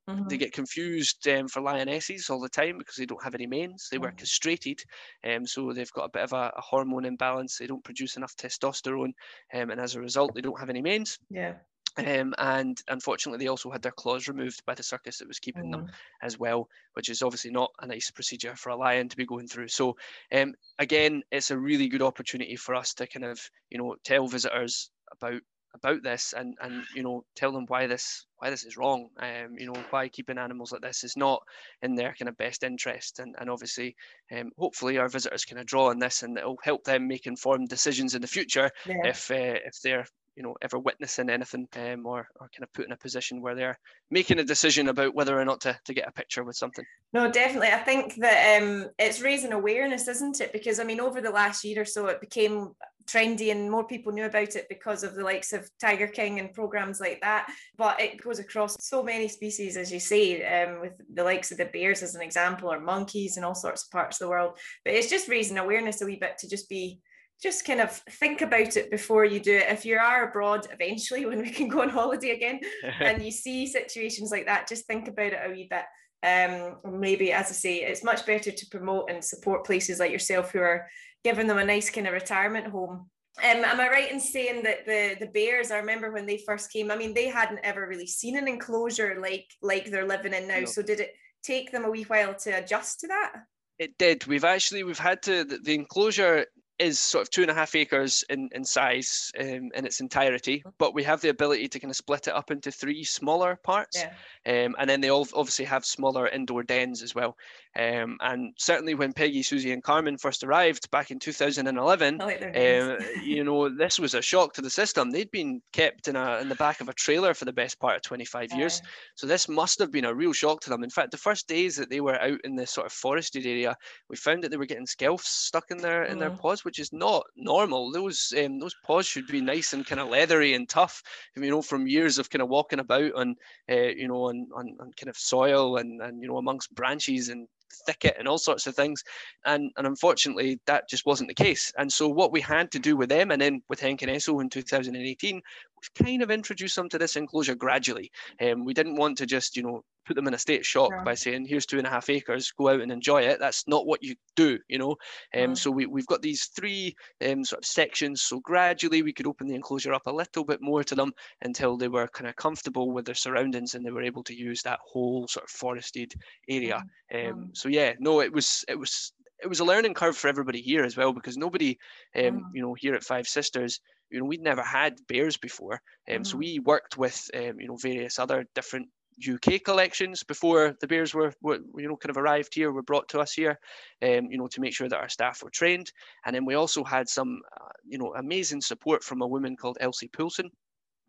Mm-hmm. 0.09 0.29
They 0.29 0.37
get 0.37 0.53
confused 0.53 1.29
um, 1.29 1.47
for 1.47 1.61
lionesses 1.61 2.29
all 2.29 2.41
the 2.41 2.49
time 2.49 2.77
because 2.77 2.97
they 2.97 3.07
don't 3.07 3.23
have 3.23 3.37
any 3.37 3.47
manes. 3.47 3.89
They 3.89 3.99
mm-hmm. 3.99 4.05
were 4.05 4.13
castrated, 4.13 4.83
um, 5.25 5.47
so 5.47 5.73
they've 5.73 5.93
got 5.93 6.07
a 6.07 6.09
bit 6.09 6.25
of 6.25 6.33
a, 6.33 6.53
a, 6.57 6.61
hormone 6.61 7.05
imbalance. 7.05 7.57
They 7.57 7.69
don't 7.69 7.85
produce 7.85 8.17
enough 8.17 8.35
testosterone, 8.37 9.13
um, 9.55 9.71
and 9.71 9.81
as 9.81 9.95
a 9.95 10.01
result, 10.01 10.35
they 10.35 10.41
don't 10.41 10.59
have 10.59 10.71
any 10.71 10.83
manes. 10.83 11.21
Yeah. 11.31 11.55
Um, 11.97 12.35
and 12.39 12.81
unfortunately, 12.89 13.45
they 13.45 13.51
also 13.51 13.71
had 13.71 13.83
their 13.83 13.93
claws 13.93 14.29
removed 14.29 14.65
by 14.65 14.75
the 14.75 14.83
circus 14.83 15.19
that 15.19 15.29
was 15.29 15.39
keeping 15.39 15.67
mm. 15.67 15.73
them 15.73 15.87
as 16.23 16.39
well, 16.39 16.69
which 16.95 17.09
is 17.09 17.23
obviously 17.23 17.51
not 17.51 17.71
a 17.81 17.87
nice 17.87 18.11
procedure 18.11 18.57
for 18.57 18.71
a 18.71 18.77
lion 18.77 19.09
to 19.11 19.17
be 19.17 19.27
going 19.27 19.47
through. 19.47 19.69
So, 19.69 19.97
um, 20.33 20.55
again, 20.79 21.23
it's 21.31 21.51
a 21.51 21.59
really 21.59 21.89
good 21.89 22.03
opportunity 22.03 22.57
for 22.57 22.75
us 22.75 22.95
to 22.95 23.07
kind 23.07 23.25
of, 23.25 23.41
you 23.71 23.79
know, 23.79 23.97
tell 24.05 24.27
visitors 24.27 24.91
about 25.11 25.43
about 25.75 26.03
this 26.03 26.35
and 26.37 26.55
and 26.61 26.85
you 26.95 27.03
know 27.03 27.25
tell 27.35 27.51
them 27.51 27.65
why 27.69 27.87
this 27.87 28.27
why 28.39 28.51
this 28.51 28.65
is 28.65 28.77
wrong 28.77 29.09
um 29.21 29.55
you 29.57 29.67
know 29.67 29.85
why 29.91 30.09
keeping 30.09 30.39
animals 30.39 30.71
like 30.73 30.83
this 30.83 31.03
is 31.03 31.17
not 31.17 31.43
in 31.81 31.95
their 31.95 32.15
kind 32.19 32.29
of 32.29 32.37
best 32.37 32.63
interest 32.63 33.19
and 33.19 33.35
and 33.39 33.49
obviously 33.49 33.97
um 34.37 34.51
hopefully 34.59 34.99
our 34.99 35.09
visitors 35.09 35.45
can 35.45 35.63
draw 35.65 35.89
on 35.89 35.99
this 35.99 36.23
and 36.23 36.37
it'll 36.37 36.59
help 36.63 36.85
them 36.85 37.09
make 37.09 37.27
informed 37.27 37.69
decisions 37.69 38.15
in 38.15 38.21
the 38.21 38.29
future 38.29 38.71
yeah. 38.87 38.97
if 39.05 39.31
uh, 39.31 39.59
if 39.65 39.81
they're 39.83 40.05
you 40.37 40.43
know 40.43 40.57
ever 40.63 40.79
witnessing 40.79 41.31
anything 41.31 41.69
um, 41.77 42.07
or, 42.07 42.27
or 42.41 42.49
kind 42.49 42.63
of 42.63 42.73
put 42.73 42.87
in 42.87 42.93
a 42.93 42.97
position 42.97 43.41
where 43.41 43.55
they're 43.55 43.79
making 44.11 44.39
a 44.39 44.45
decision 44.45 44.89
about 44.89 45.15
whether 45.15 45.39
or 45.39 45.45
not 45.45 45.61
to, 45.61 45.79
to 45.85 45.95
get 45.95 46.09
a 46.09 46.13
picture 46.13 46.45
with 46.45 46.57
something. 46.57 46.85
No 47.13 47.31
definitely. 47.31 47.69
I 47.69 47.79
think 47.79 48.15
that 48.17 48.61
um, 48.63 48.89
it's 48.99 49.21
raising 49.21 49.53
awareness 49.53 50.09
isn't 50.09 50.41
it? 50.41 50.53
Because 50.53 50.81
i 50.81 50.85
mean 50.85 51.01
over 51.01 51.21
the 51.21 51.31
last 51.31 51.65
year 51.65 51.83
or 51.83 51.85
so 51.85 52.07
it 52.07 52.21
became 52.21 52.71
trendy 53.05 53.51
and 53.51 53.71
more 53.71 53.85
people 53.85 54.13
knew 54.13 54.25
about 54.25 54.55
it 54.55 54.69
because 54.69 55.03
of 55.03 55.15
the 55.15 55.25
likes 55.25 55.53
of 55.53 55.69
tiger 55.81 56.07
king 56.07 56.39
and 56.39 56.53
programs 56.53 57.01
like 57.01 57.21
that. 57.21 57.53
But 57.77 58.01
it 58.01 58.23
goes 58.23 58.39
across 58.39 58.77
so 58.81 59.03
many 59.03 59.29
species 59.29 59.77
as 59.77 59.93
you 59.93 60.01
say 60.01 60.43
um, 60.45 60.81
with 60.81 60.93
the 61.13 61.25
likes 61.25 61.53
of 61.53 61.59
the 61.59 61.67
bears 61.67 62.03
as 62.03 62.15
an 62.15 62.23
example 62.23 62.73
or 62.73 62.81
monkeys 62.81 63.37
and 63.37 63.45
all 63.45 63.55
sorts 63.55 63.85
of 63.85 63.91
parts 63.91 64.21
of 64.21 64.27
the 64.27 64.31
world. 64.31 64.59
But 64.85 64.95
it's 64.95 65.11
just 65.11 65.29
raising 65.29 65.59
awareness 65.59 66.01
a 66.01 66.07
wee 66.07 66.17
bit 66.17 66.39
to 66.39 66.49
just 66.49 66.69
be 66.69 67.01
just 67.43 67.67
kind 67.67 67.81
of 67.81 67.91
think 67.91 68.41
about 68.41 68.77
it 68.77 68.91
before 68.91 69.25
you 69.25 69.41
do 69.41 69.57
it. 69.57 69.67
If 69.69 69.85
you 69.85 69.99
are 69.99 70.29
abroad 70.29 70.69
eventually, 70.71 71.27
when 71.27 71.41
we 71.41 71.51
can 71.51 71.69
go 71.69 71.83
on 71.83 71.89
holiday 71.89 72.31
again, 72.31 72.61
and 73.01 73.23
you 73.23 73.31
see 73.31 73.67
situations 73.67 74.31
like 74.31 74.47
that, 74.47 74.69
just 74.69 74.87
think 74.87 75.09
about 75.09 75.33
it 75.33 75.41
a 75.45 75.51
wee 75.51 75.69
bit. 75.69 75.85
Um, 76.25 77.01
maybe, 77.01 77.33
as 77.33 77.51
I 77.51 77.53
say, 77.53 77.77
it's 77.79 78.05
much 78.05 78.25
better 78.25 78.53
to 78.53 78.67
promote 78.71 79.11
and 79.11 79.25
support 79.25 79.67
places 79.67 79.99
like 79.99 80.13
yourself 80.13 80.53
who 80.53 80.61
are 80.61 80.87
giving 81.25 81.49
them 81.49 81.59
a 81.59 81.65
nice 81.65 81.91
kind 81.91 82.07
of 82.07 82.13
retirement 82.13 82.69
home. 82.69 83.11
Um, 83.39 83.65
am 83.65 83.81
I 83.81 83.89
right 83.89 84.13
in 84.13 84.21
saying 84.21 84.63
that 84.63 84.87
the 84.87 85.17
the 85.19 85.33
bears? 85.33 85.73
I 85.73 85.79
remember 85.79 86.13
when 86.13 86.27
they 86.27 86.39
first 86.47 86.73
came. 86.73 86.91
I 86.91 86.97
mean, 86.97 87.13
they 87.13 87.29
hadn't 87.29 87.61
ever 87.65 87.89
really 87.89 88.07
seen 88.07 88.37
an 88.37 88.47
enclosure 88.47 89.19
like 89.21 89.47
like 89.63 89.91
they're 89.91 90.07
living 90.07 90.35
in 90.35 90.47
now. 90.47 90.61
No. 90.61 90.65
So 90.67 90.83
did 90.83 91.01
it 91.01 91.15
take 91.43 91.73
them 91.73 91.85
a 91.85 91.91
wee 91.91 92.05
while 92.05 92.35
to 92.35 92.51
adjust 92.51 93.01
to 93.01 93.09
that? 93.09 93.33
It 93.79 93.99
did. 93.99 94.27
We've 94.27 94.45
actually 94.45 94.85
we've 94.85 94.99
had 94.99 95.23
to 95.23 95.45
the, 95.45 95.59
the 95.59 95.75
enclosure 95.75 96.47
is 96.83 96.99
sort 96.99 97.23
of 97.23 97.31
two 97.31 97.43
and 97.43 97.51
a 97.51 97.55
half 97.55 97.75
acres 97.75 98.25
in, 98.29 98.49
in 98.53 98.65
size 98.65 99.33
um, 99.39 99.71
in 99.75 99.87
its 99.87 100.01
entirety, 100.01 100.59
mm-hmm. 100.59 100.71
but 100.79 100.95
we 100.95 101.03
have 101.05 101.21
the 101.21 101.29
ability 101.29 101.69
to 101.69 101.81
kind 101.81 101.91
of 101.91 101.97
split 101.97 102.27
it 102.27 102.35
up 102.35 102.51
into 102.51 102.71
three 102.71 103.05
smaller 103.05 103.59
parts. 103.63 104.03
Yeah. 104.03 104.65
Um, 104.65 104.75
and 104.79 104.91
then 104.91 105.01
they 105.01 105.11
all 105.11 105.27
obviously 105.35 105.65
have 105.67 105.85
smaller 105.85 106.29
indoor 106.29 106.63
dens 106.63 107.03
as 107.03 107.15
well. 107.15 107.37
Um, 107.75 108.19
and 108.21 108.53
certainly 108.59 108.95
when 108.95 109.15
Peggy, 109.15 109.43
Susie, 109.43 109.73
and 109.73 109.83
Carmen 109.83 110.19
first 110.19 110.45
arrived 110.45 110.91
back 110.91 111.11
in 111.11 111.19
2011, 111.19 112.19
like 112.19 112.43
um, 112.43 112.99
you 113.25 113.45
know, 113.45 113.71
this 113.71 113.99
was 113.99 114.13
a 114.15 114.21
shock 114.21 114.53
to 114.55 114.61
the 114.61 114.69
system. 114.69 115.11
They'd 115.11 115.31
been 115.31 115.63
kept 115.73 116.09
in 116.09 116.17
a 116.17 116.39
in 116.39 116.51
the 116.51 116.55
back 116.57 116.81
of 116.81 116.89
a 116.91 116.93
trailer 116.93 117.33
for 117.33 117.47
the 117.47 117.53
best 117.53 117.81
part 117.81 117.97
of 117.97 118.03
25 118.03 118.53
years, 118.53 118.83
so 119.15 119.27
this 119.27 119.49
must 119.49 119.79
have 119.79 119.91
been 119.91 120.05
a 120.05 120.15
real 120.15 120.35
shock 120.35 120.61
to 120.63 120.71
them. 120.71 120.85
In 120.85 120.91
fact, 120.91 121.13
the 121.13 121.17
first 121.17 121.49
days 121.49 121.77
that 121.77 121.89
they 121.89 122.01
were 122.01 122.21
out 122.21 122.41
in 122.45 122.57
this 122.57 122.71
sort 122.71 122.87
of 122.87 122.93
forested 122.93 123.47
area, 123.47 123.75
we 124.11 124.17
found 124.17 124.43
that 124.43 124.51
they 124.51 124.59
were 124.59 124.67
getting 124.67 124.87
skelfs 124.87 125.29
stuck 125.29 125.71
in 125.71 125.79
their 125.79 126.05
in 126.05 126.19
their 126.19 126.31
mm. 126.31 126.39
paws, 126.39 126.65
which 126.73 126.79
is 126.79 126.91
not 126.91 127.27
normal. 127.37 127.93
Those 127.93 128.33
um, 128.43 128.59
those 128.59 128.75
paws 128.83 129.05
should 129.05 129.27
be 129.27 129.43
nice 129.43 129.75
and 129.75 129.85
kind 129.85 130.01
of 130.01 130.09
leathery 130.09 130.55
and 130.55 130.67
tough, 130.67 131.03
you 131.37 131.51
know, 131.51 131.61
from 131.61 131.87
years 131.87 132.17
of 132.17 132.31
kind 132.31 132.41
of 132.41 132.49
walking 132.49 132.79
about 132.79 133.13
on, 133.13 133.37
uh, 133.71 133.75
you 133.75 134.09
know, 134.09 134.29
on, 134.31 134.47
on, 134.57 134.75
on 134.81 134.91
kind 134.99 135.11
of 135.11 135.19
soil 135.19 135.77
and 135.77 136.01
and 136.01 136.23
you 136.23 136.29
know 136.29 136.39
amongst 136.39 136.75
branches 136.75 137.29
and 137.29 137.47
thicket 137.87 138.17
and 138.19 138.27
all 138.27 138.39
sorts 138.39 138.67
of 138.67 138.75
things. 138.75 139.03
And, 139.45 139.71
and 139.77 139.87
unfortunately, 139.87 140.61
that 140.67 140.89
just 140.89 141.07
wasn't 141.07 141.29
the 141.29 141.35
case. 141.35 141.73
And 141.77 141.93
so, 141.93 142.09
what 142.09 142.33
we 142.33 142.41
had 142.41 142.71
to 142.73 142.79
do 142.79 142.97
with 142.97 143.09
them, 143.09 143.31
and 143.31 143.41
then 143.41 143.63
with 143.69 143.81
Henk 143.81 144.03
and 144.03 144.11
Esso 144.11 144.41
in 144.41 144.49
2018, 144.49 145.37
was 145.37 145.43
kind 145.91 146.23
of 146.23 146.31
introduce 146.31 146.75
them 146.75 146.89
to 146.89 146.99
this 146.99 147.17
enclosure 147.17 147.55
gradually. 147.55 148.11
Um, 148.41 148.65
we 148.65 148.75
didn't 148.75 148.97
want 148.97 149.19
to 149.19 149.27
just, 149.27 149.57
you 149.57 149.63
know, 149.63 149.85
put 150.05 150.17
them 150.17 150.27
in 150.27 150.35
a 150.35 150.39
state 150.39 150.65
shock 150.65 150.91
yeah. 150.91 151.05
by 151.05 151.15
saying, 151.15 151.47
here's 151.47 151.67
two 151.67 151.79
and 151.79 151.87
a 151.87 151.91
half 151.91 152.11
acres, 152.11 152.53
go 152.59 152.69
out 152.69 152.81
and 152.81 152.91
enjoy 152.91 153.23
it. 153.23 153.39
That's 153.39 153.67
not 153.69 153.87
what 153.87 154.03
you 154.03 154.17
do, 154.35 154.59
you 154.69 154.79
know. 154.79 154.93
Um, 155.35 155.51
yeah. 155.51 155.55
So 155.55 155.71
we, 155.71 155.87
we've 155.87 156.07
got 156.07 156.23
these 156.23 156.47
three 156.57 156.95
um, 157.25 157.45
sort 157.45 157.63
of 157.63 157.67
sections. 157.67 158.23
So 158.23 158.41
gradually 158.41 159.03
we 159.03 159.13
could 159.13 159.27
open 159.27 159.47
the 159.47 159.55
enclosure 159.55 159.95
up 159.95 160.07
a 160.07 160.13
little 160.13 160.45
bit 160.45 160.61
more 160.61 160.83
to 160.85 160.95
them 160.95 161.13
until 161.43 161.77
they 161.77 161.89
were 161.89 162.09
kind 162.09 162.29
of 162.29 162.37
comfortable 162.37 162.91
with 162.91 163.05
their 163.05 163.15
surroundings 163.15 163.75
and 163.75 163.85
they 163.85 163.91
were 163.91 164.03
able 164.03 164.25
to 164.25 164.35
use 164.35 164.63
that 164.63 164.81
whole 164.85 165.27
sort 165.29 165.45
of 165.45 165.51
forested 165.51 166.13
area. 166.49 166.83
Yeah. 167.13 167.29
Um, 167.29 167.51
so 167.53 167.69
yeah, 167.69 167.93
no, 168.01 168.21
it 168.21 168.33
was 168.33 168.65
it 168.69 168.79
was 168.79 169.13
it 169.43 169.49
was 169.49 169.61
a 169.61 169.65
learning 169.65 169.95
curve 169.95 170.17
for 170.17 170.29
everybody 170.29 170.61
here 170.61 170.85
as 170.85 170.97
well 170.97 171.13
because 171.13 171.37
nobody, 171.37 171.79
um, 172.17 172.51
you 172.55 172.63
know, 172.63 172.75
here 172.75 172.95
at 172.95 173.05
Five 173.05 173.27
Sisters 173.27 173.81
you 174.13 174.21
know 174.21 174.27
we'd 174.27 174.43
never 174.43 174.63
had 174.63 174.99
bears 175.09 175.37
before 175.37 175.81
um, 176.09 176.17
mm-hmm. 176.17 176.25
so 176.25 176.37
we 176.37 176.61
worked 176.61 176.97
with 176.97 177.29
um, 177.35 177.59
you 177.59 177.67
know 177.67 177.77
various 177.77 178.19
other 178.19 178.45
different 178.55 178.89
UK 179.29 179.63
collections 179.63 180.23
before 180.23 180.75
the 180.81 180.87
bears 180.87 181.13
were, 181.13 181.33
were, 181.43 181.59
you 181.77 181.89
know 181.89 181.97
kind 181.97 182.11
of 182.11 182.17
arrived 182.17 182.55
here 182.55 182.71
were 182.71 182.83
brought 182.83 183.09
to 183.09 183.19
us 183.19 183.33
here 183.33 183.59
um, 184.03 184.29
you 184.31 184.39
know 184.39 184.47
to 184.47 184.61
make 184.61 184.75
sure 184.75 184.89
that 184.89 185.01
our 185.01 185.09
staff 185.09 185.43
were 185.43 185.51
trained 185.51 185.91
and 186.25 186.35
then 186.35 186.45
we 186.45 186.55
also 186.55 186.85
had 186.85 187.09
some 187.09 187.41
uh, 187.61 187.69
you 187.85 187.99
know 187.99 188.15
amazing 188.15 188.61
support 188.61 189.03
from 189.03 189.23
a 189.23 189.27
woman 189.27 189.57
called 189.57 189.79
Elsie 189.81 190.09
Poulsen 190.09 190.51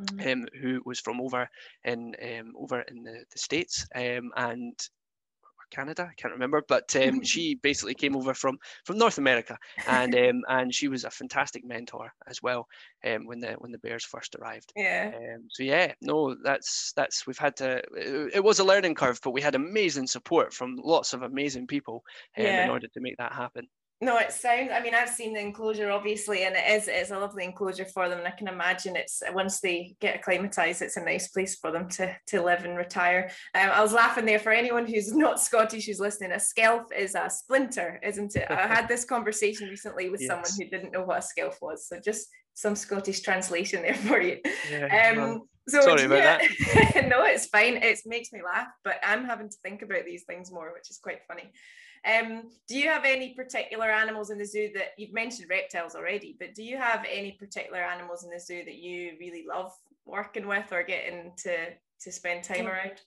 mm-hmm. 0.02 0.30
um, 0.30 0.48
who 0.62 0.82
was 0.86 1.00
from 1.00 1.22
over 1.22 1.48
in 1.84 2.14
um, 2.24 2.54
over 2.58 2.82
in 2.82 3.04
the, 3.04 3.24
the 3.32 3.40
states 3.40 3.86
um, 3.96 4.32
and 4.36 4.74
Canada. 5.74 6.08
I 6.10 6.14
can't 6.16 6.34
remember, 6.34 6.64
but 6.68 6.96
um, 6.96 7.24
she 7.24 7.56
basically 7.56 7.96
came 7.96 8.16
over 8.16 8.34
from 8.34 8.58
from 8.86 8.98
North 8.98 9.18
America, 9.18 9.58
and 9.88 10.16
um, 10.16 10.42
and 10.48 10.74
she 10.74 10.88
was 10.88 11.04
a 11.04 11.10
fantastic 11.10 11.66
mentor 11.66 12.14
as 12.28 12.42
well 12.42 12.68
um, 13.06 13.26
when 13.26 13.40
the 13.40 13.54
when 13.60 13.72
the 13.72 13.78
Bears 13.78 14.06
first 14.06 14.36
arrived. 14.36 14.72
Yeah. 14.76 15.12
Um, 15.16 15.48
so 15.50 15.64
yeah, 15.64 15.94
no, 16.02 16.36
that's 16.44 16.94
that's 16.96 17.26
we've 17.28 17.38
had 17.38 17.56
to. 17.58 17.78
It, 17.96 18.36
it, 18.36 18.44
was 18.44 18.60
a 18.60 18.64
learning 18.64 18.96
curve, 18.96 19.20
but 19.24 19.32
we 19.32 19.42
had 19.42 19.56
amazing 19.56 20.08
support 20.08 20.54
from 20.54 20.78
lots 20.84 21.14
of 21.14 21.22
amazing 21.24 21.68
people 21.68 22.04
um, 22.38 22.44
yeah. 22.44 22.64
in 22.64 22.70
order 22.70 22.88
to 22.88 23.02
make 23.02 23.18
that 23.18 23.34
happen. 23.34 23.68
No, 24.04 24.18
it 24.18 24.34
sounds. 24.34 24.70
I 24.74 24.82
mean, 24.82 24.94
I've 24.94 25.08
seen 25.08 25.34
the 25.34 25.40
enclosure 25.40 25.90
obviously, 25.90 26.44
and 26.44 26.58
it 26.58 26.70
is 26.70 26.90
it's 26.90 27.12
a 27.12 27.18
lovely 27.18 27.46
enclosure 27.46 27.86
for 27.86 28.10
them. 28.10 28.20
And 28.20 28.28
I 28.28 28.32
can 28.32 28.50
imagine 28.50 28.98
it's 28.98 29.24
once 29.34 29.62
they 29.62 29.96
get 30.02 30.16
acclimatized, 30.16 30.82
it's 30.82 30.98
a 30.98 31.06
nice 31.06 31.30
place 31.30 31.56
for 31.56 31.72
them 31.72 31.88
to 31.92 32.14
to 32.28 32.42
live 32.44 32.66
and 32.66 32.78
retire. 32.78 33.32
Um, 33.56 33.70
I 33.70 33.82
was 33.82 33.94
laughing 33.94 34.26
there 34.26 34.40
for 34.40 34.52
anyone 34.52 34.86
who's 34.86 35.14
not 35.16 35.40
Scottish 35.40 35.86
who's 35.86 36.02
listening. 36.02 36.34
A 36.34 36.36
skelf 36.36 36.92
is 36.92 37.16
a 37.16 37.30
splinter, 37.30 38.02
isn't 38.04 38.36
it? 38.36 38.52
I 38.52 38.68
had 38.68 38.90
this 38.90 39.06
conversation 39.06 39.70
recently 39.70 40.10
with 40.10 40.20
yes. 40.22 40.28
someone 40.28 40.52
who 40.58 40.66
didn't 40.66 40.92
know 40.92 41.06
what 41.06 41.24
a 41.24 41.42
skelf 41.42 41.62
was, 41.62 41.88
so 41.88 41.98
just 42.04 42.28
some 42.56 42.76
Scottish 42.76 43.22
translation 43.22 43.84
there 43.84 43.96
for 44.08 44.22
you. 44.22 44.40
Yeah, 44.70 45.16
um, 45.18 45.44
so 45.70 45.80
sorry 45.80 46.04
about 46.04 46.42
that. 46.42 47.08
no, 47.08 47.24
it's 47.24 47.46
fine. 47.46 47.78
It 47.78 48.00
makes 48.06 48.34
me 48.34 48.42
laugh, 48.44 48.68
but 48.84 48.96
I'm 49.02 49.24
having 49.24 49.48
to 49.48 49.58
think 49.64 49.82
about 49.82 50.04
these 50.04 50.24
things 50.24 50.52
more, 50.52 50.74
which 50.74 50.92
is 50.92 50.98
quite 50.98 51.20
funny. 51.26 51.54
Um, 52.06 52.50
do 52.68 52.78
you 52.78 52.90
have 52.90 53.06
any 53.06 53.34
particular 53.34 53.90
animals 53.90 54.30
in 54.30 54.38
the 54.38 54.46
zoo 54.46 54.72
that 54.76 54.90
you've 54.98 55.14
mentioned 55.14 55.50
reptiles 55.50 55.96
already, 55.96 56.36
but 56.38 56.54
do 56.54 56.64
you 56.64 56.78
have 56.78 57.06
any 57.10 57.32
particular 57.32 57.80
animals 57.80 58.26
in 58.26 58.30
the 58.30 58.40
zoo 58.40 58.66
that 58.66 58.76
you 58.76 59.14
really 59.20 59.46
love 59.48 59.72
working 60.06 60.48
with 60.48 60.72
or 60.72 60.84
getting 60.84 61.32
to 61.38 61.68
to 62.02 62.12
spend 62.12 62.44
time 62.44 62.68
around? 62.68 63.02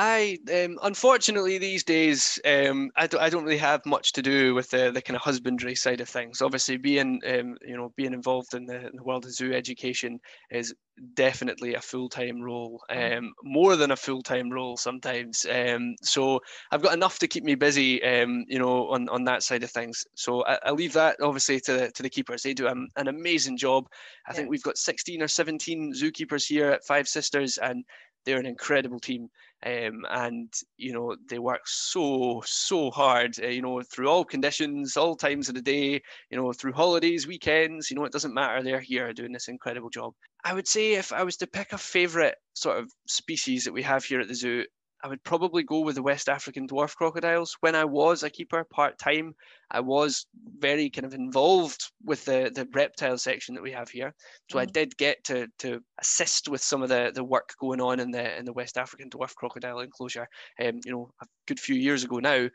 I 0.00 0.38
um, 0.54 0.78
unfortunately 0.84 1.58
these 1.58 1.82
days 1.82 2.38
um, 2.44 2.92
I, 2.94 3.08
don't, 3.08 3.20
I 3.20 3.30
don't 3.30 3.42
really 3.42 3.58
have 3.58 3.84
much 3.84 4.12
to 4.12 4.22
do 4.22 4.54
with 4.54 4.70
the, 4.70 4.92
the 4.92 5.02
kind 5.02 5.16
of 5.16 5.22
husbandry 5.22 5.74
side 5.74 6.00
of 6.00 6.08
things. 6.08 6.40
Obviously, 6.40 6.76
being 6.76 7.20
um, 7.26 7.56
you 7.66 7.76
know 7.76 7.92
being 7.96 8.12
involved 8.12 8.54
in 8.54 8.64
the, 8.66 8.76
in 8.76 8.94
the, 8.94 9.02
world 9.02 9.24
of 9.24 9.34
zoo 9.34 9.52
education 9.52 10.20
is 10.52 10.72
definitely 11.14 11.74
a 11.74 11.80
full 11.80 12.08
time 12.08 12.40
role, 12.40 12.80
mm. 12.88 13.18
um, 13.18 13.32
more 13.42 13.74
than 13.74 13.90
a 13.90 13.96
full 13.96 14.22
time 14.22 14.50
role 14.50 14.76
sometimes. 14.76 15.44
Um, 15.50 15.96
so 16.00 16.38
I've 16.70 16.82
got 16.82 16.94
enough 16.94 17.18
to 17.18 17.26
keep 17.26 17.42
me 17.42 17.56
busy, 17.56 18.00
um, 18.04 18.44
you 18.46 18.60
know, 18.60 18.90
on, 18.90 19.08
on 19.08 19.24
that 19.24 19.42
side 19.42 19.64
of 19.64 19.72
things. 19.72 20.04
So 20.14 20.44
I, 20.44 20.60
I 20.66 20.70
leave 20.70 20.92
that 20.92 21.16
obviously 21.20 21.58
to 21.62 21.90
to 21.90 22.02
the 22.04 22.10
keepers. 22.10 22.44
They 22.44 22.54
do 22.54 22.68
an, 22.68 22.86
an 22.94 23.08
amazing 23.08 23.56
job. 23.56 23.88
I 24.28 24.30
yeah. 24.30 24.36
think 24.36 24.48
we've 24.48 24.62
got 24.62 24.78
16 24.78 25.22
or 25.22 25.28
17 25.28 25.92
zookeepers 25.92 26.46
here 26.46 26.70
at 26.70 26.84
Five 26.86 27.08
Sisters, 27.08 27.58
and 27.58 27.84
they're 28.24 28.38
an 28.38 28.46
incredible 28.46 29.00
team 29.00 29.28
um, 29.66 30.04
and 30.10 30.52
you 30.76 30.92
know 30.92 31.16
they 31.28 31.38
work 31.38 31.62
so 31.66 32.42
so 32.46 32.90
hard 32.90 33.34
uh, 33.42 33.46
you 33.46 33.62
know 33.62 33.82
through 33.82 34.08
all 34.08 34.24
conditions 34.24 34.96
all 34.96 35.16
times 35.16 35.48
of 35.48 35.54
the 35.54 35.62
day 35.62 36.00
you 36.30 36.36
know 36.36 36.52
through 36.52 36.72
holidays 36.72 37.26
weekends 37.26 37.90
you 37.90 37.96
know 37.96 38.04
it 38.04 38.12
doesn't 38.12 38.34
matter 38.34 38.62
they're 38.62 38.80
here 38.80 39.12
doing 39.12 39.32
this 39.32 39.48
incredible 39.48 39.90
job. 39.90 40.12
I 40.44 40.54
would 40.54 40.68
say 40.68 40.94
if 40.94 41.12
i 41.12 41.22
was 41.22 41.36
to 41.38 41.46
pick 41.46 41.72
a 41.72 41.78
favorite 41.78 42.36
sort 42.54 42.78
of 42.78 42.90
species 43.06 43.64
that 43.64 43.72
we 43.72 43.82
have 43.82 44.04
here 44.04 44.20
at 44.20 44.28
the 44.28 44.34
zoo 44.34 44.64
I 45.02 45.08
would 45.08 45.22
probably 45.22 45.62
go 45.62 45.80
with 45.80 45.94
the 45.94 46.02
West 46.02 46.28
African 46.28 46.66
dwarf 46.66 46.96
crocodiles. 46.96 47.56
When 47.60 47.76
I 47.76 47.84
was 47.84 48.22
a 48.22 48.30
keeper 48.30 48.64
part 48.64 48.98
time, 48.98 49.34
I 49.70 49.80
was 49.80 50.26
very 50.58 50.90
kind 50.90 51.04
of 51.04 51.14
involved 51.14 51.92
with 52.04 52.24
the, 52.24 52.50
the 52.52 52.66
reptile 52.72 53.18
section 53.18 53.54
that 53.54 53.62
we 53.62 53.72
have 53.72 53.88
here. 53.88 54.14
So 54.50 54.58
mm-hmm. 54.58 54.68
I 54.68 54.72
did 54.72 54.96
get 54.96 55.22
to 55.24 55.46
to 55.60 55.80
assist 56.00 56.48
with 56.48 56.62
some 56.62 56.82
of 56.82 56.88
the, 56.88 57.12
the 57.14 57.22
work 57.22 57.54
going 57.60 57.80
on 57.80 58.00
in 58.00 58.10
the 58.10 58.38
in 58.38 58.44
the 58.44 58.52
West 58.52 58.76
African 58.76 59.08
dwarf 59.08 59.34
crocodile 59.34 59.80
enclosure. 59.80 60.28
Um, 60.60 60.80
you 60.84 60.92
know, 60.92 61.10
a 61.22 61.26
good 61.46 61.60
few 61.60 61.76
years 61.76 62.02
ago 62.02 62.18
now. 62.18 62.48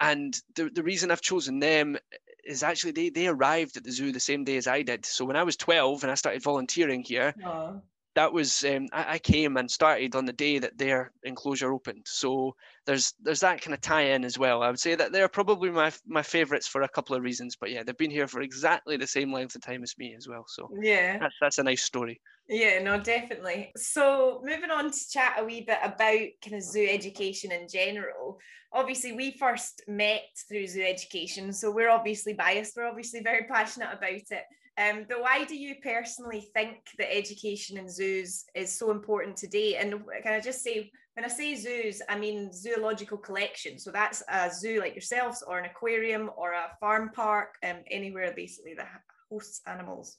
And 0.00 0.38
the, 0.54 0.70
the 0.72 0.84
reason 0.84 1.10
I've 1.10 1.20
chosen 1.20 1.58
them 1.58 1.96
is 2.44 2.62
actually 2.62 2.92
they, 2.92 3.10
they 3.10 3.26
arrived 3.26 3.76
at 3.76 3.82
the 3.82 3.90
zoo 3.90 4.12
the 4.12 4.20
same 4.20 4.44
day 4.44 4.56
as 4.56 4.68
I 4.68 4.82
did. 4.82 5.04
So 5.04 5.24
when 5.24 5.36
I 5.36 5.42
was 5.42 5.56
12 5.56 6.04
and 6.04 6.12
I 6.12 6.14
started 6.14 6.40
volunteering 6.42 7.02
here, 7.02 7.34
Aww 7.44 7.80
that 8.14 8.32
was 8.32 8.64
um, 8.64 8.88
I, 8.92 9.14
I, 9.14 9.18
came 9.18 9.56
and 9.56 9.70
started 9.70 10.16
on 10.16 10.24
the 10.24 10.32
day 10.32 10.58
that 10.58 10.76
their 10.76 11.12
enclosure 11.22 11.72
opened. 11.72 12.02
So 12.06 12.54
there's 12.86 13.14
there's 13.22 13.40
that 13.40 13.60
kind 13.60 13.74
of 13.74 13.80
tie-in 13.80 14.24
as 14.24 14.38
well. 14.38 14.62
I 14.62 14.68
would 14.68 14.80
say 14.80 14.94
that 14.94 15.12
they're 15.12 15.28
probably 15.28 15.70
my 15.70 15.92
my 16.06 16.22
favourites 16.22 16.66
for 16.66 16.82
a 16.82 16.88
couple 16.88 17.14
of 17.14 17.22
reasons. 17.22 17.56
But 17.56 17.70
yeah, 17.70 17.82
they've 17.82 17.96
been 17.96 18.10
here 18.10 18.26
for 18.26 18.40
exactly 18.40 18.96
the 18.96 19.06
same 19.06 19.32
length 19.32 19.54
of 19.54 19.62
time 19.62 19.82
as 19.82 19.96
me 19.98 20.14
as 20.16 20.26
well. 20.26 20.44
So 20.48 20.68
yeah, 20.80 21.18
that's 21.18 21.34
that's 21.40 21.58
a 21.58 21.62
nice 21.62 21.82
story. 21.82 22.20
Yeah, 22.48 22.82
no, 22.82 22.98
definitely. 22.98 23.72
So 23.76 24.42
moving 24.42 24.70
on 24.70 24.90
to 24.90 25.10
chat 25.10 25.36
a 25.38 25.44
wee 25.44 25.60
bit 25.60 25.78
about 25.82 26.28
kind 26.42 26.54
of 26.54 26.62
zoo 26.62 26.86
education 26.90 27.52
in 27.52 27.68
general. 27.68 28.38
Obviously, 28.72 29.12
we 29.12 29.32
first 29.32 29.82
met 29.86 30.22
through 30.48 30.66
zoo 30.66 30.82
education, 30.82 31.52
so 31.52 31.70
we're 31.70 31.90
obviously 31.90 32.32
biased. 32.32 32.74
We're 32.76 32.88
obviously 32.88 33.20
very 33.20 33.44
passionate 33.44 33.90
about 33.92 34.10
it. 34.10 34.44
Um, 34.78 35.06
but 35.08 35.20
why 35.20 35.44
do 35.44 35.56
you 35.56 35.74
personally 35.82 36.48
think 36.54 36.76
that 36.98 37.12
education 37.14 37.76
in 37.78 37.90
zoos 37.90 38.44
is 38.54 38.78
so 38.78 38.92
important 38.92 39.36
today? 39.36 39.76
And 39.76 39.94
can 40.22 40.32
I 40.32 40.40
just 40.40 40.62
say, 40.62 40.92
when 41.14 41.24
I 41.24 41.28
say 41.28 41.56
zoos, 41.56 42.00
I 42.08 42.16
mean 42.16 42.52
zoological 42.52 43.18
collection. 43.18 43.76
So 43.78 43.90
that's 43.90 44.22
a 44.28 44.50
zoo 44.54 44.78
like 44.78 44.94
yourselves, 44.94 45.42
or 45.42 45.58
an 45.58 45.64
aquarium, 45.64 46.30
or 46.36 46.52
a 46.52 46.70
farm 46.78 47.10
park, 47.12 47.56
um, 47.68 47.78
anywhere 47.90 48.32
basically 48.36 48.74
that 48.74 48.88
hosts 49.30 49.60
animals. 49.66 50.18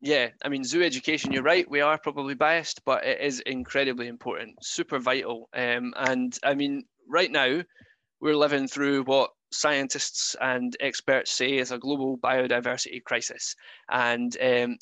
Yeah, 0.00 0.30
I 0.42 0.48
mean, 0.48 0.64
zoo 0.64 0.82
education, 0.82 1.32
you're 1.32 1.42
right, 1.42 1.70
we 1.70 1.80
are 1.80 1.96
probably 1.96 2.34
biased, 2.34 2.84
but 2.84 3.04
it 3.04 3.20
is 3.20 3.40
incredibly 3.40 4.08
important, 4.08 4.56
super 4.64 4.98
vital. 4.98 5.48
Um, 5.54 5.92
and 5.96 6.36
I 6.42 6.54
mean, 6.54 6.84
right 7.08 7.30
now, 7.30 7.62
we're 8.20 8.36
living 8.36 8.66
through 8.68 9.04
what 9.04 9.30
scientists 9.52 10.36
and 10.40 10.76
experts 10.80 11.30
say 11.32 11.58
is 11.58 11.70
a 11.70 11.78
global 11.78 12.18
biodiversity 12.18 13.02
crisis. 13.04 13.54
And 13.90 14.36
um, 14.40 14.78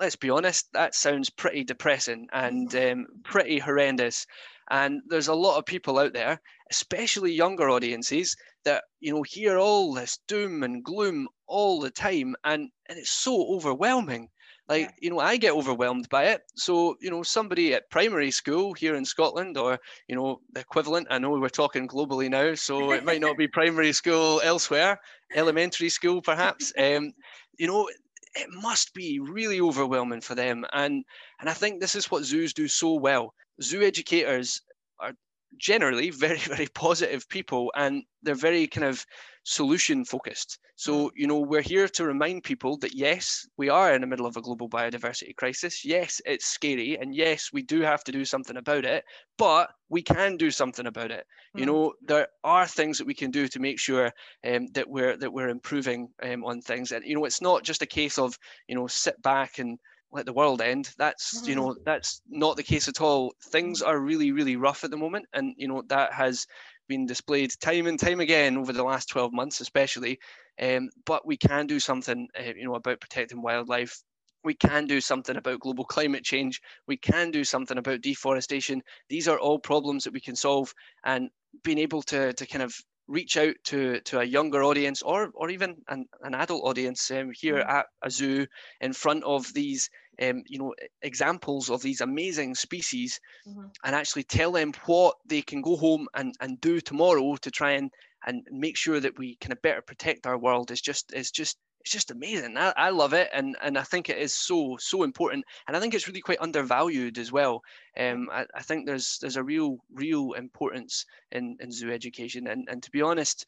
let's 0.00 0.16
be 0.16 0.30
honest, 0.30 0.68
that 0.72 0.94
sounds 0.94 1.30
pretty 1.30 1.64
depressing 1.64 2.28
and 2.32 2.74
um, 2.74 3.06
pretty 3.24 3.58
horrendous. 3.58 4.26
And 4.70 5.00
there's 5.08 5.28
a 5.28 5.34
lot 5.34 5.58
of 5.58 5.66
people 5.66 5.98
out 5.98 6.12
there, 6.12 6.40
especially 6.70 7.32
younger 7.32 7.70
audiences, 7.70 8.36
that 8.64 8.84
you 9.00 9.12
know 9.12 9.22
hear 9.22 9.58
all 9.58 9.94
this 9.94 10.18
doom 10.28 10.62
and 10.62 10.84
gloom 10.84 11.28
all 11.46 11.80
the 11.80 11.90
time, 11.90 12.36
and 12.44 12.70
and 12.86 12.98
it's 12.98 13.10
so 13.10 13.54
overwhelming. 13.54 14.28
Like, 14.68 14.82
yeah. 14.82 14.90
you 15.00 15.10
know, 15.10 15.18
I 15.18 15.38
get 15.38 15.54
overwhelmed 15.54 16.08
by 16.10 16.24
it. 16.26 16.42
So, 16.56 16.96
you 17.00 17.10
know, 17.10 17.22
somebody 17.22 17.72
at 17.72 17.90
primary 17.90 18.30
school 18.30 18.74
here 18.74 18.94
in 18.94 19.04
Scotland 19.04 19.56
or, 19.56 19.78
you 20.08 20.14
know, 20.14 20.40
the 20.52 20.60
equivalent, 20.60 21.08
I 21.10 21.18
know 21.18 21.30
we're 21.30 21.48
talking 21.48 21.88
globally 21.88 22.28
now, 22.28 22.54
so 22.54 22.92
it 22.92 23.04
might 23.04 23.20
not 23.20 23.38
be 23.38 23.48
primary 23.48 23.92
school 23.92 24.40
elsewhere, 24.44 25.00
elementary 25.34 25.88
school 25.88 26.22
perhaps. 26.22 26.72
Um, 26.88 27.12
you 27.58 27.66
know, 27.66 27.88
it 28.34 28.48
must 28.50 28.94
be 28.94 29.18
really 29.18 29.60
overwhelming 29.60 30.20
for 30.20 30.34
them. 30.34 30.64
And 30.72 31.04
and 31.40 31.50
I 31.50 31.52
think 31.52 31.80
this 31.80 31.94
is 31.94 32.10
what 32.10 32.24
zoos 32.24 32.52
do 32.54 32.68
so 32.68 32.94
well. 32.94 33.34
Zoo 33.60 33.82
educators 33.82 34.62
are 35.00 35.12
generally 35.56 36.10
very, 36.10 36.38
very 36.54 36.66
positive 36.74 37.28
people 37.28 37.72
and 37.76 38.02
they're 38.22 38.34
very 38.34 38.66
kind 38.66 38.84
of 38.84 39.04
solution 39.44 40.04
focused. 40.04 40.58
So, 40.76 41.06
mm. 41.06 41.10
you 41.16 41.26
know, 41.26 41.40
we're 41.40 41.62
here 41.62 41.88
to 41.88 42.04
remind 42.04 42.44
people 42.44 42.76
that 42.78 42.94
yes, 42.94 43.46
we 43.56 43.68
are 43.70 43.94
in 43.94 44.02
the 44.02 44.06
middle 44.06 44.26
of 44.26 44.36
a 44.36 44.42
global 44.42 44.68
biodiversity 44.68 45.34
crisis. 45.36 45.84
Yes, 45.84 46.20
it's 46.26 46.46
scary. 46.46 46.98
And 46.98 47.14
yes, 47.14 47.50
we 47.52 47.62
do 47.62 47.80
have 47.80 48.04
to 48.04 48.12
do 48.12 48.24
something 48.24 48.58
about 48.58 48.84
it, 48.84 49.04
but 49.38 49.70
we 49.88 50.02
can 50.02 50.36
do 50.36 50.50
something 50.50 50.86
about 50.86 51.10
it. 51.10 51.24
Mm. 51.56 51.60
You 51.60 51.66
know, 51.66 51.92
there 52.06 52.28
are 52.44 52.66
things 52.66 52.98
that 52.98 53.06
we 53.06 53.14
can 53.14 53.30
do 53.30 53.48
to 53.48 53.58
make 53.58 53.80
sure 53.80 54.12
um, 54.46 54.66
that 54.74 54.88
we're 54.88 55.16
that 55.16 55.32
we're 55.32 55.48
improving 55.48 56.08
um, 56.22 56.44
on 56.44 56.60
things. 56.60 56.92
And 56.92 57.04
you 57.04 57.14
know, 57.14 57.24
it's 57.24 57.42
not 57.42 57.64
just 57.64 57.82
a 57.82 57.86
case 57.86 58.18
of, 58.18 58.38
you 58.68 58.74
know, 58.74 58.86
sit 58.86 59.20
back 59.22 59.58
and 59.58 59.78
let 60.12 60.26
the 60.26 60.32
world 60.32 60.60
end. 60.60 60.90
That's 60.98 61.46
you 61.46 61.54
know, 61.54 61.68
mm. 61.68 61.76
that's 61.84 62.22
not 62.28 62.56
the 62.56 62.62
case 62.62 62.88
at 62.88 63.00
all. 63.00 63.34
Things 63.50 63.82
are 63.82 63.98
really, 63.98 64.32
really 64.32 64.56
rough 64.56 64.84
at 64.84 64.90
the 64.90 64.96
moment. 64.96 65.26
And 65.32 65.54
you 65.56 65.68
know, 65.68 65.82
that 65.88 66.12
has 66.12 66.46
been 66.88 67.06
displayed 67.06 67.52
time 67.60 67.86
and 67.86 67.98
time 67.98 68.20
again 68.20 68.56
over 68.56 68.72
the 68.72 68.82
last 68.82 69.08
12 69.10 69.32
months, 69.32 69.60
especially. 69.60 70.18
Um, 70.60 70.88
but 71.04 71.26
we 71.26 71.36
can 71.36 71.66
do 71.66 71.78
something, 71.78 72.26
uh, 72.38 72.52
you 72.56 72.64
know, 72.64 72.74
about 72.74 73.00
protecting 73.00 73.42
wildlife. 73.42 74.02
We 74.44 74.54
can 74.54 74.86
do 74.86 75.00
something 75.00 75.36
about 75.36 75.60
global 75.60 75.84
climate 75.84 76.24
change. 76.24 76.60
We 76.86 76.96
can 76.96 77.30
do 77.30 77.44
something 77.44 77.76
about 77.76 78.00
deforestation. 78.00 78.82
These 79.08 79.28
are 79.28 79.38
all 79.38 79.58
problems 79.58 80.04
that 80.04 80.12
we 80.12 80.20
can 80.20 80.36
solve, 80.36 80.72
and 81.04 81.28
being 81.64 81.78
able 81.78 82.02
to 82.04 82.32
to 82.32 82.46
kind 82.46 82.62
of 82.62 82.74
reach 83.08 83.36
out 83.36 83.54
to 83.64 84.00
to 84.00 84.20
a 84.20 84.24
younger 84.24 84.62
audience 84.62 85.02
or 85.02 85.30
or 85.34 85.50
even 85.50 85.76
an, 85.88 86.06
an 86.22 86.34
adult 86.34 86.62
audience 86.64 87.10
um, 87.10 87.32
here 87.34 87.56
mm. 87.56 87.68
at 87.68 87.86
a 88.02 88.10
zoo 88.10 88.46
in 88.80 88.92
front 88.92 89.24
of 89.24 89.52
these 89.54 89.90
um, 90.22 90.42
you 90.46 90.58
know 90.58 90.74
examples 91.02 91.70
of 91.70 91.82
these 91.82 92.00
amazing 92.00 92.54
species 92.54 93.18
mm-hmm. 93.48 93.66
and 93.84 93.94
actually 93.94 94.24
tell 94.24 94.52
them 94.52 94.72
what 94.86 95.16
they 95.26 95.42
can 95.42 95.62
go 95.62 95.76
home 95.76 96.06
and, 96.14 96.34
and 96.40 96.60
do 96.60 96.80
tomorrow 96.80 97.36
to 97.36 97.50
try 97.50 97.72
and 97.72 97.90
and 98.26 98.46
make 98.50 98.76
sure 98.76 99.00
that 99.00 99.18
we 99.18 99.36
kind 99.36 99.52
of 99.52 99.62
better 99.62 99.80
protect 99.80 100.26
our 100.26 100.38
world 100.38 100.70
is 100.70 100.80
just 100.80 101.12
is 101.14 101.30
just 101.30 101.56
it's 101.88 101.92
just 101.94 102.10
amazing. 102.10 102.58
I, 102.58 102.74
I 102.76 102.90
love 102.90 103.14
it, 103.14 103.30
and 103.32 103.56
and 103.62 103.78
I 103.78 103.82
think 103.82 104.10
it 104.10 104.18
is 104.18 104.34
so 104.34 104.76
so 104.78 105.04
important, 105.04 105.46
and 105.66 105.74
I 105.74 105.80
think 105.80 105.94
it's 105.94 106.06
really 106.06 106.20
quite 106.20 106.40
undervalued 106.42 107.16
as 107.16 107.32
well. 107.32 107.62
Um, 107.98 108.28
I, 108.30 108.44
I 108.54 108.60
think 108.60 108.84
there's 108.84 109.18
there's 109.22 109.36
a 109.36 109.42
real 109.42 109.78
real 109.94 110.34
importance 110.34 111.06
in 111.32 111.56
in 111.60 111.72
zoo 111.72 111.90
education, 111.90 112.46
and 112.46 112.68
and 112.68 112.82
to 112.82 112.90
be 112.90 113.00
honest, 113.00 113.46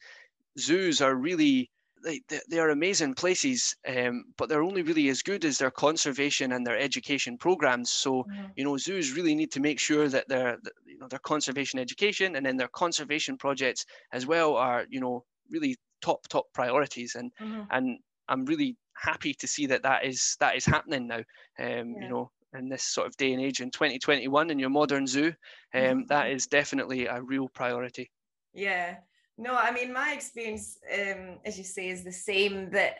zoos 0.57 1.01
are 1.01 1.13
really 1.13 1.69
they, 2.03 2.19
they 2.49 2.57
are 2.57 2.71
amazing 2.71 3.13
places, 3.13 3.75
um, 3.87 4.23
but 4.37 4.49
they're 4.49 4.63
only 4.63 4.81
really 4.81 5.07
as 5.09 5.21
good 5.21 5.45
as 5.45 5.59
their 5.59 5.69
conservation 5.69 6.51
and 6.53 6.65
their 6.65 6.79
education 6.79 7.37
programs. 7.37 7.91
So, 7.91 8.23
mm-hmm. 8.23 8.45
you 8.55 8.63
know, 8.63 8.75
zoos 8.75 9.11
really 9.11 9.35
need 9.35 9.51
to 9.51 9.59
make 9.59 9.79
sure 9.79 10.09
that 10.09 10.27
their, 10.27 10.57
you 10.87 10.97
know, 10.97 11.07
their 11.07 11.19
conservation 11.19 11.79
education 11.79 12.35
and 12.35 12.43
then 12.43 12.57
their 12.57 12.69
conservation 12.69 13.37
projects 13.37 13.85
as 14.11 14.25
well 14.25 14.55
are, 14.55 14.87
you 14.89 14.99
know, 14.99 15.25
really 15.51 15.75
top 16.01 16.27
top 16.27 16.45
priorities. 16.53 17.13
And 17.13 17.31
mm-hmm. 17.39 17.61
and 17.69 17.99
I'm 18.31 18.45
really 18.45 18.77
happy 18.95 19.33
to 19.33 19.47
see 19.47 19.65
that 19.67 19.83
that 19.83 20.05
is 20.05 20.37
that 20.39 20.55
is 20.55 20.65
happening 20.65 21.07
now. 21.07 21.23
Um, 21.59 21.95
yeah. 21.95 22.03
You 22.03 22.09
know, 22.09 22.31
in 22.57 22.69
this 22.69 22.83
sort 22.83 23.07
of 23.07 23.17
day 23.17 23.33
and 23.33 23.41
age 23.41 23.61
in 23.61 23.71
2021 23.71 24.49
in 24.49 24.59
your 24.59 24.69
modern 24.69 25.07
zoo, 25.07 25.33
um, 25.73 25.81
mm-hmm. 25.81 25.99
that 26.07 26.31
is 26.31 26.47
definitely 26.47 27.05
a 27.05 27.21
real 27.21 27.49
priority. 27.49 28.09
Yeah. 28.53 28.95
No, 29.37 29.55
I 29.55 29.71
mean 29.71 29.93
my 29.93 30.13
experience, 30.13 30.77
um, 30.93 31.39
as 31.45 31.57
you 31.57 31.63
say, 31.63 31.89
is 31.89 32.03
the 32.03 32.11
same. 32.11 32.69
That 32.71 32.95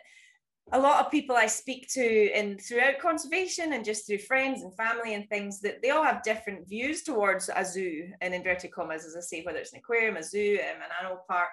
a 0.70 0.78
lot 0.78 1.04
of 1.04 1.10
people 1.10 1.36
I 1.36 1.46
speak 1.46 1.88
to 1.92 2.32
and 2.32 2.60
throughout 2.60 2.98
conservation 2.98 3.72
and 3.72 3.84
just 3.84 4.06
through 4.06 4.18
friends 4.18 4.62
and 4.62 4.74
family 4.76 5.14
and 5.14 5.28
things 5.28 5.60
that 5.60 5.82
they 5.82 5.90
all 5.90 6.04
have 6.04 6.22
different 6.22 6.68
views 6.68 7.02
towards 7.02 7.50
a 7.54 7.64
zoo 7.64 8.08
in 8.20 8.32
inverted 8.32 8.72
commas, 8.72 9.04
as 9.04 9.16
I 9.16 9.20
say, 9.20 9.42
whether 9.42 9.58
it's 9.58 9.72
an 9.72 9.80
aquarium, 9.80 10.16
a 10.16 10.22
zoo, 10.22 10.58
um, 10.60 10.82
an 10.82 10.90
animal 11.00 11.24
park. 11.28 11.50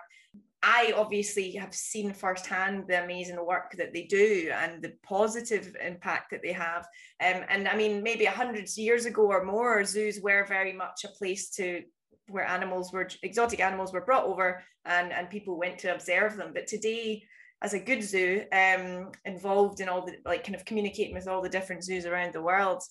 I 0.62 0.94
obviously 0.96 1.52
have 1.54 1.74
seen 1.74 2.14
firsthand 2.14 2.86
the 2.88 3.04
amazing 3.04 3.44
work 3.46 3.76
that 3.78 3.94
they 3.94 4.04
do 4.04 4.52
and 4.54 4.82
the 4.82 4.94
positive 5.04 5.76
impact 5.82 6.32
that 6.32 6.42
they 6.44 6.52
have. 6.52 6.86
Um, 7.24 7.44
and 7.50 7.68
I 7.68 7.76
mean, 7.78 8.04
maybe 8.04 8.26
a 8.26 8.32
hundred 8.32 8.68
years 8.76 9.06
ago 9.06 9.28
or 9.28 9.46
more, 9.46 9.84
zoos 9.86 10.20
were 10.22 10.46
very 10.46 10.74
much 10.74 11.06
a 11.06 11.10
place 11.18 11.50
to 11.52 11.84
where 12.28 12.46
animals 12.46 12.92
were 12.92 13.10
exotic 13.24 13.60
animals 13.60 13.92
were 13.92 14.06
brought 14.06 14.26
over 14.26 14.64
and 14.86 15.12
and 15.12 15.30
people 15.30 15.58
went 15.58 15.80
to 15.80 15.94
observe 15.94 16.36
them. 16.36 16.52
But 16.54 16.68
today, 16.68 17.24
as 17.62 17.74
a 17.74 17.80
good 17.80 18.04
zoo, 18.04 18.44
um, 18.52 19.12
involved 19.26 19.80
in 19.80 19.90
all 19.90 20.06
the 20.06 20.18
like 20.26 20.44
kind 20.44 20.56
of 20.56 20.66
communicating 20.66 21.16
with 21.16 21.28
all 21.28 21.42
the 21.42 21.50
different 21.50 21.84
zoos 21.84 22.06
around 22.06 22.34
the 22.34 22.42
world, 22.42 22.84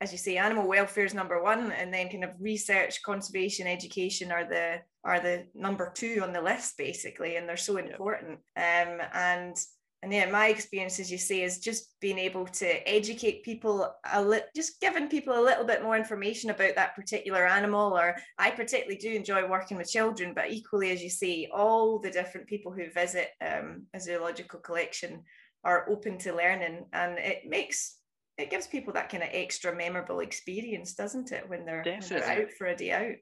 as 0.00 0.12
you 0.12 0.18
say, 0.18 0.36
animal 0.36 0.68
welfare 0.68 1.04
is 1.04 1.14
number 1.14 1.42
one, 1.42 1.72
and 1.72 1.92
then 1.92 2.10
kind 2.10 2.24
of 2.24 2.30
research, 2.38 3.02
conservation, 3.02 3.66
education 3.66 4.30
are 4.30 4.44
the 4.44 4.80
are 5.04 5.20
the 5.20 5.46
number 5.54 5.92
two 5.94 6.20
on 6.22 6.32
the 6.32 6.42
list 6.42 6.76
basically, 6.76 7.36
and 7.36 7.48
they're 7.48 7.56
so 7.56 7.76
important. 7.76 8.38
Um, 8.56 9.00
and 9.12 9.56
and 10.02 10.12
yeah, 10.12 10.30
my 10.30 10.48
experience, 10.48 11.00
as 11.00 11.10
you 11.10 11.16
say, 11.16 11.42
is 11.42 11.58
just 11.58 11.98
being 12.00 12.18
able 12.18 12.46
to 12.46 12.88
educate 12.88 13.42
people 13.42 13.92
a 14.12 14.22
little, 14.22 14.46
just 14.54 14.80
giving 14.80 15.08
people 15.08 15.38
a 15.38 15.42
little 15.42 15.64
bit 15.64 15.82
more 15.82 15.96
information 15.96 16.50
about 16.50 16.74
that 16.74 16.94
particular 16.94 17.46
animal. 17.46 17.96
Or 17.96 18.16
I 18.38 18.50
particularly 18.50 18.98
do 18.98 19.10
enjoy 19.10 19.48
working 19.48 19.78
with 19.78 19.90
children, 19.90 20.34
but 20.34 20.50
equally, 20.50 20.90
as 20.90 21.02
you 21.02 21.10
say, 21.10 21.48
all 21.52 21.98
the 21.98 22.10
different 22.10 22.46
people 22.46 22.70
who 22.70 22.90
visit 22.90 23.30
um, 23.40 23.84
a 23.94 24.00
zoological 24.00 24.60
collection 24.60 25.22
are 25.64 25.90
open 25.90 26.18
to 26.18 26.36
learning, 26.36 26.84
and 26.92 27.18
it 27.18 27.42
makes 27.48 27.96
it 28.38 28.50
gives 28.50 28.66
people 28.66 28.92
that 28.92 29.08
kind 29.08 29.22
of 29.22 29.30
extra 29.32 29.74
memorable 29.74 30.20
experience, 30.20 30.94
doesn't 30.94 31.32
it, 31.32 31.48
when 31.48 31.64
they're, 31.64 31.82
when 31.82 32.00
they're 32.08 32.42
out 32.42 32.50
for 32.58 32.66
a 32.66 32.76
day 32.76 32.92
out? 32.92 33.16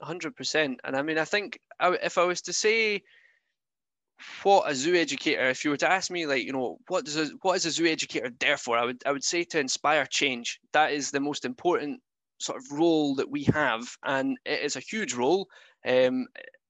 Hundred 0.00 0.36
percent. 0.36 0.80
And 0.84 0.96
I 0.96 1.02
mean, 1.02 1.18
I 1.18 1.24
think 1.24 1.58
if 1.80 2.18
I 2.18 2.24
was 2.24 2.42
to 2.42 2.52
say 2.52 3.02
what 4.42 4.70
a 4.70 4.74
zoo 4.74 4.94
educator, 4.94 5.48
if 5.48 5.64
you 5.64 5.70
were 5.70 5.76
to 5.78 5.90
ask 5.90 6.10
me, 6.10 6.26
like, 6.26 6.44
you 6.44 6.52
know, 6.52 6.78
what 6.88 7.04
does 7.04 7.16
a, 7.16 7.26
what 7.42 7.56
is 7.56 7.66
a 7.66 7.70
zoo 7.70 7.86
educator 7.86 8.30
there 8.40 8.56
for? 8.56 8.76
I 8.76 8.84
would 8.84 9.02
I 9.06 9.12
would 9.12 9.24
say 9.24 9.44
to 9.44 9.60
inspire 9.60 10.06
change. 10.06 10.60
That 10.72 10.92
is 10.92 11.10
the 11.10 11.20
most 11.20 11.44
important 11.44 12.00
sort 12.38 12.58
of 12.58 12.78
role 12.78 13.16
that 13.16 13.30
we 13.30 13.44
have, 13.44 13.84
and 14.04 14.36
it 14.44 14.62
is 14.62 14.76
a 14.76 14.80
huge 14.80 15.14
role. 15.14 15.48
Um, 15.86 16.26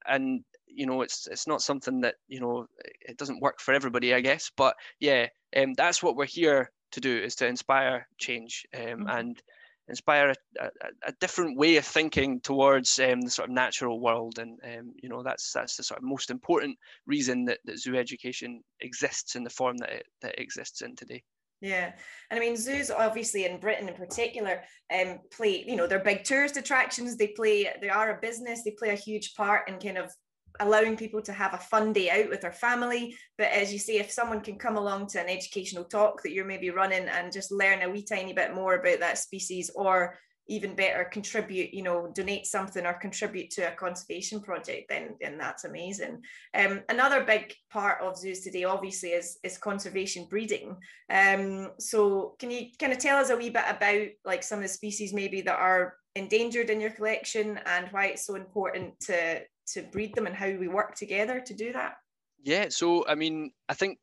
and 0.06 0.44
you 0.66 0.86
know, 0.86 1.02
it's 1.02 1.26
it's 1.26 1.46
not 1.46 1.62
something 1.62 2.00
that 2.02 2.16
you 2.28 2.40
know 2.40 2.66
it 3.00 3.18
doesn't 3.18 3.40
work 3.40 3.60
for 3.60 3.74
everybody, 3.74 4.14
I 4.14 4.20
guess. 4.20 4.50
But 4.56 4.76
yeah, 5.00 5.26
um, 5.56 5.74
that's 5.74 6.02
what 6.02 6.16
we're 6.16 6.26
here 6.26 6.70
to 6.92 7.00
do 7.00 7.16
is 7.16 7.34
to 7.36 7.46
inspire 7.46 8.06
change 8.18 8.66
um, 8.74 8.82
mm-hmm. 8.82 9.08
and 9.08 9.42
inspire 9.88 10.30
a, 10.30 10.64
a, 10.64 10.70
a, 11.08 11.12
different 11.20 11.58
way 11.58 11.76
of 11.76 11.84
thinking 11.84 12.40
towards 12.40 12.98
um, 13.00 13.20
the 13.20 13.30
sort 13.30 13.48
of 13.48 13.54
natural 13.54 14.00
world 14.00 14.38
and 14.38 14.58
um, 14.64 14.92
you 15.02 15.08
know 15.08 15.22
that's 15.22 15.52
that's 15.52 15.76
the 15.76 15.82
sort 15.82 15.98
of 15.98 16.04
most 16.04 16.30
important 16.30 16.78
reason 17.06 17.44
that, 17.44 17.58
that 17.64 17.78
zoo 17.78 17.96
education 17.96 18.62
exists 18.80 19.34
in 19.34 19.42
the 19.42 19.50
form 19.50 19.76
that 19.78 19.90
it, 19.90 20.06
that 20.20 20.34
it 20.34 20.40
exists 20.40 20.82
in 20.82 20.94
today 20.94 21.22
yeah, 21.62 21.92
and 22.28 22.38
I 22.38 22.40
mean 22.40 22.56
zoos, 22.56 22.90
obviously 22.90 23.44
in 23.44 23.60
Britain 23.60 23.88
in 23.88 23.94
particular, 23.94 24.64
um, 24.92 25.20
play 25.30 25.64
you 25.64 25.76
know 25.76 25.86
they're 25.86 26.00
big 26.00 26.24
tourist 26.24 26.56
attractions. 26.56 27.16
They 27.16 27.28
play 27.28 27.68
they 27.80 27.88
are 27.88 28.16
a 28.16 28.20
business. 28.20 28.64
They 28.64 28.72
play 28.72 28.90
a 28.90 28.96
huge 28.96 29.34
part 29.36 29.68
in 29.68 29.78
kind 29.78 29.96
of 29.96 30.12
allowing 30.60 30.96
people 30.96 31.22
to 31.22 31.32
have 31.32 31.54
a 31.54 31.58
fun 31.58 31.92
day 31.92 32.10
out 32.10 32.28
with 32.28 32.40
their 32.40 32.52
family. 32.52 33.16
But 33.38 33.48
as 33.48 33.72
you 33.72 33.78
say, 33.78 33.96
if 33.96 34.10
someone 34.10 34.40
can 34.40 34.58
come 34.58 34.76
along 34.76 35.08
to 35.08 35.20
an 35.20 35.28
educational 35.28 35.84
talk 35.84 36.22
that 36.22 36.32
you're 36.32 36.44
maybe 36.44 36.70
running 36.70 37.08
and 37.08 37.32
just 37.32 37.52
learn 37.52 37.82
a 37.82 37.90
wee 37.90 38.04
tiny 38.04 38.32
bit 38.32 38.54
more 38.54 38.74
about 38.74 39.00
that 39.00 39.18
species, 39.18 39.70
or 39.74 40.18
even 40.48 40.74
better, 40.74 41.04
contribute, 41.04 41.72
you 41.72 41.82
know, 41.82 42.10
donate 42.14 42.46
something 42.46 42.84
or 42.84 42.94
contribute 42.94 43.50
to 43.50 43.72
a 43.72 43.76
conservation 43.76 44.40
project, 44.40 44.88
then, 44.88 45.14
then 45.20 45.38
that's 45.38 45.64
amazing. 45.64 46.20
Um, 46.54 46.80
another 46.88 47.24
big 47.24 47.54
part 47.70 48.02
of 48.02 48.18
zoos 48.18 48.40
today, 48.40 48.64
obviously, 48.64 49.10
is, 49.10 49.38
is 49.44 49.56
conservation 49.56 50.26
breeding. 50.28 50.76
Um, 51.08 51.70
so 51.78 52.34
can 52.38 52.50
you 52.50 52.66
kind 52.78 52.92
of 52.92 52.98
tell 52.98 53.18
us 53.18 53.30
a 53.30 53.36
wee 53.36 53.50
bit 53.50 53.64
about 53.68 54.08
like 54.24 54.42
some 54.42 54.58
of 54.58 54.64
the 54.64 54.68
species 54.68 55.14
maybe 55.14 55.42
that 55.42 55.58
are 55.58 55.94
endangered 56.16 56.70
in 56.70 56.80
your 56.80 56.90
collection 56.90 57.58
and 57.64 57.88
why 57.90 58.06
it's 58.06 58.26
so 58.26 58.34
important 58.34 58.98
to 59.00 59.40
to 59.72 59.82
breed 59.82 60.14
them 60.14 60.26
and 60.26 60.34
how 60.34 60.50
we 60.50 60.68
work 60.68 60.94
together 60.94 61.40
to 61.40 61.54
do 61.54 61.72
that? 61.72 61.94
Yeah, 62.42 62.66
so 62.70 63.06
I 63.06 63.14
mean, 63.14 63.52
I 63.68 63.74
think 63.74 63.98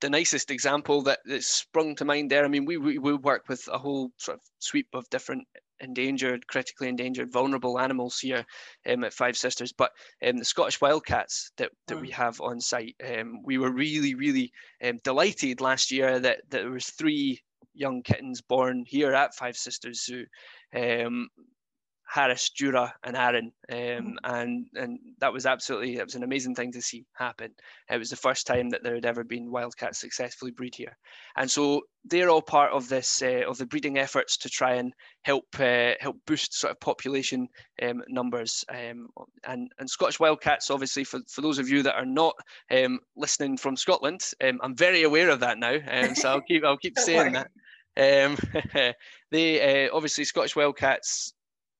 the 0.00 0.10
nicest 0.10 0.50
example 0.50 1.02
that, 1.02 1.20
that 1.26 1.42
sprung 1.42 1.96
to 1.96 2.04
mind 2.04 2.30
there. 2.30 2.44
I 2.44 2.48
mean, 2.48 2.64
we, 2.64 2.76
we 2.76 2.98
we 2.98 3.14
work 3.14 3.48
with 3.48 3.66
a 3.72 3.78
whole 3.78 4.10
sort 4.16 4.36
of 4.36 4.42
sweep 4.58 4.88
of 4.94 5.08
different 5.10 5.46
endangered, 5.80 6.46
critically 6.46 6.88
endangered, 6.88 7.32
vulnerable 7.32 7.78
animals 7.78 8.18
here 8.18 8.44
um, 8.88 9.04
at 9.04 9.12
Five 9.12 9.36
Sisters. 9.36 9.72
But 9.72 9.92
um, 10.26 10.38
the 10.38 10.44
Scottish 10.44 10.80
wildcats 10.80 11.52
that, 11.56 11.70
that 11.86 12.00
we 12.00 12.08
mm. 12.08 12.14
have 12.14 12.40
on 12.40 12.60
site, 12.60 12.96
um, 13.06 13.42
we 13.44 13.58
were 13.58 13.72
really, 13.72 14.14
really 14.14 14.52
um, 14.84 14.98
delighted 15.04 15.60
last 15.60 15.90
year 15.90 16.18
that, 16.20 16.38
that 16.50 16.62
there 16.62 16.70
was 16.70 16.86
three 16.86 17.40
young 17.74 18.02
kittens 18.02 18.40
born 18.40 18.84
here 18.86 19.12
at 19.14 19.34
Five 19.34 19.56
Sisters 19.56 20.04
Zoo. 20.04 20.24
Harris, 22.10 22.48
Jura, 22.50 22.94
and 23.04 23.16
Arran, 23.16 23.52
um, 23.70 23.76
mm. 23.76 24.14
and 24.24 24.66
and 24.74 24.98
that 25.20 25.32
was 25.32 25.44
absolutely 25.44 25.96
it 25.96 26.04
was 26.04 26.14
an 26.14 26.22
amazing 26.22 26.54
thing 26.54 26.72
to 26.72 26.80
see 26.80 27.04
happen. 27.12 27.50
It 27.90 27.98
was 27.98 28.08
the 28.08 28.16
first 28.16 28.46
time 28.46 28.70
that 28.70 28.82
there 28.82 28.94
had 28.94 29.04
ever 29.04 29.24
been 29.24 29.50
wildcats 29.50 30.00
successfully 30.00 30.50
breed 30.50 30.74
here, 30.74 30.96
and 31.36 31.50
so 31.50 31.82
they're 32.06 32.30
all 32.30 32.40
part 32.40 32.72
of 32.72 32.88
this 32.88 33.20
uh, 33.20 33.42
of 33.46 33.58
the 33.58 33.66
breeding 33.66 33.98
efforts 33.98 34.38
to 34.38 34.48
try 34.48 34.74
and 34.74 34.94
help 35.22 35.44
uh, 35.60 35.92
help 36.00 36.16
boost 36.26 36.54
sort 36.54 36.70
of 36.70 36.80
population 36.80 37.46
um, 37.82 38.02
numbers. 38.08 38.64
Um, 38.70 39.08
and 39.46 39.70
and 39.78 39.90
Scottish 39.90 40.18
wildcats, 40.18 40.70
obviously, 40.70 41.04
for, 41.04 41.20
for 41.28 41.42
those 41.42 41.58
of 41.58 41.68
you 41.68 41.82
that 41.82 41.96
are 41.96 42.06
not 42.06 42.34
um, 42.70 43.00
listening 43.16 43.58
from 43.58 43.76
Scotland, 43.76 44.22
um, 44.42 44.58
I'm 44.62 44.74
very 44.74 45.02
aware 45.02 45.28
of 45.28 45.40
that 45.40 45.58
now, 45.58 45.76
um, 45.90 46.14
so 46.14 46.30
I'll 46.30 46.40
keep 46.48 46.64
I'll 46.64 46.78
keep 46.78 46.98
saying 46.98 47.34
that. 47.34 47.50
Um, 47.98 48.38
they 49.30 49.86
uh, 49.86 49.94
obviously 49.94 50.24
Scottish 50.24 50.56
wildcats 50.56 51.34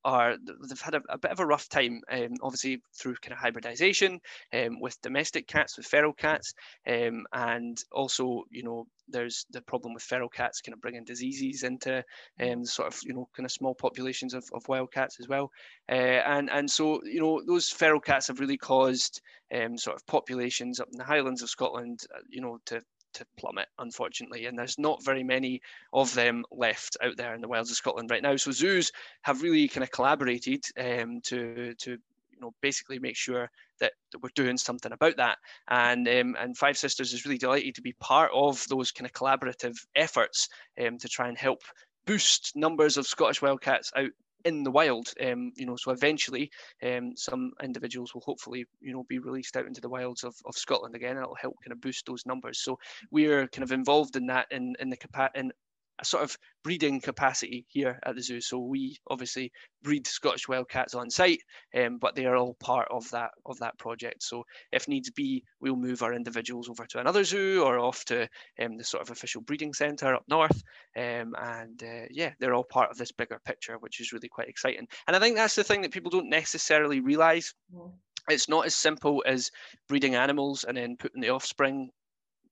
are 0.04 0.36
they've 0.68 0.80
had 0.80 0.94
a, 0.94 1.02
a 1.08 1.18
bit 1.18 1.30
of 1.30 1.40
a 1.40 1.46
rough 1.46 1.68
time, 1.68 2.00
um, 2.10 2.34
obviously 2.42 2.80
through 2.94 3.14
kind 3.16 3.32
of 3.32 3.38
hybridization 3.38 4.20
um, 4.52 4.80
with 4.80 5.00
domestic 5.02 5.46
cats, 5.46 5.76
with 5.76 5.86
feral 5.86 6.12
cats, 6.12 6.54
um, 6.86 7.26
and 7.32 7.82
also 7.92 8.44
you 8.50 8.62
know 8.62 8.86
there's 9.08 9.46
the 9.50 9.62
problem 9.62 9.94
with 9.94 10.02
feral 10.02 10.28
cats 10.28 10.60
kind 10.60 10.74
of 10.74 10.80
bringing 10.80 11.04
diseases 11.04 11.62
into 11.62 12.04
um, 12.40 12.64
sort 12.64 12.88
of 12.88 12.98
you 13.04 13.14
know 13.14 13.28
kind 13.36 13.46
of 13.46 13.52
small 13.52 13.74
populations 13.74 14.34
of, 14.34 14.44
of 14.52 14.66
wild 14.68 14.92
cats 14.92 15.18
as 15.20 15.28
well, 15.28 15.50
uh, 15.90 15.94
and 15.94 16.50
and 16.50 16.70
so 16.70 17.00
you 17.04 17.20
know 17.20 17.42
those 17.46 17.68
feral 17.68 18.00
cats 18.00 18.28
have 18.28 18.40
really 18.40 18.58
caused 18.58 19.20
um, 19.54 19.76
sort 19.78 19.96
of 19.96 20.06
populations 20.06 20.80
up 20.80 20.88
in 20.92 20.98
the 20.98 21.04
Highlands 21.04 21.42
of 21.42 21.50
Scotland, 21.50 22.00
uh, 22.14 22.20
you 22.28 22.40
know, 22.40 22.58
to 22.66 22.80
to 23.18 23.26
plummet, 23.36 23.68
unfortunately. 23.78 24.46
And 24.46 24.58
there's 24.58 24.78
not 24.78 25.04
very 25.04 25.22
many 25.22 25.60
of 25.92 26.14
them 26.14 26.44
left 26.50 26.96
out 27.02 27.16
there 27.16 27.34
in 27.34 27.40
the 27.40 27.48
wilds 27.48 27.70
of 27.70 27.76
Scotland 27.76 28.10
right 28.10 28.22
now. 28.22 28.36
So 28.36 28.50
zoos 28.50 28.90
have 29.22 29.42
really 29.42 29.68
kind 29.68 29.84
of 29.84 29.90
collaborated 29.90 30.64
um, 30.78 31.20
to 31.24 31.74
to 31.74 31.90
you 31.90 32.40
know 32.40 32.52
basically 32.62 32.98
make 32.98 33.16
sure 33.16 33.50
that, 33.80 33.92
that 34.12 34.22
we're 34.22 34.30
doing 34.34 34.56
something 34.56 34.92
about 34.92 35.16
that. 35.16 35.38
And 35.68 36.08
um, 36.08 36.36
and 36.38 36.56
Five 36.56 36.78
Sisters 36.78 37.12
is 37.12 37.24
really 37.24 37.38
delighted 37.38 37.74
to 37.74 37.82
be 37.82 37.94
part 38.00 38.30
of 38.34 38.66
those 38.68 38.92
kind 38.92 39.06
of 39.06 39.12
collaborative 39.12 39.76
efforts 39.94 40.48
um, 40.84 40.98
to 40.98 41.08
try 41.08 41.28
and 41.28 41.36
help 41.36 41.62
boost 42.06 42.52
numbers 42.56 42.96
of 42.96 43.06
Scottish 43.06 43.42
wildcats 43.42 43.92
out 43.94 44.10
in 44.44 44.62
the 44.62 44.70
wild. 44.70 45.08
Um, 45.24 45.52
you 45.56 45.66
know, 45.66 45.76
so 45.76 45.90
eventually, 45.90 46.50
um, 46.82 47.12
some 47.16 47.52
individuals 47.62 48.14
will 48.14 48.22
hopefully, 48.22 48.66
you 48.80 48.92
know, 48.92 49.04
be 49.08 49.18
released 49.18 49.56
out 49.56 49.66
into 49.66 49.80
the 49.80 49.88
wilds 49.88 50.24
of, 50.24 50.34
of 50.44 50.56
Scotland 50.56 50.94
again, 50.94 51.16
and 51.16 51.20
it'll 51.20 51.34
help 51.34 51.56
kind 51.64 51.72
of 51.72 51.80
boost 51.80 52.06
those 52.06 52.26
numbers. 52.26 52.60
So 52.62 52.78
we're 53.10 53.48
kind 53.48 53.62
of 53.64 53.72
involved 53.72 54.16
in 54.16 54.26
that 54.26 54.46
in 54.50 54.74
in 54.80 54.90
the 54.90 55.30
in 55.34 55.52
a 55.98 56.04
sort 56.04 56.24
of 56.24 56.36
breeding 56.62 57.00
capacity 57.00 57.66
here 57.68 57.98
at 58.04 58.14
the 58.14 58.22
zoo. 58.22 58.40
So 58.40 58.58
we 58.58 58.98
obviously 59.08 59.52
breed 59.82 60.06
Scottish 60.06 60.48
wildcats 60.48 60.94
on 60.94 61.10
site, 61.10 61.40
um, 61.76 61.98
but 61.98 62.14
they 62.14 62.26
are 62.26 62.36
all 62.36 62.54
part 62.54 62.88
of 62.90 63.08
that 63.10 63.30
of 63.46 63.58
that 63.60 63.78
project. 63.78 64.22
So 64.22 64.44
if 64.72 64.88
needs 64.88 65.10
be, 65.10 65.44
we'll 65.60 65.76
move 65.76 66.02
our 66.02 66.14
individuals 66.14 66.68
over 66.68 66.86
to 66.86 66.98
another 66.98 67.24
zoo 67.24 67.62
or 67.64 67.78
off 67.78 68.04
to 68.06 68.28
um, 68.60 68.76
the 68.76 68.84
sort 68.84 69.02
of 69.02 69.10
official 69.10 69.40
breeding 69.40 69.74
centre 69.74 70.14
up 70.14 70.24
north. 70.28 70.62
Um, 70.96 71.34
and 71.38 71.82
uh, 71.82 72.06
yeah, 72.10 72.32
they're 72.38 72.54
all 72.54 72.64
part 72.64 72.90
of 72.90 72.98
this 72.98 73.12
bigger 73.12 73.40
picture, 73.44 73.78
which 73.78 74.00
is 74.00 74.12
really 74.12 74.28
quite 74.28 74.48
exciting. 74.48 74.86
And 75.06 75.16
I 75.16 75.20
think 75.20 75.36
that's 75.36 75.54
the 75.54 75.64
thing 75.64 75.82
that 75.82 75.92
people 75.92 76.10
don't 76.10 76.30
necessarily 76.30 77.00
realise. 77.00 77.54
Mm 77.74 77.92
it's 78.28 78.48
not 78.48 78.66
as 78.66 78.74
simple 78.74 79.22
as 79.26 79.50
breeding 79.88 80.14
animals 80.14 80.64
and 80.64 80.76
then 80.76 80.96
putting 80.96 81.20
the 81.20 81.30
offspring 81.30 81.90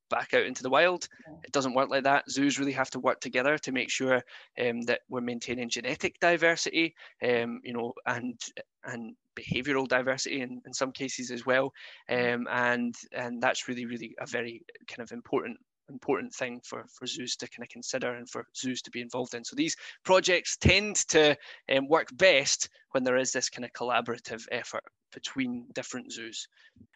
back 0.09 0.35
out 0.35 0.47
into 0.47 0.63
the 0.63 0.71
wild. 0.71 1.09
It 1.45 1.53
doesn't 1.53 1.75
work 1.75 1.91
like 1.91 2.05
that. 2.05 2.31
Zoos 2.31 2.59
really 2.59 2.73
have 2.73 2.91
to 2.91 3.01
work 3.01 3.21
together 3.21 3.59
to 3.59 3.73
make 3.73 3.91
sure 3.91 4.23
um, 4.61 4.83
that 4.83 5.01
we're 5.09 5.21
maintaining 5.21 5.71
genetic 5.71 6.19
diversity, 6.21 6.95
um, 7.23 7.61
you 7.63 7.73
know, 7.73 7.93
and 8.07 8.41
and 8.85 9.17
behavioural 9.37 9.87
diversity 9.87 10.41
in, 10.41 10.63
in 10.67 10.73
some 10.73 10.93
cases 10.93 11.31
as 11.31 11.45
well. 11.45 11.73
Um, 12.09 12.47
and 12.51 12.95
and 13.13 13.43
that's 13.43 13.69
really 13.69 13.87
really 13.87 14.15
a 14.19 14.27
very 14.27 14.63
kind 14.89 15.01
of 15.01 15.13
important 15.13 15.59
important 15.89 16.35
thing 16.35 16.61
for, 16.65 16.85
for 16.93 17.07
zoos 17.07 17.37
to 17.37 17.49
kind 17.49 17.65
of 17.65 17.69
consider 17.69 18.15
and 18.15 18.29
for 18.29 18.47
zoos 18.57 18.83
to 18.83 18.91
be 18.91 19.01
involved 19.01 19.35
in. 19.35 19.45
So 19.45 19.57
these 19.57 19.77
projects 20.05 20.57
tend 20.57 20.97
to 21.09 21.37
um, 21.75 21.89
work 21.89 22.09
best 22.15 22.69
when 22.93 23.05
there 23.05 23.17
is 23.17 23.33
this 23.33 23.49
kind 23.49 23.65
of 23.65 23.73
collaborative 23.73 24.45
effort 24.51 24.85
between 25.13 25.67
different 25.75 26.13
zoos. 26.13 26.47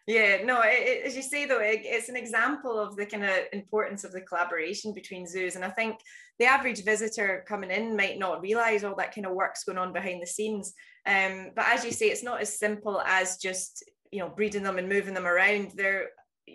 Yeah, 0.07 0.43
no, 0.45 0.61
it, 0.65 1.07
as 1.07 1.17
you 1.17 1.23
say 1.23 1.47
though, 1.47 1.61
it, 1.61 1.81
it's 1.85 2.09
an 2.09 2.17
example 2.17 2.79
of 2.79 2.97
the 2.97 3.07
kind 3.07 3.25
of 3.25 3.31
importance 3.53 4.05
of 4.05 4.13
the 4.13 4.21
collaboration 4.21 4.93
between 4.93 5.27
zoos. 5.27 5.57
And 5.57 5.65
I 5.65 5.71
think 5.71 5.97
the 6.39 6.47
average 6.47 6.85
visitor 6.85 7.45
coming 7.47 7.71
in 7.71 7.97
might 7.97 8.19
not 8.19 8.43
realize 8.43 8.83
all 8.83 8.97
that 8.97 9.15
kind 9.15 9.27
of 9.27 9.35
work's 9.35 9.65
going 9.65 9.79
on 9.79 9.93
behind 9.93 10.21
the 10.21 10.27
scenes. 10.27 10.75
Um, 11.07 11.51
but 11.55 11.67
as 11.67 11.85
you 11.85 11.93
say, 11.93 12.07
it's 12.07 12.25
not 12.25 12.41
as 12.41 12.59
simple 12.59 13.01
as 13.07 13.37
just 13.39 13.85
you 14.11 14.19
know 14.19 14.29
breeding 14.29 14.65
them 14.65 14.79
and 14.79 14.89
moving 14.89 15.15
them 15.15 15.27
around. 15.27 15.73
There 15.77 16.09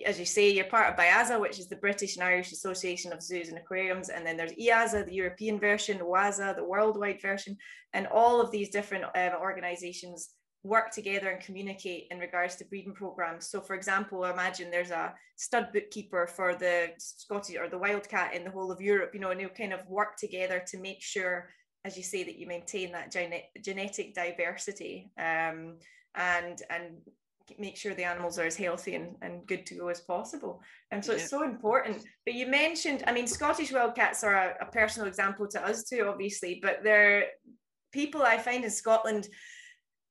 as 0.05 0.19
you 0.19 0.25
say, 0.25 0.51
you're 0.51 0.65
part 0.65 0.89
of 0.89 0.97
BIAZA, 0.97 1.39
which 1.39 1.59
is 1.59 1.67
the 1.67 1.75
British 1.75 2.15
and 2.15 2.23
Irish 2.23 2.51
Association 2.51 3.13
of 3.13 3.21
Zoos 3.21 3.49
and 3.49 3.57
Aquariums, 3.57 4.09
and 4.09 4.25
then 4.25 4.37
there's 4.37 4.53
EAZA, 4.53 5.05
the 5.05 5.13
European 5.13 5.59
version, 5.59 5.99
WAZA, 5.99 6.55
the 6.55 6.63
worldwide 6.63 7.21
version, 7.21 7.57
and 7.93 8.07
all 8.07 8.41
of 8.41 8.51
these 8.51 8.69
different 8.69 9.05
um, 9.05 9.33
organizations 9.39 10.29
work 10.63 10.91
together 10.91 11.29
and 11.29 11.43
communicate 11.43 12.07
in 12.09 12.17
regards 12.19 12.55
to 12.55 12.65
breeding 12.65 12.93
programs. 12.93 13.47
So, 13.47 13.61
for 13.61 13.75
example, 13.75 14.25
imagine 14.25 14.71
there's 14.71 14.89
a 14.89 15.13
stud 15.35 15.69
bookkeeper 15.71 16.25
for 16.27 16.55
the 16.55 16.89
Scottish 16.97 17.55
or 17.55 17.69
the 17.69 17.77
wildcat 17.77 18.33
in 18.33 18.43
the 18.43 18.49
whole 18.49 18.71
of 18.71 18.81
Europe, 18.81 19.11
you 19.13 19.19
know, 19.19 19.29
and 19.29 19.39
they'll 19.39 19.49
kind 19.49 19.73
of 19.73 19.87
work 19.87 20.17
together 20.17 20.63
to 20.67 20.79
make 20.79 21.01
sure, 21.01 21.49
as 21.85 21.95
you 21.95 22.03
say, 22.03 22.23
that 22.23 22.39
you 22.39 22.47
maintain 22.47 22.91
that 22.93 23.11
gene- 23.11 23.43
genetic 23.63 24.15
diversity 24.15 25.11
um, 25.19 25.77
and 26.15 26.63
and 26.69 26.97
make 27.59 27.77
sure 27.77 27.93
the 27.93 28.03
animals 28.03 28.39
are 28.39 28.45
as 28.45 28.55
healthy 28.55 28.95
and, 28.95 29.15
and 29.21 29.45
good 29.47 29.65
to 29.67 29.75
go 29.75 29.87
as 29.89 30.01
possible. 30.01 30.61
And 30.91 31.03
so 31.03 31.11
yeah. 31.11 31.19
it's 31.19 31.29
so 31.29 31.43
important. 31.43 32.03
But 32.25 32.35
you 32.35 32.47
mentioned, 32.47 33.03
I 33.07 33.13
mean, 33.13 33.27
Scottish 33.27 33.71
wildcats 33.71 34.23
are 34.23 34.35
a, 34.35 34.55
a 34.61 34.65
personal 34.65 35.07
example 35.07 35.47
to 35.49 35.65
us 35.65 35.83
too, 35.83 36.07
obviously, 36.09 36.59
but 36.61 36.83
they're 36.83 37.25
people 37.91 38.23
I 38.23 38.37
find 38.37 38.63
in 38.63 38.71
Scotland 38.71 39.27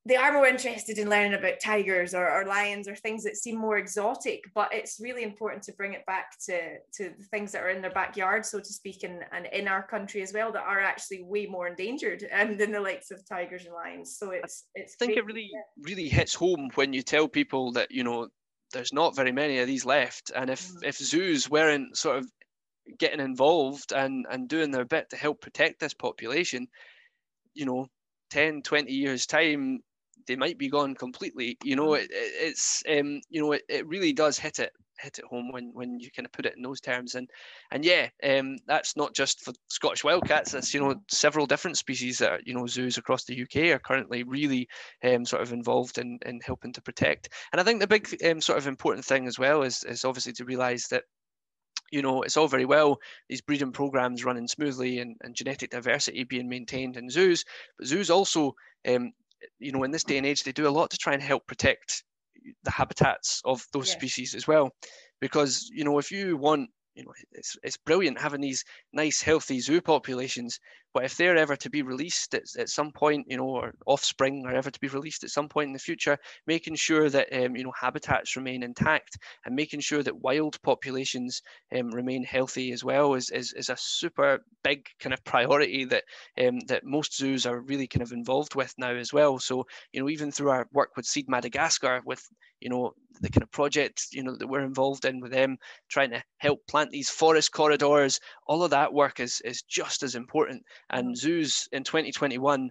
they 0.06 0.16
are 0.16 0.32
more 0.32 0.46
interested 0.46 0.98
in 0.98 1.08
learning 1.08 1.32
about 1.32 1.60
tigers 1.60 2.14
or, 2.14 2.30
or, 2.30 2.44
lions 2.44 2.86
or 2.86 2.94
things 2.94 3.24
that 3.24 3.36
seem 3.36 3.56
more 3.56 3.78
exotic 3.78 4.42
but 4.54 4.72
it's 4.72 5.00
really 5.00 5.22
important 5.22 5.62
to 5.62 5.72
bring 5.72 5.94
it 5.94 6.04
back 6.06 6.38
to 6.38 6.76
to 6.92 7.10
the 7.18 7.24
things 7.30 7.52
that 7.52 7.62
are 7.62 7.70
in 7.70 7.80
their 7.80 7.90
backyard 7.90 8.44
so 8.44 8.58
to 8.58 8.72
speak 8.72 9.02
and, 9.02 9.24
and 9.32 9.46
in 9.46 9.66
our 9.66 9.82
country 9.86 10.22
as 10.22 10.32
well 10.32 10.52
that 10.52 10.62
are 10.62 10.80
actually 10.80 11.22
way 11.22 11.46
more 11.46 11.66
endangered 11.66 12.26
um, 12.38 12.56
than 12.56 12.70
the 12.70 12.80
likes 12.80 13.10
of 13.10 13.26
tigers 13.26 13.64
and 13.64 13.74
lions 13.74 14.16
so 14.18 14.30
it's 14.30 14.64
it's 14.74 14.94
i 15.00 15.06
think 15.06 15.16
it 15.16 15.24
really 15.24 15.50
really 15.82 16.08
hits 16.08 16.34
home 16.34 16.68
when 16.74 16.92
you 16.92 17.02
tell 17.02 17.26
people 17.26 17.72
that 17.72 17.90
you 17.90 18.04
know 18.04 18.28
there's 18.72 18.92
not 18.92 19.16
very 19.16 19.32
many 19.32 19.58
of 19.58 19.66
these 19.66 19.84
left 19.84 20.30
and 20.34 20.50
if 20.50 20.68
mm. 20.68 20.82
if 20.82 20.96
zoos 20.96 21.48
weren't 21.48 21.96
sort 21.96 22.18
of 22.18 22.26
getting 22.98 23.20
involved 23.20 23.92
and 23.92 24.26
and 24.30 24.48
doing 24.48 24.70
their 24.70 24.84
bit 24.84 25.08
to 25.08 25.16
help 25.16 25.40
protect 25.40 25.80
this 25.80 25.94
population 25.94 26.66
you 27.54 27.64
know 27.64 27.86
10 28.30 28.62
20 28.62 28.92
years 28.92 29.26
time 29.26 29.80
they 30.26 30.36
might 30.36 30.58
be 30.58 30.68
gone 30.68 30.94
completely. 30.94 31.56
You 31.62 31.76
know, 31.76 31.90
mm. 31.90 32.02
it, 32.02 32.10
it's 32.10 32.82
um, 32.88 33.20
you 33.28 33.42
know, 33.42 33.52
it, 33.52 33.62
it 33.68 33.86
really 33.86 34.12
does 34.12 34.38
hit 34.38 34.58
it 34.58 34.72
hit 35.00 35.18
it 35.18 35.24
home 35.24 35.50
when 35.50 35.70
when 35.74 35.98
you 35.98 36.10
kind 36.10 36.26
of 36.26 36.32
put 36.32 36.46
it 36.46 36.54
in 36.56 36.62
those 36.62 36.80
terms 36.80 37.14
and 37.14 37.28
and 37.72 37.84
yeah 37.84 38.08
um 38.22 38.56
that's 38.66 38.96
not 38.96 39.14
just 39.14 39.44
for 39.44 39.52
scottish 39.68 40.04
wildcats 40.04 40.52
that's 40.52 40.72
you 40.72 40.80
know 40.80 40.94
several 41.10 41.46
different 41.46 41.76
species 41.76 42.18
that 42.18 42.30
are, 42.30 42.40
you 42.44 42.54
know 42.54 42.66
zoos 42.66 42.96
across 42.96 43.24
the 43.24 43.42
uk 43.42 43.56
are 43.56 43.78
currently 43.80 44.22
really 44.22 44.68
um 45.02 45.24
sort 45.24 45.42
of 45.42 45.52
involved 45.52 45.98
in 45.98 46.18
in 46.26 46.40
helping 46.44 46.72
to 46.72 46.82
protect 46.82 47.28
and 47.52 47.60
i 47.60 47.64
think 47.64 47.80
the 47.80 47.86
big 47.86 48.08
um, 48.24 48.40
sort 48.40 48.58
of 48.58 48.66
important 48.66 49.04
thing 49.04 49.26
as 49.26 49.38
well 49.38 49.62
is 49.62 49.82
is 49.84 50.04
obviously 50.04 50.32
to 50.32 50.44
realize 50.44 50.86
that 50.90 51.02
you 51.90 52.02
know, 52.02 52.22
it's 52.22 52.36
all 52.36 52.48
very 52.48 52.64
well 52.64 52.98
these 53.28 53.40
breeding 53.40 53.70
programs 53.70 54.24
running 54.24 54.48
smoothly 54.48 54.98
and, 54.98 55.16
and 55.22 55.36
genetic 55.36 55.70
diversity 55.70 56.24
being 56.24 56.48
maintained 56.48 56.96
in 56.96 57.08
zoos, 57.08 57.44
but 57.78 57.86
zoos 57.86 58.10
also 58.10 58.52
um, 58.88 59.12
you 59.58 59.72
know, 59.72 59.82
in 59.82 59.90
this 59.90 60.04
day 60.04 60.18
and 60.18 60.26
age, 60.26 60.42
they 60.42 60.52
do 60.52 60.68
a 60.68 60.70
lot 60.70 60.90
to 60.90 60.98
try 60.98 61.12
and 61.12 61.22
help 61.22 61.46
protect 61.46 62.04
the 62.62 62.70
habitats 62.70 63.40
of 63.44 63.64
those 63.72 63.88
yeah. 63.88 63.96
species 63.98 64.34
as 64.34 64.46
well. 64.46 64.70
Because, 65.20 65.70
you 65.72 65.84
know, 65.84 65.98
if 65.98 66.10
you 66.10 66.36
want, 66.36 66.68
you 66.94 67.04
know, 67.04 67.12
it's, 67.32 67.56
it's 67.62 67.76
brilliant 67.76 68.20
having 68.20 68.40
these 68.40 68.64
nice, 68.92 69.22
healthy 69.22 69.60
zoo 69.60 69.80
populations, 69.80 70.58
But 70.94 71.04
if 71.04 71.16
they're 71.16 71.36
ever 71.36 71.56
to 71.56 71.70
be 71.70 71.82
released 71.82 72.34
at, 72.34 72.44
at 72.56 72.68
some 72.68 72.92
point, 72.92 73.26
you 73.28 73.36
know, 73.36 73.48
or 73.48 73.74
offspring 73.84 74.46
are 74.46 74.54
ever 74.54 74.70
to 74.70 74.80
be 74.80 74.86
released 74.86 75.24
at 75.24 75.30
some 75.30 75.48
point 75.48 75.66
in 75.66 75.72
the 75.72 75.78
future, 75.80 76.16
making 76.46 76.76
sure 76.76 77.10
that 77.10 77.28
um, 77.32 77.56
you 77.56 77.64
know 77.64 77.72
habitats 77.78 78.36
remain 78.36 78.62
intact 78.62 79.18
and 79.44 79.56
making 79.56 79.80
sure 79.80 80.04
that 80.04 80.22
wild 80.22 80.62
populations 80.62 81.42
um, 81.76 81.90
remain 81.90 82.22
healthy 82.22 82.72
as 82.72 82.84
well 82.84 83.14
is, 83.14 83.30
is, 83.30 83.52
is 83.54 83.68
a 83.68 83.76
super 83.76 84.44
big 84.62 84.86
kind 85.00 85.12
of 85.12 85.24
priority 85.24 85.84
that 85.84 86.04
um, 86.40 86.60
that 86.68 86.84
most 86.84 87.16
zoos 87.16 87.44
are 87.44 87.60
really 87.60 87.88
kind 87.88 88.02
of 88.02 88.12
involved 88.12 88.54
with 88.54 88.72
now 88.78 88.94
as 88.94 89.12
well. 89.12 89.40
So 89.40 89.66
you 89.92 90.00
know, 90.00 90.08
even 90.08 90.30
through 90.30 90.50
our 90.50 90.68
work 90.72 90.96
with 90.96 91.06
Seed 91.06 91.28
Madagascar, 91.28 92.02
with 92.06 92.24
you 92.60 92.70
know 92.70 92.94
the 93.20 93.28
kind 93.28 93.42
of 93.42 93.50
projects 93.50 94.08
you 94.12 94.22
know 94.22 94.36
that 94.36 94.48
we're 94.48 94.64
involved 94.64 95.04
in 95.04 95.20
with 95.20 95.30
them 95.30 95.56
trying 95.88 96.10
to 96.10 96.22
help 96.38 96.66
plant 96.66 96.90
these 96.90 97.10
forest 97.10 97.52
corridors 97.52 98.18
all 98.46 98.62
of 98.62 98.70
that 98.70 98.92
work 98.92 99.20
is 99.20 99.40
is 99.44 99.62
just 99.62 100.02
as 100.02 100.14
important 100.14 100.62
and 100.90 101.08
mm. 101.08 101.16
zoos 101.16 101.68
in 101.72 101.84
2021 101.84 102.70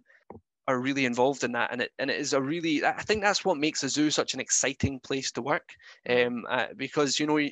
are 0.68 0.80
really 0.80 1.05
involved 1.05 1.43
in 1.43 1.51
that 1.51 1.72
and 1.72 1.82
it 1.82 1.91
and 1.99 2.09
it 2.09 2.20
is 2.20 2.34
a 2.34 2.41
really 2.41 2.86
i 2.86 3.01
think 3.01 3.22
that's 3.22 3.43
what 3.43 3.57
makes 3.57 3.84
a 3.84 3.89
zoo 3.89 4.09
such 4.09 4.34
an 4.34 4.39
exciting 4.39 4.99
place 4.99 5.32
to 5.32 5.41
work 5.41 5.70
mm. 6.07 6.28
um, 6.28 6.45
uh, 6.49 6.68
because 6.78 7.20
you 7.20 7.28
know 7.28 7.38
you, 7.38 7.51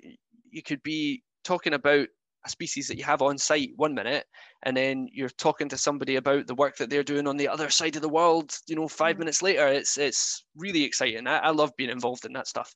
you 0.49 0.61
could 0.61 0.81
be 0.83 1.21
talking 1.43 1.73
about 1.73 2.07
a 2.43 2.49
species 2.49 2.87
that 2.87 2.97
you 2.97 3.03
have 3.03 3.21
on 3.21 3.37
site 3.37 3.71
one 3.75 3.93
minute 3.93 4.25
and 4.63 4.75
then 4.75 5.07
you're 5.11 5.29
talking 5.29 5.69
to 5.69 5.77
somebody 5.77 6.15
about 6.15 6.47
the 6.47 6.55
work 6.55 6.75
that 6.77 6.89
they're 6.89 7.03
doing 7.03 7.27
on 7.27 7.37
the 7.37 7.47
other 7.47 7.69
side 7.69 7.95
of 7.95 8.01
the 8.01 8.09
world 8.09 8.51
you 8.67 8.75
know 8.75 8.87
five 8.87 9.17
mm. 9.17 9.19
minutes 9.19 9.41
later 9.41 9.67
it's 9.67 9.97
it's 9.97 10.45
really 10.55 10.83
exciting 10.83 11.27
I, 11.27 11.37
I 11.39 11.49
love 11.51 11.71
being 11.77 11.89
involved 11.89 12.25
in 12.25 12.33
that 12.33 12.47
stuff 12.47 12.73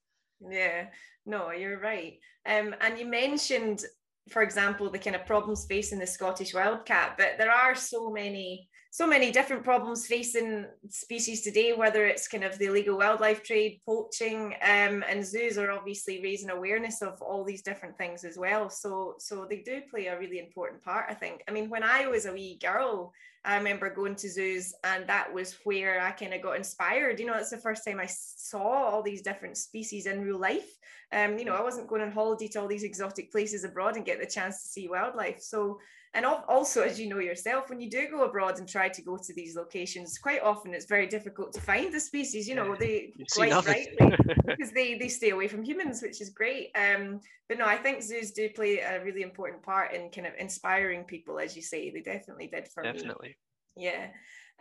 yeah 0.49 0.87
no 1.25 1.51
you're 1.51 1.79
right 1.79 2.19
um, 2.45 2.75
and 2.81 2.99
you 2.99 3.05
mentioned 3.05 3.83
for 4.29 4.41
example 4.41 4.89
the 4.89 4.99
kind 4.99 5.15
of 5.15 5.25
problems 5.25 5.65
facing 5.65 5.99
the 5.99 6.07
scottish 6.07 6.53
wildcat 6.53 7.15
but 7.17 7.33
there 7.37 7.51
are 7.51 7.75
so 7.75 8.09
many 8.09 8.67
so 8.95 9.05
many 9.05 9.29
different 9.29 9.65
problems 9.65 10.07
facing 10.07 10.65
species 10.87 11.41
today, 11.41 11.73
whether 11.73 12.05
it's 12.05 12.29
kind 12.29 12.45
of 12.45 12.57
the 12.57 12.67
illegal 12.67 12.97
wildlife 12.97 13.43
trade, 13.43 13.81
poaching, 13.85 14.53
um, 14.61 15.03
and 15.09 15.25
zoos 15.25 15.57
are 15.57 15.69
obviously 15.69 16.23
raising 16.23 16.49
awareness 16.49 17.01
of 17.01 17.21
all 17.21 17.43
these 17.43 17.61
different 17.61 17.97
things 17.97 18.23
as 18.23 18.37
well. 18.37 18.69
So, 18.69 19.15
so 19.19 19.45
they 19.49 19.63
do 19.63 19.81
play 19.91 20.05
a 20.05 20.17
really 20.17 20.39
important 20.39 20.81
part, 20.81 21.07
I 21.09 21.13
think. 21.13 21.43
I 21.45 21.51
mean, 21.51 21.69
when 21.69 21.83
I 21.83 22.07
was 22.07 22.25
a 22.25 22.31
wee 22.31 22.57
girl, 22.61 23.11
I 23.43 23.57
remember 23.57 23.89
going 23.89 24.15
to 24.15 24.29
zoos, 24.29 24.73
and 24.85 25.05
that 25.07 25.33
was 25.33 25.57
where 25.65 25.99
I 25.99 26.11
kind 26.11 26.33
of 26.33 26.41
got 26.41 26.55
inspired. 26.55 27.19
You 27.19 27.25
know, 27.25 27.35
it's 27.35 27.49
the 27.49 27.57
first 27.57 27.83
time 27.85 27.99
I 27.99 28.07
saw 28.07 28.59
all 28.61 29.03
these 29.03 29.21
different 29.21 29.57
species 29.57 30.05
in 30.05 30.21
real 30.21 30.39
life. 30.39 30.71
Um, 31.11 31.37
you 31.37 31.45
know, 31.45 31.55
I 31.55 31.61
wasn't 31.61 31.87
going 31.87 32.01
on 32.01 32.11
holiday 32.11 32.47
to 32.49 32.61
all 32.61 32.67
these 32.67 32.83
exotic 32.83 33.31
places 33.31 33.63
abroad 33.63 33.95
and 33.95 34.05
get 34.05 34.19
the 34.19 34.25
chance 34.25 34.61
to 34.61 34.67
see 34.69 34.87
wildlife. 34.87 35.41
So 35.41 35.79
and 36.15 36.25
also 36.25 36.81
as 36.81 36.99
you 36.99 37.07
know 37.07 37.19
yourself 37.19 37.69
when 37.69 37.79
you 37.79 37.89
do 37.89 38.07
go 38.09 38.23
abroad 38.23 38.57
and 38.57 38.67
try 38.67 38.87
to 38.87 39.01
go 39.01 39.17
to 39.17 39.33
these 39.33 39.55
locations 39.55 40.17
quite 40.17 40.41
often 40.41 40.73
it's 40.73 40.85
very 40.85 41.05
difficult 41.05 41.51
to 41.51 41.59
find 41.59 41.93
the 41.93 41.99
species 41.99 42.47
you 42.47 42.55
know 42.55 42.75
they 42.75 43.13
quite 43.33 43.51
rightly 43.65 44.15
because 44.45 44.71
they 44.71 44.97
they 44.97 45.09
stay 45.09 45.31
away 45.31 45.47
from 45.47 45.61
humans 45.61 46.01
which 46.01 46.21
is 46.21 46.29
great. 46.29 46.69
Um 46.75 47.19
but 47.47 47.57
no 47.59 47.65
i 47.65 47.75
think 47.75 48.01
zoos 48.01 48.31
do 48.31 48.49
play 48.49 48.79
a 48.79 49.03
really 49.03 49.21
important 49.21 49.61
part 49.61 49.93
in 49.93 50.09
kind 50.09 50.25
of 50.25 50.33
inspiring 50.39 51.03
people 51.03 51.37
as 51.37 51.55
you 51.55 51.61
say. 51.61 51.91
They 51.91 52.01
definitely 52.01 52.47
did 52.47 52.69
for 52.69 52.81
definitely. 52.81 53.35
me 53.75 53.83
yeah. 53.85 54.07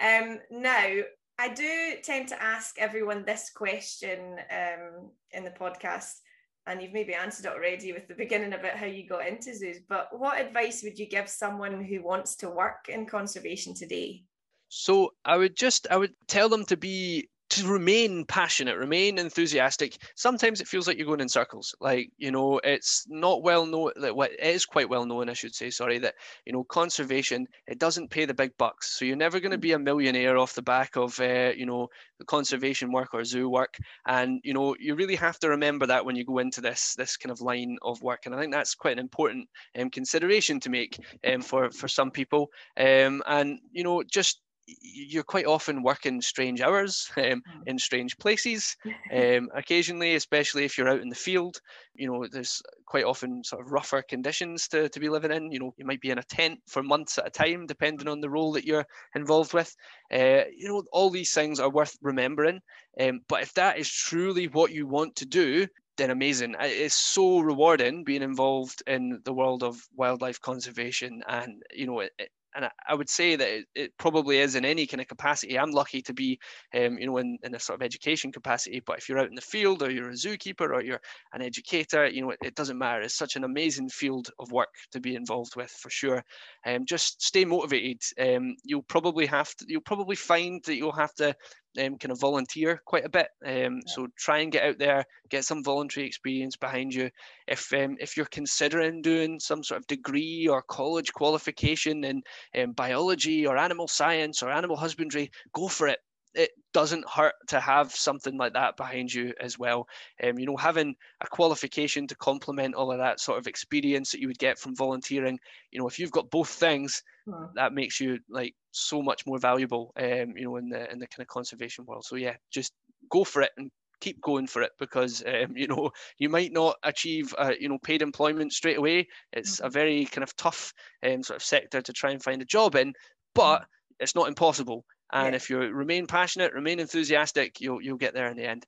Um 0.02 0.40
now 0.50 1.02
I 1.38 1.48
do 1.48 1.96
tend 2.02 2.28
to 2.28 2.40
ask 2.40 2.78
everyone 2.78 3.24
this 3.24 3.50
question 3.50 4.36
um, 4.50 5.10
in 5.32 5.42
the 5.42 5.50
podcast 5.50 6.20
and 6.66 6.80
you've 6.80 6.92
maybe 6.92 7.14
answered 7.14 7.46
it 7.46 7.52
already 7.52 7.92
with 7.92 8.08
the 8.08 8.14
beginning 8.14 8.52
about 8.52 8.76
how 8.76 8.86
you 8.86 9.06
got 9.06 9.26
into 9.26 9.54
zoos, 9.54 9.78
but 9.88 10.08
what 10.18 10.40
advice 10.40 10.82
would 10.82 10.98
you 10.98 11.06
give 11.06 11.28
someone 11.28 11.84
who 11.84 12.02
wants 12.02 12.36
to 12.36 12.50
work 12.50 12.88
in 12.88 13.06
conservation 13.06 13.74
today? 13.74 14.24
So 14.68 15.12
I 15.24 15.36
would 15.36 15.56
just 15.56 15.86
I 15.90 15.96
would 15.96 16.14
tell 16.26 16.48
them 16.48 16.64
to 16.66 16.76
be 16.76 17.28
to 17.54 17.66
remain 17.68 18.24
passionate, 18.24 18.76
remain 18.76 19.18
enthusiastic. 19.18 19.96
Sometimes 20.16 20.60
it 20.60 20.68
feels 20.68 20.86
like 20.86 20.96
you're 20.96 21.06
going 21.06 21.20
in 21.20 21.28
circles. 21.28 21.74
Like, 21.80 22.10
you 22.18 22.30
know, 22.30 22.60
it's 22.62 23.06
not 23.08 23.42
well 23.42 23.66
known 23.66 23.92
that 23.96 24.14
what 24.14 24.32
it 24.32 24.40
is 24.40 24.66
quite 24.66 24.88
well 24.88 25.06
known, 25.06 25.28
I 25.28 25.32
should 25.32 25.54
say, 25.54 25.70
sorry, 25.70 25.98
that, 25.98 26.14
you 26.46 26.52
know, 26.52 26.64
conservation, 26.64 27.46
it 27.66 27.78
doesn't 27.78 28.10
pay 28.10 28.24
the 28.24 28.34
big 28.34 28.56
bucks. 28.58 28.98
So 28.98 29.04
you're 29.04 29.16
never 29.16 29.40
going 29.40 29.52
to 29.52 29.58
be 29.58 29.72
a 29.72 29.78
millionaire 29.78 30.38
off 30.38 30.54
the 30.54 30.62
back 30.62 30.96
of, 30.96 31.18
uh, 31.20 31.52
you 31.56 31.66
know, 31.66 31.88
the 32.18 32.24
conservation 32.24 32.92
work 32.92 33.14
or 33.14 33.24
zoo 33.24 33.48
work. 33.48 33.76
And, 34.06 34.40
you 34.44 34.54
know, 34.54 34.76
you 34.78 34.94
really 34.94 35.16
have 35.16 35.38
to 35.40 35.48
remember 35.48 35.86
that 35.86 36.04
when 36.04 36.16
you 36.16 36.24
go 36.24 36.38
into 36.38 36.60
this, 36.60 36.94
this 36.96 37.16
kind 37.16 37.32
of 37.32 37.40
line 37.40 37.76
of 37.82 38.02
work. 38.02 38.26
And 38.26 38.34
I 38.34 38.40
think 38.40 38.52
that's 38.52 38.74
quite 38.74 38.92
an 38.92 38.98
important 38.98 39.48
um, 39.78 39.90
consideration 39.90 40.60
to 40.60 40.70
make 40.70 40.98
um, 41.26 41.42
for, 41.42 41.70
for 41.70 41.88
some 41.88 42.10
people. 42.10 42.50
Um, 42.76 43.22
and, 43.26 43.58
you 43.72 43.84
know, 43.84 44.02
just 44.02 44.40
you're 44.66 45.22
quite 45.22 45.46
often 45.46 45.82
working 45.82 46.20
strange 46.20 46.60
hours 46.60 47.10
um, 47.16 47.22
mm. 47.22 47.42
in 47.66 47.78
strange 47.78 48.16
places 48.18 48.76
um, 49.12 49.48
occasionally 49.54 50.14
especially 50.14 50.64
if 50.64 50.76
you're 50.76 50.88
out 50.88 51.00
in 51.00 51.08
the 51.08 51.14
field 51.14 51.60
you 51.94 52.06
know 52.06 52.26
there's 52.30 52.62
quite 52.86 53.04
often 53.04 53.42
sort 53.44 53.64
of 53.64 53.72
rougher 53.72 54.02
conditions 54.02 54.68
to, 54.68 54.88
to 54.88 55.00
be 55.00 55.08
living 55.08 55.32
in 55.32 55.50
you 55.50 55.58
know 55.58 55.74
you 55.76 55.84
might 55.84 56.00
be 56.00 56.10
in 56.10 56.18
a 56.18 56.22
tent 56.24 56.58
for 56.68 56.82
months 56.82 57.18
at 57.18 57.26
a 57.26 57.30
time 57.30 57.66
depending 57.66 58.08
on 58.08 58.20
the 58.20 58.30
role 58.30 58.52
that 58.52 58.64
you're 58.64 58.86
involved 59.14 59.52
with 59.52 59.74
uh, 60.12 60.42
you 60.56 60.68
know 60.68 60.82
all 60.92 61.10
these 61.10 61.32
things 61.32 61.60
are 61.60 61.70
worth 61.70 61.96
remembering 62.02 62.60
um, 63.00 63.20
but 63.28 63.42
if 63.42 63.52
that 63.54 63.78
is 63.78 63.90
truly 63.90 64.46
what 64.48 64.72
you 64.72 64.86
want 64.86 65.14
to 65.16 65.26
do 65.26 65.66
then 65.96 66.10
amazing. 66.10 66.56
It's 66.60 66.94
so 66.94 67.40
rewarding 67.40 68.04
being 68.04 68.22
involved 68.22 68.82
in 68.86 69.20
the 69.24 69.32
world 69.32 69.62
of 69.62 69.80
wildlife 69.94 70.40
conservation, 70.40 71.22
and 71.28 71.62
you 71.72 71.86
know, 71.86 72.00
it, 72.00 72.30
and 72.54 72.68
I, 72.88 72.94
would 72.94 73.08
say 73.08 73.36
that 73.36 73.48
it, 73.48 73.66
it, 73.74 73.92
probably 73.98 74.38
is 74.38 74.54
in 74.54 74.64
any 74.64 74.86
kind 74.86 75.00
of 75.00 75.08
capacity. 75.08 75.58
I'm 75.58 75.70
lucky 75.70 76.02
to 76.02 76.12
be, 76.12 76.38
um, 76.74 76.98
you 76.98 77.06
know, 77.06 77.16
in, 77.18 77.38
in 77.42 77.54
a 77.54 77.60
sort 77.60 77.80
of 77.80 77.84
education 77.84 78.32
capacity. 78.32 78.80
But 78.84 78.98
if 78.98 79.08
you're 79.08 79.18
out 79.18 79.28
in 79.28 79.34
the 79.34 79.40
field, 79.40 79.82
or 79.82 79.90
you're 79.90 80.10
a 80.10 80.14
zookeeper, 80.14 80.70
or 80.70 80.82
you're 80.82 81.00
an 81.32 81.42
educator, 81.42 82.06
you 82.06 82.22
know, 82.22 82.30
it, 82.30 82.38
it 82.42 82.54
doesn't 82.54 82.78
matter. 82.78 83.02
It's 83.02 83.16
such 83.16 83.36
an 83.36 83.44
amazing 83.44 83.88
field 83.88 84.30
of 84.38 84.52
work 84.52 84.68
to 84.92 85.00
be 85.00 85.14
involved 85.14 85.56
with 85.56 85.70
for 85.70 85.90
sure. 85.90 86.22
Um, 86.66 86.84
just 86.86 87.22
stay 87.22 87.44
motivated. 87.44 88.02
Um, 88.20 88.56
you'll 88.64 88.82
probably 88.82 89.26
have 89.26 89.54
to. 89.56 89.66
You'll 89.68 89.80
probably 89.82 90.16
find 90.16 90.62
that 90.66 90.76
you'll 90.76 90.92
have 90.92 91.14
to 91.14 91.34
um, 91.78 91.98
kind 91.98 92.12
of 92.12 92.20
volunteer 92.20 92.80
quite 92.84 93.04
a 93.04 93.08
bit. 93.08 93.28
Um, 93.44 93.52
yeah. 93.52 93.80
So 93.86 94.08
try 94.16 94.38
and 94.38 94.52
get 94.52 94.64
out 94.64 94.78
there, 94.78 95.04
get 95.30 95.44
some 95.44 95.64
voluntary 95.64 96.06
experience 96.06 96.56
behind 96.56 96.94
you. 96.94 97.10
If 97.46 97.72
um, 97.72 97.96
if 98.00 98.16
you're 98.16 98.26
considering 98.26 99.02
doing 99.02 99.40
some 99.40 99.62
sort 99.62 99.80
of 99.80 99.86
degree 99.86 100.48
or 100.48 100.62
college 100.62 101.12
qualification 101.12 102.04
in 102.04 102.22
um, 102.56 102.72
biology 102.72 103.46
or 103.46 103.56
animal 103.56 103.88
science 103.88 104.42
or 104.42 104.50
animal 104.50 104.76
husbandry, 104.76 105.30
go 105.52 105.68
for 105.68 105.88
it 105.88 105.98
it 106.34 106.50
doesn't 106.72 107.08
hurt 107.08 107.34
to 107.48 107.60
have 107.60 107.92
something 107.92 108.36
like 108.36 108.54
that 108.54 108.76
behind 108.76 109.12
you 109.12 109.32
as 109.40 109.58
well. 109.58 109.86
Um, 110.22 110.38
you 110.38 110.46
know, 110.46 110.56
having 110.56 110.96
a 111.20 111.26
qualification 111.26 112.06
to 112.08 112.16
complement 112.16 112.74
all 112.74 112.90
of 112.90 112.98
that 112.98 113.20
sort 113.20 113.38
of 113.38 113.46
experience 113.46 114.10
that 114.10 114.20
you 114.20 114.28
would 114.28 114.38
get 114.38 114.58
from 114.58 114.74
volunteering. 114.74 115.38
You 115.70 115.80
know, 115.80 115.88
if 115.88 115.98
you've 115.98 116.10
got 116.10 116.30
both 116.30 116.48
things, 116.48 117.02
hmm. 117.26 117.44
that 117.54 117.72
makes 117.72 118.00
you 118.00 118.18
like 118.28 118.54
so 118.72 119.02
much 119.02 119.26
more 119.26 119.38
valuable. 119.38 119.92
Um, 119.96 120.36
you 120.36 120.44
know, 120.44 120.56
in 120.56 120.68
the 120.68 120.90
in 120.90 120.98
the 120.98 121.06
kind 121.06 121.22
of 121.22 121.28
conservation 121.28 121.84
world. 121.86 122.04
So 122.04 122.16
yeah, 122.16 122.34
just 122.50 122.72
go 123.10 123.24
for 123.24 123.42
it 123.42 123.52
and 123.56 123.70
keep 124.00 124.20
going 124.20 124.46
for 124.46 124.62
it 124.62 124.72
because 124.78 125.22
um, 125.26 125.56
you 125.56 125.66
know 125.66 125.90
you 126.18 126.28
might 126.28 126.52
not 126.52 126.76
achieve 126.82 127.34
uh, 127.38 127.52
you 127.58 127.68
know 127.68 127.78
paid 127.78 128.02
employment 128.02 128.52
straight 128.52 128.78
away. 128.78 129.06
It's 129.32 129.60
a 129.60 129.64
mm-hmm. 129.64 129.72
very 129.72 130.04
kind 130.06 130.22
of 130.22 130.34
tough 130.36 130.72
um, 131.04 131.22
sort 131.22 131.36
of 131.36 131.42
sector 131.42 131.80
to 131.82 131.92
try 131.92 132.10
and 132.10 132.22
find 132.22 132.42
a 132.42 132.46
job 132.46 132.74
in, 132.74 132.92
but 133.34 133.60
mm. 133.60 133.64
it's 134.00 134.14
not 134.14 134.28
impossible. 134.28 134.84
And 135.14 135.32
yeah. 135.32 135.36
if 135.36 135.48
you 135.48 135.58
remain 135.58 136.06
passionate, 136.06 136.52
remain 136.52 136.80
enthusiastic, 136.80 137.60
you'll 137.60 137.80
you'll 137.80 137.96
get 137.96 138.12
there 138.12 138.26
in 138.26 138.36
the 138.36 138.46
end. 138.46 138.66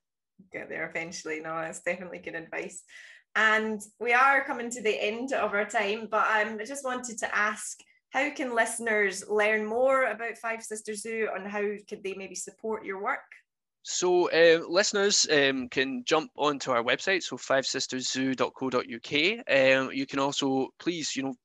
Get 0.51 0.69
there 0.69 0.89
eventually. 0.89 1.41
No, 1.41 1.55
that's 1.55 1.81
definitely 1.81 2.19
good 2.19 2.35
advice. 2.35 2.83
And 3.35 3.81
we 3.99 4.13
are 4.13 4.45
coming 4.45 4.71
to 4.71 4.81
the 4.81 4.99
end 4.99 5.33
of 5.33 5.53
our 5.53 5.65
time, 5.65 6.07
but 6.09 6.25
um, 6.27 6.57
I 6.59 6.65
just 6.65 6.85
wanted 6.85 7.19
to 7.19 7.35
ask 7.35 7.77
how 8.11 8.29
can 8.31 8.55
listeners 8.55 9.25
learn 9.29 9.65
more 9.65 10.05
about 10.05 10.37
Five 10.37 10.63
Sisters 10.63 11.01
Zoo 11.01 11.27
and 11.35 11.45
how 11.45 11.63
could 11.89 12.01
they 12.03 12.13
maybe 12.15 12.35
support 12.35 12.85
your 12.85 13.03
work? 13.03 13.19
So 13.83 14.31
uh, 14.31 14.61
listeners 14.67 15.27
um, 15.31 15.69
can 15.69 16.03
jump 16.05 16.31
onto 16.35 16.71
our 16.71 16.83
website, 16.83 17.23
so 17.23 17.37
fivesisterszoo.co.uk. 17.37 19.45
Um, 19.49 19.91
you 19.93 20.05
can 20.05 20.19
also 20.19 20.67
please, 20.79 21.15
you 21.15 21.23
know, 21.23 21.35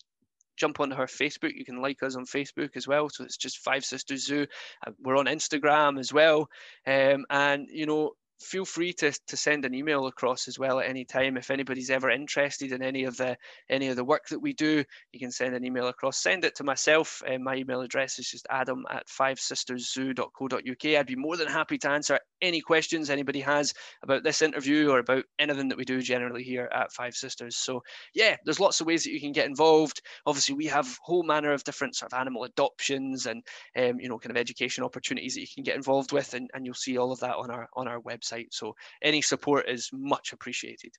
jump 0.56 0.80
onto 0.80 0.96
her 0.96 1.06
Facebook. 1.06 1.52
You 1.54 1.64
can 1.64 1.80
like 1.80 2.02
us 2.02 2.16
on 2.16 2.24
Facebook 2.24 2.76
as 2.76 2.86
well. 2.86 3.08
So 3.08 3.24
it's 3.24 3.36
just 3.36 3.58
Five 3.58 3.84
Sisters 3.84 4.26
Zoo. 4.26 4.46
Uh, 4.86 4.92
we're 5.00 5.16
on 5.16 5.26
Instagram 5.26 5.98
as 5.98 6.12
well. 6.12 6.48
Um, 6.86 7.24
and, 7.30 7.68
you 7.70 7.86
know, 7.86 8.12
feel 8.42 8.64
free 8.64 8.92
to, 8.94 9.12
to 9.28 9.36
send 9.36 9.64
an 9.64 9.74
email 9.74 10.06
across 10.06 10.48
as 10.48 10.58
well 10.58 10.80
at 10.80 10.88
any 10.88 11.04
time. 11.04 11.36
If 11.36 11.50
anybody's 11.50 11.90
ever 11.90 12.10
interested 12.10 12.72
in 12.72 12.82
any 12.82 13.04
of 13.04 13.16
the 13.16 13.36
any 13.68 13.88
of 13.88 13.96
the 13.96 14.04
work 14.04 14.28
that 14.28 14.40
we 14.40 14.52
do, 14.52 14.84
you 15.12 15.20
can 15.20 15.30
send 15.30 15.54
an 15.54 15.64
email 15.64 15.88
across. 15.88 16.22
Send 16.22 16.44
it 16.44 16.56
to 16.56 16.64
myself. 16.64 17.22
Uh, 17.26 17.38
my 17.38 17.56
email 17.56 17.80
address 17.80 18.18
is 18.18 18.28
just 18.30 18.46
adam 18.50 18.84
at 18.90 19.08
five 19.08 19.38
fivesisterszoo.co.uk. 19.38 20.84
I'd 20.84 21.06
be 21.06 21.16
more 21.16 21.36
than 21.36 21.48
happy 21.48 21.78
to 21.78 21.90
answer 21.90 22.18
any 22.40 22.60
questions 22.60 23.08
anybody 23.08 23.40
has 23.40 23.72
about 24.02 24.24
this 24.24 24.42
interview 24.42 24.90
or 24.90 24.98
about 24.98 25.24
anything 25.38 25.68
that 25.68 25.78
we 25.78 25.84
do 25.84 26.02
generally 26.02 26.42
here 26.42 26.68
at 26.72 26.92
Five 26.92 27.14
Sisters. 27.14 27.56
So 27.56 27.82
yeah, 28.14 28.36
there's 28.44 28.60
lots 28.60 28.80
of 28.80 28.86
ways 28.86 29.04
that 29.04 29.12
you 29.12 29.20
can 29.20 29.32
get 29.32 29.46
involved. 29.46 30.02
Obviously, 30.26 30.54
we 30.54 30.66
have 30.66 30.98
whole 31.02 31.22
manner 31.22 31.52
of 31.52 31.64
different 31.64 31.96
sort 31.96 32.12
of 32.12 32.18
animal 32.18 32.44
adoptions 32.44 33.26
and 33.26 33.42
um, 33.76 34.00
you 34.00 34.08
know 34.08 34.18
kind 34.18 34.30
of 34.30 34.36
education 34.36 34.84
opportunities 34.84 35.34
that 35.34 35.40
you 35.40 35.46
can 35.54 35.62
get 35.62 35.76
involved 35.76 36.12
with, 36.12 36.34
and, 36.34 36.50
and 36.54 36.66
you'll 36.66 36.74
see 36.74 36.98
all 36.98 37.12
of 37.12 37.20
that 37.20 37.36
on 37.36 37.50
our 37.50 37.68
on 37.74 37.88
our 37.88 38.00
website. 38.00 38.31
So 38.50 38.74
any 39.02 39.22
support 39.22 39.68
is 39.68 39.88
much 39.92 40.32
appreciated. 40.32 40.92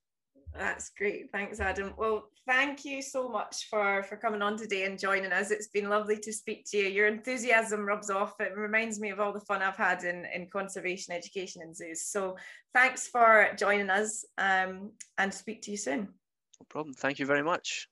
That's 0.58 0.92
great. 0.96 1.32
Thanks, 1.32 1.60
Adam. 1.60 1.94
Well, 1.98 2.30
thank 2.46 2.86
you 2.86 3.02
so 3.02 3.28
much 3.28 3.68
for 3.70 4.04
for 4.04 4.18
coming 4.18 4.42
on 4.42 4.56
today 4.56 4.86
and 4.86 5.00
joining 5.00 5.32
us. 5.32 5.50
It's 5.50 5.68
been 5.68 5.90
lovely 5.90 6.18
to 6.18 6.32
speak 6.32 6.66
to 6.72 6.78
you. 6.78 6.86
Your 6.86 7.08
enthusiasm 7.08 7.86
rubs 7.86 8.10
off. 8.10 8.40
It 8.40 8.56
reminds 8.56 9.00
me 9.00 9.10
of 9.10 9.20
all 9.20 9.34
the 9.34 9.40
fun 9.42 9.64
I've 9.64 9.76
had 9.76 10.04
in, 10.04 10.26
in 10.34 10.48
conservation 10.50 11.14
education 11.14 11.64
in 11.64 11.74
zoos. 11.74 12.06
So 12.06 12.38
thanks 12.74 13.08
for 13.08 13.50
joining 13.58 13.90
us 13.90 14.26
um, 14.38 14.92
and 15.18 15.34
speak 15.34 15.64
to 15.64 15.72
you 15.72 15.78
soon. 15.78 16.02
No 16.60 16.66
problem. 16.70 16.94
Thank 16.94 17.18
you 17.18 17.26
very 17.26 17.44
much. 17.44 17.88